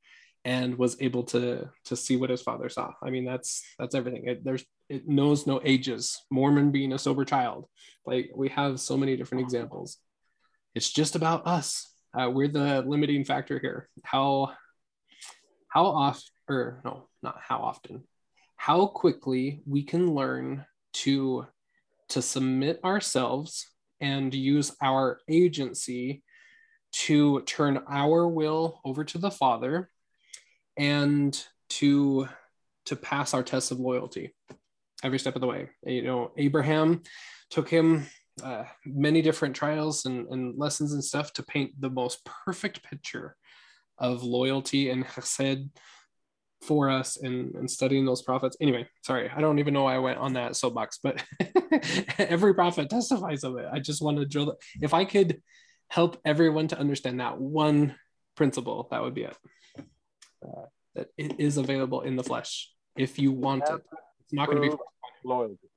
and 0.48 0.78
was 0.78 0.96
able 1.02 1.24
to 1.24 1.70
to 1.84 1.96
see 1.98 2.16
what 2.16 2.30
his 2.30 2.42
father 2.42 2.70
saw. 2.70 2.94
I 3.04 3.10
mean, 3.10 3.26
that's 3.26 3.64
that's 3.78 3.94
everything. 3.94 4.28
It, 4.28 4.46
there's 4.46 4.66
it 4.88 5.06
knows 5.06 5.46
no 5.46 5.60
ages. 5.62 6.24
Mormon 6.32 6.72
being 6.72 6.94
a 6.94 6.98
sober 6.98 7.26
child, 7.26 7.66
like 8.06 8.32
we 8.34 8.48
have 8.50 8.80
so 8.80 8.96
many 8.96 9.18
different 9.18 9.44
examples. 9.44 9.98
It's 10.74 10.90
just 10.90 11.18
about 11.18 11.46
us. 11.46 11.94
Uh, 12.18 12.30
we're 12.30 12.48
the 12.48 12.82
limiting 12.88 13.26
factor 13.26 13.60
here. 13.60 13.90
How 14.04 14.54
how 15.68 15.86
often, 15.86 16.24
or 16.48 16.82
no, 16.86 17.10
not 17.22 17.40
how 17.46 17.58
often, 17.58 18.06
how 18.56 18.88
quickly 18.88 19.62
we 19.68 19.84
can 19.84 20.16
learn 20.16 20.66
to 21.04 21.46
to 22.10 22.22
submit 22.22 22.80
ourselves 22.86 23.68
and 24.00 24.34
use 24.34 24.74
our 24.82 25.20
agency 25.28 26.24
to 26.94 27.42
turn 27.42 27.84
our 27.90 28.30
will 28.30 28.80
over 28.86 29.04
to 29.04 29.18
the 29.18 29.30
Father 29.30 29.90
and 30.78 31.44
to 31.70 32.28
to 32.86 32.96
pass 32.96 33.34
our 33.34 33.44
tests 33.44 33.72
of 33.72 33.80
loyalty 33.80 34.34
every 35.04 35.20
step 35.20 35.36
of 35.36 35.42
the 35.42 35.48
way. 35.48 35.70
You 35.84 36.04
know, 36.04 36.32
Abraham 36.38 37.04
took 37.50 37.70
him 37.70 38.08
uh, 38.44 38.64
many 38.86 39.22
different 39.22 39.56
trials 39.56 40.06
and, 40.06 40.28
and 40.30 40.58
lessons 40.58 40.94
and 40.94 41.04
stuff 41.04 41.34
to 41.34 41.44
paint 41.44 41.72
the 41.80 41.90
most 41.90 42.24
perfect 42.46 42.84
picture 42.84 43.36
of 43.98 44.24
loyalty 44.24 44.90
and 44.90 45.06
chesed 45.06 45.70
for 46.62 46.90
us 46.90 47.18
and, 47.18 47.54
and 47.56 47.70
studying 47.70 48.06
those 48.06 48.22
prophets. 48.22 48.58
Anyway, 48.60 48.88
sorry, 49.04 49.30
I 49.30 49.42
don't 49.42 49.60
even 49.60 49.74
know 49.74 49.84
why 49.84 49.96
I 49.96 50.00
went 50.00 50.20
on 50.20 50.34
that 50.34 50.56
soapbox, 50.56 51.00
but 51.04 51.24
every 52.18 52.54
prophet 52.54 52.90
testifies 52.90 53.44
of 53.44 53.58
it. 53.58 53.66
I 53.72 53.80
just 53.80 54.02
want 54.02 54.18
to 54.18 54.26
drill. 54.26 54.48
that. 54.48 54.58
If 54.82 54.94
I 54.94 55.06
could 55.06 55.42
help 55.90 56.20
everyone 56.26 56.68
to 56.70 56.80
understand 56.80 57.20
that 57.20 57.40
one 57.40 57.96
principle, 58.36 58.88
that 58.92 59.02
would 59.02 59.14
be 59.14 59.24
it. 59.24 59.38
Uh, 60.46 60.66
that 60.96 61.08
it 61.18 61.40
is 61.40 61.58
available 61.58 62.02
in 62.02 62.16
the 62.16 62.24
flesh 62.24 62.72
if 62.98 63.20
you 63.20 63.32
want 63.32 63.64
it. 63.64 63.82
It's 64.22 64.34
not 64.34 64.48
going 64.48 64.58
to 64.58 64.62
be. 64.62 64.70
Prove 64.70 64.80
loyalty. 65.24 65.70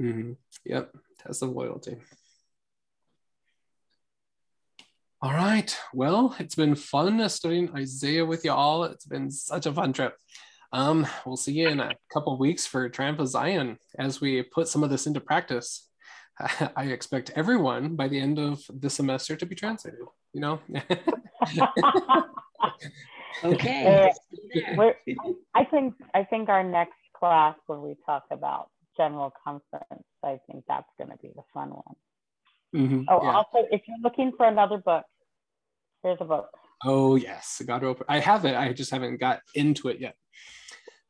Mhm. 0.00 0.36
Yep, 0.64 0.94
test 1.18 1.42
of 1.42 1.50
loyalty. 1.50 1.96
All 5.22 5.32
right. 5.32 5.76
Well, 5.94 6.36
it's 6.38 6.54
been 6.54 6.74
fun 6.74 7.26
studying 7.28 7.74
Isaiah 7.74 8.24
with 8.24 8.44
you 8.44 8.52
all. 8.52 8.84
It's 8.84 9.06
been 9.06 9.30
such 9.30 9.66
a 9.66 9.72
fun 9.72 9.92
trip. 9.92 10.14
Um, 10.72 11.06
we'll 11.24 11.36
see 11.36 11.52
you 11.52 11.68
in 11.68 11.80
a 11.80 11.92
couple 12.12 12.34
of 12.34 12.38
weeks 12.38 12.66
for 12.66 12.88
Triumph 12.88 13.20
of 13.20 13.28
Zion 13.28 13.78
as 13.98 14.20
we 14.20 14.42
put 14.42 14.68
some 14.68 14.84
of 14.84 14.90
this 14.90 15.06
into 15.06 15.20
practice. 15.20 15.88
I 16.76 16.84
expect 16.84 17.30
everyone 17.34 17.96
by 17.96 18.08
the 18.08 18.20
end 18.20 18.38
of 18.38 18.62
the 18.68 18.90
semester 18.90 19.36
to 19.36 19.46
be 19.46 19.54
translated. 19.54 20.00
You 20.34 20.40
know. 20.40 20.60
Okay. 23.44 24.12
I 25.54 25.64
think 25.64 25.94
I 26.14 26.24
think 26.24 26.48
our 26.48 26.64
next 26.64 26.94
class 27.16 27.56
where 27.66 27.78
we 27.78 27.96
talk 28.04 28.24
about 28.30 28.70
general 28.96 29.32
conference, 29.44 30.04
I 30.22 30.38
think 30.50 30.64
that's 30.68 30.88
going 30.98 31.10
to 31.10 31.16
be 31.18 31.30
the 31.34 31.42
fun 31.52 31.70
one. 31.70 31.96
Mhm, 32.74 33.04
Oh, 33.08 33.22
yeah. 33.22 33.32
also, 33.36 33.66
if 33.70 33.82
you're 33.86 33.98
looking 34.02 34.32
for 34.36 34.46
another 34.46 34.78
book, 34.78 35.04
here's 36.02 36.18
a 36.20 36.24
book. 36.24 36.48
Oh 36.84 37.16
yes, 37.16 37.62
God 37.66 37.84
open. 37.84 38.04
I 38.08 38.18
have 38.20 38.44
it. 38.44 38.54
I 38.54 38.72
just 38.72 38.90
haven't 38.90 39.18
got 39.18 39.40
into 39.54 39.88
it 39.88 40.00
yet. 40.00 40.16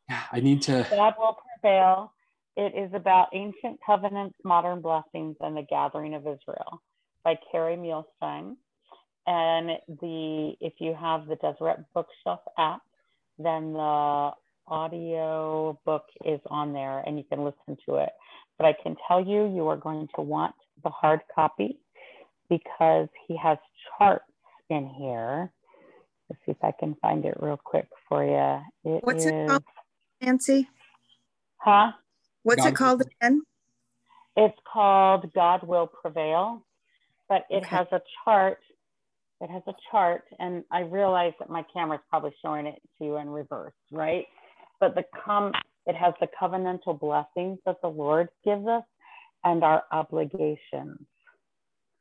Yeah, 0.09 0.23
I 0.33 0.41
need 0.41 0.63
to. 0.63 0.87
God 0.91 1.15
will 1.19 1.37
prevail. 1.61 2.13
It 2.57 2.75
is 2.75 2.91
about 2.95 3.29
ancient 3.35 3.81
covenants, 3.85 4.37
modern 4.45 4.81
blessings, 4.81 5.37
and 5.41 5.57
the 5.57 5.67
gathering 5.69 6.15
of 6.15 6.23
Israel 6.23 6.83
by 7.25 7.37
Kerry 7.53 7.77
Muhlestein. 7.77 8.57
And 9.27 9.71
the 10.01 10.55
if 10.61 10.75
you 10.79 10.95
have 10.99 11.27
the 11.27 11.37
Deseret 11.37 11.85
Bookshelf 11.95 12.41
app, 12.59 12.83
then 13.39 13.73
the 13.73 14.31
audio 14.69 15.79
book 15.85 16.05
is 16.25 16.41
on 16.47 16.73
there 16.73 17.01
and 17.01 17.19
you 17.19 17.25
can 17.25 17.45
listen 17.45 17.77
to 17.89 17.97
it. 17.97 18.11
But 18.59 18.67
I 18.67 18.75
can 18.83 18.97
tell 19.07 19.21
you, 19.25 19.47
you 19.55 19.67
are 19.69 19.77
going 19.77 20.09
to 20.15 20.23
want 20.23 20.55
the 20.83 20.91
hard 20.91 21.21
copy 21.35 21.79
because 22.49 23.09
he 23.27 23.37
has 23.37 23.59
charts 23.99 24.25
in 24.71 24.89
here. 24.89 25.53
Let's 26.31 26.41
see 26.47 26.53
if 26.53 26.63
I 26.63 26.73
can 26.79 26.97
find 27.03 27.25
it 27.25 27.37
real 27.41 27.57
quick 27.63 27.89
for 28.09 28.25
you. 28.25 28.93
It 28.97 29.05
What's 29.05 29.25
it 29.27 29.35
is- 29.35 29.49
called? 29.49 29.65
Nancy, 30.21 30.69
Huh? 31.59 31.93
what's 32.43 32.63
God 32.63 32.69
it 32.69 32.75
called 32.75 33.03
again? 33.03 33.43
It's 34.37 34.59
called 34.71 35.33
God 35.35 35.63
Will 35.63 35.87
Prevail, 35.87 36.65
but 37.29 37.47
it 37.51 37.63
Okay. 37.65 37.77
has 37.77 37.87
a 37.93 38.01
chart. 38.25 38.59
It 39.41 39.51
has 39.51 39.63
a 39.67 39.75
chart, 39.91 40.25
and 40.39 40.65
I 40.71 40.81
realize 40.81 41.33
that 41.39 41.51
my 41.51 41.65
camera 41.73 41.99
is 41.99 42.05
probably 42.09 42.35
showing 42.43 42.67
it 42.67 42.81
to 42.99 43.05
you 43.05 43.17
in 43.19 43.29
reverse, 43.29 43.75
right? 43.93 44.27
But 44.81 44.95
the 44.95 45.05
com 45.25 45.53
it 45.87 45.95
has 45.95 46.15
the 46.21 46.29
covenantal 46.41 46.99
blessings 46.99 47.59
that 47.65 47.77
the 47.83 47.89
Lord 47.89 48.29
gives 48.45 48.67
us 48.67 48.83
and 49.45 49.63
our 49.63 49.85
obligations. 49.93 51.07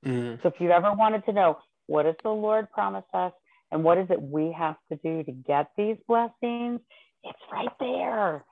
Mm, 0.05 0.41
So 0.41 0.49
if 0.49 0.55
you 0.59 0.71
ever 0.71 0.93
wanted 0.93 1.25
to 1.25 1.33
know 1.33 1.59
what 1.87 2.03
does 2.03 2.15
the 2.23 2.29
Lord 2.29 2.71
promise 2.71 3.05
us 3.13 3.33
and 3.71 3.83
what 3.83 3.97
is 3.97 4.07
it 4.09 4.21
we 4.21 4.51
have 4.57 4.77
to 4.91 4.97
do 5.03 5.23
to 5.23 5.31
get 5.31 5.69
these 5.77 5.97
blessings, 6.07 6.79
it's 7.23 7.39
right 7.51 7.69
there. 7.79 8.43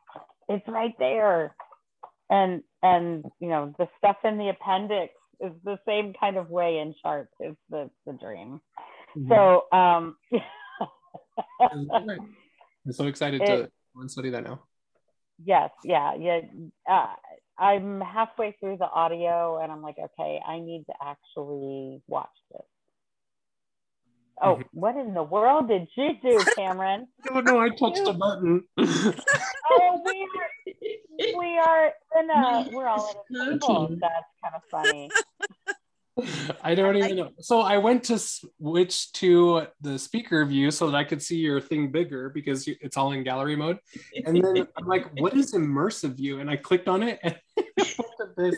It's 0.49 0.67
right 0.67 0.93
there. 0.99 1.55
And 2.29 2.63
and 2.81 3.25
you 3.39 3.49
know, 3.49 3.73
the 3.77 3.87
stuff 3.97 4.17
in 4.23 4.37
the 4.37 4.49
appendix 4.49 5.13
is 5.43 5.51
the 5.63 5.77
same 5.85 6.13
kind 6.19 6.37
of 6.37 6.49
way 6.49 6.79
in 6.79 6.95
charts 7.01 7.33
is 7.39 7.55
the, 7.69 7.89
the 8.05 8.13
dream. 8.13 8.61
mhm. 9.15 9.29
So 9.29 9.77
um 9.77 10.15
I'm 11.61 12.91
so 12.91 13.07
excited 13.07 13.39
to 13.45 13.53
It- 13.63 13.73
go 13.95 14.01
and 14.01 14.11
study 14.11 14.29
that 14.31 14.43
now. 14.43 14.63
yes, 15.43 15.69
yeah, 15.83 16.15
yeah. 16.15 16.39
Uh, 16.89 17.13
I'm 17.57 18.01
halfway 18.01 18.53
through 18.59 18.77
the 18.77 18.89
audio 18.89 19.59
and 19.61 19.71
I'm 19.71 19.81
like, 19.83 19.97
okay, 19.99 20.39
I 20.45 20.59
need 20.59 20.85
to 20.87 20.93
actually 21.05 22.01
watch 22.07 22.35
this. 22.51 22.65
Oh, 24.41 24.55
Mhm. 24.55 24.63
what 24.73 24.95
in 24.95 25.13
the 25.13 25.21
world 25.23 25.67
did 25.67 25.87
you 25.95 26.13
do, 26.21 26.43
Cameron? 26.57 27.07
Oh 27.29 27.39
no, 27.41 27.59
I 27.59 27.69
touched 27.69 28.07
a 28.07 28.13
button. 28.13 28.63
oh, 28.77 30.01
we 30.05 30.27
are 30.39 30.51
we 31.37 31.57
are 31.59 31.93
in 32.19 32.29
a 32.31 32.67
we're 32.71 32.87
all 32.87 33.25
in 33.29 33.35
a 33.35 33.59
table. 33.59 33.87
That's 34.01 34.25
kind 34.41 34.55
of 34.55 34.63
funny. 34.71 35.11
I 36.63 36.75
don't 36.75 36.95
even 36.95 37.15
know. 37.17 37.29
So 37.39 37.61
I 37.61 37.77
went 37.77 38.03
to 38.05 38.19
switch 38.19 39.11
to 39.13 39.67
the 39.81 39.97
speaker 39.97 40.45
view 40.45 40.69
so 40.71 40.89
that 40.89 40.95
I 40.95 41.03
could 41.03 41.21
see 41.21 41.37
your 41.37 41.59
thing 41.59 41.91
bigger 41.91 42.29
because 42.29 42.67
it's 42.67 42.97
all 42.97 43.11
in 43.13 43.23
gallery 43.23 43.55
mode. 43.55 43.79
And 44.25 44.43
then 44.43 44.67
I'm 44.77 44.85
like, 44.85 45.07
what 45.19 45.35
is 45.35 45.53
immersive 45.53 46.15
view? 46.15 46.39
And 46.39 46.49
I 46.49 46.55
clicked 46.57 46.87
on 46.87 47.03
it 47.03 47.19
and 47.23 47.35
this. 48.37 48.55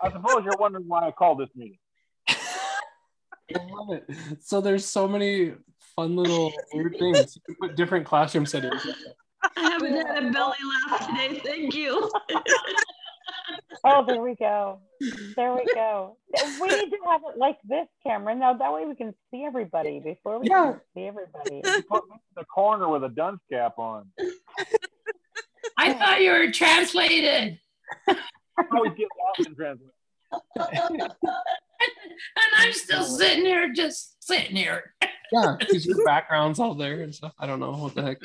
I 0.00 0.10
suppose 0.10 0.44
you're 0.44 0.56
wondering 0.58 0.88
why 0.88 1.06
I 1.06 1.10
called 1.12 1.38
this 1.38 1.50
meeting. 1.54 1.78
I 2.28 3.64
love 3.70 3.90
it. 3.90 4.08
So 4.40 4.60
there's 4.60 4.84
so 4.84 5.06
many 5.06 5.52
fun 5.94 6.16
little 6.16 6.52
weird 6.72 6.96
things. 6.98 7.36
You 7.36 7.42
can 7.46 7.56
put 7.60 7.76
different 7.76 8.06
classroom 8.06 8.46
settings. 8.46 8.86
I 9.56 9.60
haven't 9.60 9.94
had 9.94 10.24
a 10.24 10.30
belly 10.30 10.56
laugh 10.90 11.08
today. 11.08 11.40
Thank 11.44 11.74
you. 11.74 12.10
Oh, 13.84 14.04
there 14.06 14.22
we 14.22 14.34
go. 14.36 14.80
There 15.36 15.52
we 15.54 15.64
go. 15.74 16.16
We 16.60 16.68
need 16.68 16.90
to 16.90 16.98
have 17.08 17.22
it 17.32 17.36
like 17.38 17.58
this, 17.68 17.86
Cameron. 18.06 18.38
Now 18.38 18.54
that 18.54 18.72
way 18.72 18.84
we 18.86 18.94
can 18.94 19.14
see 19.30 19.44
everybody 19.44 20.00
before 20.00 20.38
we 20.38 20.48
Yeah. 20.48 20.72
can 20.72 20.80
see 20.94 21.02
everybody. 21.06 21.62
Put 21.88 22.04
me 22.08 22.14
in 22.14 22.20
the 22.36 22.44
corner 22.44 22.88
with 22.88 23.02
a 23.04 23.08
dunce 23.08 23.40
cap 23.50 23.78
on. 23.78 24.06
I 25.78 25.92
thought 25.94 26.20
you 26.20 26.30
were 26.30 26.50
translated. 26.52 27.58
I 28.08 28.16
always 28.72 28.92
get 28.96 29.08
lost 29.38 29.48
in 29.48 29.54
translation. 29.56 29.90
And 32.36 32.52
I'm 32.56 32.72
still 32.72 33.04
sitting 33.04 33.44
here, 33.44 33.72
just 33.74 34.22
sitting 34.22 34.54
here. 34.56 34.94
Yeah, 35.32 35.56
because 35.58 35.84
your 35.86 36.04
background's 36.04 36.58
all 36.60 36.74
there 36.74 37.00
and 37.00 37.14
stuff. 37.14 37.32
I 37.38 37.46
don't 37.46 37.58
know 37.60 37.72
what 37.72 37.94
the 37.94 38.02
heck. 38.02 38.18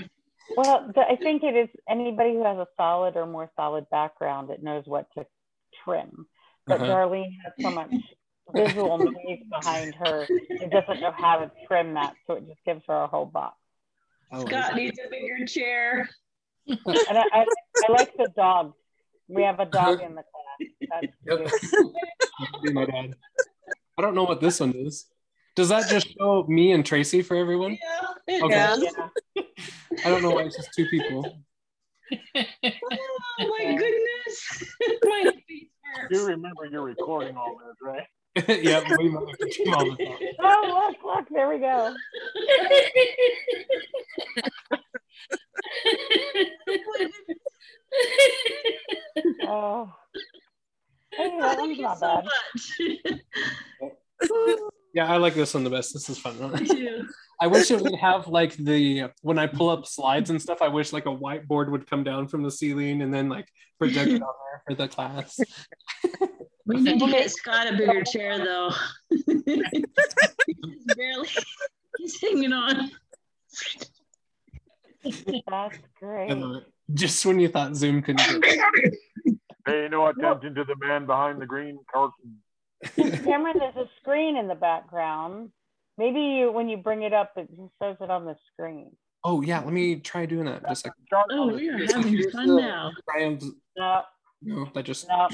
Well, 0.58 0.92
I 0.98 1.16
think 1.18 1.44
it 1.44 1.56
is 1.56 1.70
anybody 1.88 2.34
who 2.34 2.44
has 2.44 2.58
a 2.58 2.66
solid 2.78 3.16
or 3.16 3.28
more 3.28 3.52
solid 3.56 3.88
background 3.92 4.50
that 4.50 4.64
knows 4.64 4.86
what 4.88 5.06
to 5.14 5.24
trim. 5.86 6.26
But 6.66 6.82
Uh-huh. 6.82 6.90
Darlene 6.92 7.38
has 7.44 7.54
so 7.62 7.70
much 7.70 7.92
visual 8.56 8.98
noise 8.98 9.44
behind 9.52 9.94
her, 9.96 10.28
it 10.60 10.72
doesn't 10.72 11.00
know 11.00 11.12
how 11.12 11.38
to 11.38 11.52
trim 11.68 11.94
that, 11.94 12.16
so 12.26 12.34
it 12.34 12.48
just 12.48 12.64
gives 12.66 12.82
her 12.88 12.96
a 12.96 13.08
whole 13.08 13.28
box. 13.28 13.56
Oh, 14.32 14.48
Scott 14.48 14.76
needs 14.76 14.98
a 14.98 15.08
bigger 15.12 15.46
chair. 15.46 16.10
And 16.68 16.90
I, 17.08 17.24
I, 17.32 17.46
I 17.88 17.92
like 17.92 18.18
the 18.18 18.28
dog. 18.36 18.74
We 19.28 19.44
have 19.44 19.60
a 19.60 19.66
dog 19.66 20.02
in 20.02 20.16
the 20.16 20.24
class. 20.24 21.04
That's 21.04 21.14
Yep. 21.24 22.74
my 22.74 22.86
dad. 22.86 23.16
I 23.98 24.02
don't 24.02 24.16
know 24.16 24.24
what 24.24 24.42
this 24.42 24.60
one 24.60 24.72
is. 24.72 25.06
Does 25.58 25.70
that 25.70 25.90
just 25.90 26.16
show 26.16 26.46
me 26.48 26.72
and 26.72 26.86
Tracy 26.86 27.24
for 27.24 27.36
everyone? 27.36 27.80
Yeah. 28.28 28.44
Okay. 28.44 28.54
Yeah. 28.54 28.76
Yeah. 28.76 29.44
I 30.06 30.10
don't 30.10 30.22
know 30.22 30.30
why 30.30 30.44
it's 30.44 30.56
just 30.56 30.72
two 30.72 30.86
people. 30.86 31.42
Oh 32.12 33.20
my 33.40 33.76
goodness. 33.76 34.76
my 35.04 35.34
feet 35.48 35.72
hurt. 35.82 36.12
You 36.12 36.26
remember 36.26 36.66
you're 36.72 36.84
recording 36.84 37.36
all 37.36 37.58
this, 37.58 37.76
right? 37.82 38.06
yeah, 38.64 38.84
we 39.00 39.10
might 39.10 39.28
have 39.40 39.74
all 39.74 39.90
the 39.90 39.98
time. 39.98 40.28
Oh, 40.44 40.94
look, 41.04 41.04
look, 41.04 41.28
there 41.32 41.50
we 41.50 41.58
go. 41.58 41.96
Oh. 49.50 49.92
Hey, 51.12 51.40
that 51.40 51.58
Thank 51.58 51.78
you 51.78 51.90
so 51.96 52.00
bad. 52.00 52.26
much. 52.26 53.98
Yeah, 54.94 55.14
I 55.14 55.18
like 55.18 55.36
this 55.36 55.54
one 55.54 55.64
the 55.64 55.70
best. 55.70 55.94
This 55.94 56.10
is 56.10 56.18
fun. 56.18 56.40
Me. 56.54 57.04
I 57.40 57.46
wish 57.46 57.70
it 57.70 57.80
would 57.80 57.94
have 57.96 58.28
like 58.28 58.56
the 58.56 59.12
when 59.22 59.38
I 59.38 59.46
pull 59.46 59.70
up 59.70 59.86
slides 59.86 60.32
and 60.32 60.42
stuff. 60.42 60.64
I 60.64 60.70
wish 60.70 60.92
like 60.92 61.06
a 61.06 61.10
whiteboard 61.16 61.70
would 61.70 61.88
come 61.88 62.04
down 62.04 62.28
from 62.28 62.42
the 62.42 62.50
ceiling 62.50 63.04
and 63.04 63.14
then 63.14 63.30
like 63.30 63.48
project 63.78 64.10
it 64.10 64.24
on 64.24 64.34
there 64.42 64.62
for 64.66 64.74
the 64.74 64.88
class. 64.88 65.40
We 66.66 66.82
need 66.82 67.00
to 67.00 67.08
get 67.12 67.30
Scott 67.30 67.72
a 67.72 67.78
bigger 67.78 68.04
chair 68.04 68.40
though. 68.40 68.72
he's 69.10 69.86
barely 70.96 71.30
he's 72.00 72.20
hanging 72.20 72.54
on. 72.54 72.90
That's 75.48 75.78
great. 76.00 76.32
Uh, 76.32 76.62
just 76.94 77.24
when 77.24 77.40
you 77.40 77.50
thought 77.50 77.76
Zoom 77.76 78.02
couldn't 78.02 78.44
Pay 79.66 79.88
no 79.92 80.08
attention 80.08 80.56
to 80.56 80.64
the 80.64 80.76
man 80.80 81.06
behind 81.06 81.40
the 81.40 81.46
green 81.46 81.78
curtain. 81.94 82.42
Cameron, 82.96 83.58
there's 83.60 83.76
a 83.76 83.90
screen 84.02 84.38
in 84.38 84.48
the 84.48 84.56
background. 84.56 85.50
Maybe 85.98 86.20
you, 86.20 86.52
when 86.52 86.70
you 86.70 86.78
bring 86.78 87.02
it 87.04 87.14
up, 87.14 87.32
it 87.38 87.50
just 87.50 87.72
shows 87.82 87.98
it 88.02 88.10
on 88.12 88.26
the 88.26 88.36
screen. 88.54 88.92
Oh 89.24 89.42
yeah, 89.42 89.60
let 89.62 89.74
me 89.74 89.96
try 89.98 90.26
doing 90.26 90.46
that. 90.46 90.62
Just 90.68 90.86
a 90.86 90.90
second. 90.90 91.28
Oh, 91.32 91.48
we 91.54 91.70
are 91.70 91.78
having 91.78 92.30
fun 92.32 92.48
the 92.48 92.62
now. 92.62 92.92
triumphs- 93.10 93.46
No, 93.76 94.02
No, 94.44 94.70
that 94.76 94.84
just 94.84 95.08
no. 95.08 95.28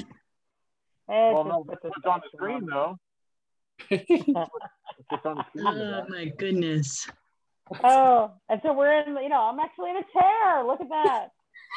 Well, 1.06 1.44
just 1.44 1.48
no, 1.48 1.64
put 1.64 1.78
it's 1.84 2.06
on 2.06 2.20
the 2.22 2.36
screen 2.36 2.66
though. 2.66 2.96
On 3.90 3.90
the. 3.90 4.48
Oh 5.66 6.04
my 6.08 6.32
goodness. 6.38 7.06
Oh, 7.82 8.32
and 8.48 8.60
so 8.62 8.72
we're 8.72 9.00
in, 9.02 9.16
you 9.22 9.28
know, 9.28 9.40
I'm 9.42 9.58
actually 9.58 9.90
in 9.90 9.96
a 9.96 10.04
chair. 10.12 10.64
Look 10.64 10.80
at 10.80 10.88
that. 10.88 11.28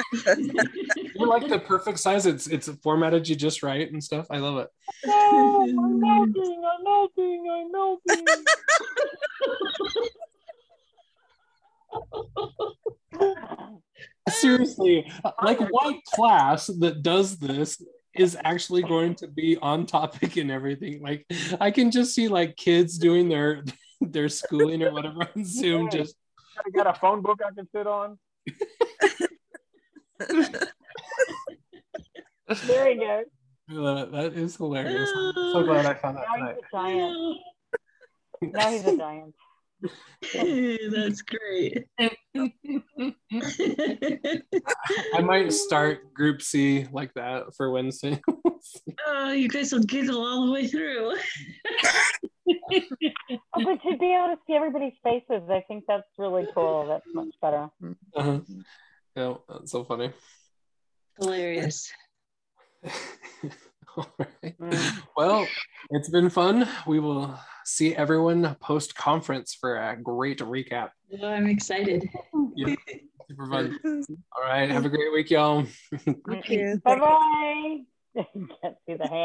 You're 1.16 1.28
like 1.28 1.48
the 1.48 1.60
perfect 1.60 2.00
size. 2.00 2.26
It's 2.26 2.48
it's 2.48 2.70
formatted 2.84 3.28
you 3.28 3.36
just 3.36 3.64
right 3.64 3.92
and 3.92 4.04
stuff. 4.04 4.28
I 4.30 4.38
love 4.38 4.58
it. 4.58 4.70
No, 5.06 5.62
I'm 5.62 6.00
melting, 6.00 6.64
I'm 6.66 6.84
melting, 6.84 7.48
I'm 7.52 7.72
melting. 7.72 8.26
Seriously, 14.30 15.12
like 15.42 15.60
what 15.70 16.04
class 16.14 16.68
that 16.68 17.02
does 17.02 17.38
this 17.38 17.82
is 18.16 18.38
actually 18.44 18.82
going 18.84 19.16
to 19.16 19.28
be 19.28 19.58
on 19.58 19.86
topic 19.86 20.38
and 20.38 20.52
everything? 20.52 21.02
Like 21.02 21.26
I 21.60 21.72
can 21.72 21.92
just 21.92 22.14
see 22.14 22.28
like 22.28 22.56
kids 22.58 22.98
doing 22.98 23.30
their 23.30 23.64
their 24.02 24.30
schooling 24.30 24.84
or 24.84 24.92
whatever 24.92 25.28
on 25.36 25.46
Zoom. 25.46 25.90
Just 25.90 26.16
I 26.58 26.70
got 26.72 26.88
a 26.88 26.94
phone 27.00 27.22
book 27.22 27.40
I 27.46 27.54
can 27.54 27.68
sit 27.74 27.88
on. 27.88 28.18
There 32.66 32.90
you 32.92 33.00
go. 33.00 33.24
I 33.70 33.74
love 33.74 33.98
it. 33.98 34.12
That 34.14 34.34
is 34.34 34.56
hilarious. 34.56 35.10
I'm 35.16 35.34
so 35.34 35.64
glad 35.64 35.86
I 35.86 35.94
found 35.96 36.18
that 36.18 36.26
Now 36.28 36.36
tonight. 36.38 36.56
he's 36.56 36.64
a 36.64 36.78
giant. 36.78 37.38
Now 38.54 38.70
he's 38.72 38.86
a 38.86 38.98
giant. 38.98 39.36
That's 40.92 41.22
great. 41.22 41.86
I 45.14 45.22
might 45.22 45.54
start 45.54 46.14
Group 46.14 46.42
C 46.42 46.88
like 46.92 47.14
that 47.16 47.54
for 47.56 47.70
Wednesday. 47.72 48.22
oh, 49.08 49.32
you 49.32 49.50
guys 49.50 49.72
will 49.72 49.84
giggle 49.84 50.26
all 50.26 50.46
the 50.48 50.52
way 50.52 50.68
through. 50.68 51.14
Oh, 52.50 53.64
but 53.64 53.82
to 53.84 53.98
be 53.98 54.14
able 54.16 54.34
to 54.34 54.38
see 54.48 54.54
everybody's 54.54 54.94
faces, 55.04 55.44
I 55.50 55.64
think 55.68 55.84
that's 55.88 56.08
really 56.18 56.48
cool. 56.56 56.88
That's 56.88 57.06
much 57.14 57.36
better. 57.42 57.70
uh-huh. 58.16 58.40
Yeah, 59.18 59.34
that's 59.50 59.72
so 59.72 59.84
funny. 59.84 60.12
Hilarious. 61.20 61.92
All 63.98 64.06
right. 64.20 64.60
Mm. 64.60 65.02
Well, 65.18 65.48
it's 65.90 66.08
been 66.10 66.30
fun. 66.30 66.70
We 66.86 67.00
will 67.00 67.36
see 67.66 67.96
everyone 67.96 68.56
post 68.62 68.94
conference 68.94 69.56
for 69.60 69.76
a 69.78 69.98
great 70.00 70.38
recap. 70.38 70.90
Oh, 71.20 71.28
I'm 71.28 71.48
excited. 71.48 72.08
Yeah, 72.56 72.76
super 73.28 73.48
fun. 73.48 73.80
All 74.36 74.44
right. 74.44 74.70
Have 74.70 74.86
a 74.86 74.90
great 74.90 75.12
week, 75.12 75.32
y'all. 75.32 75.66
Thank 76.30 76.50
you. 76.50 76.80
Bye 76.84 77.00
bye. 77.00 77.78
Can't 78.62 78.78
see 78.86 78.94
the 78.94 79.08
hand. 79.08 79.24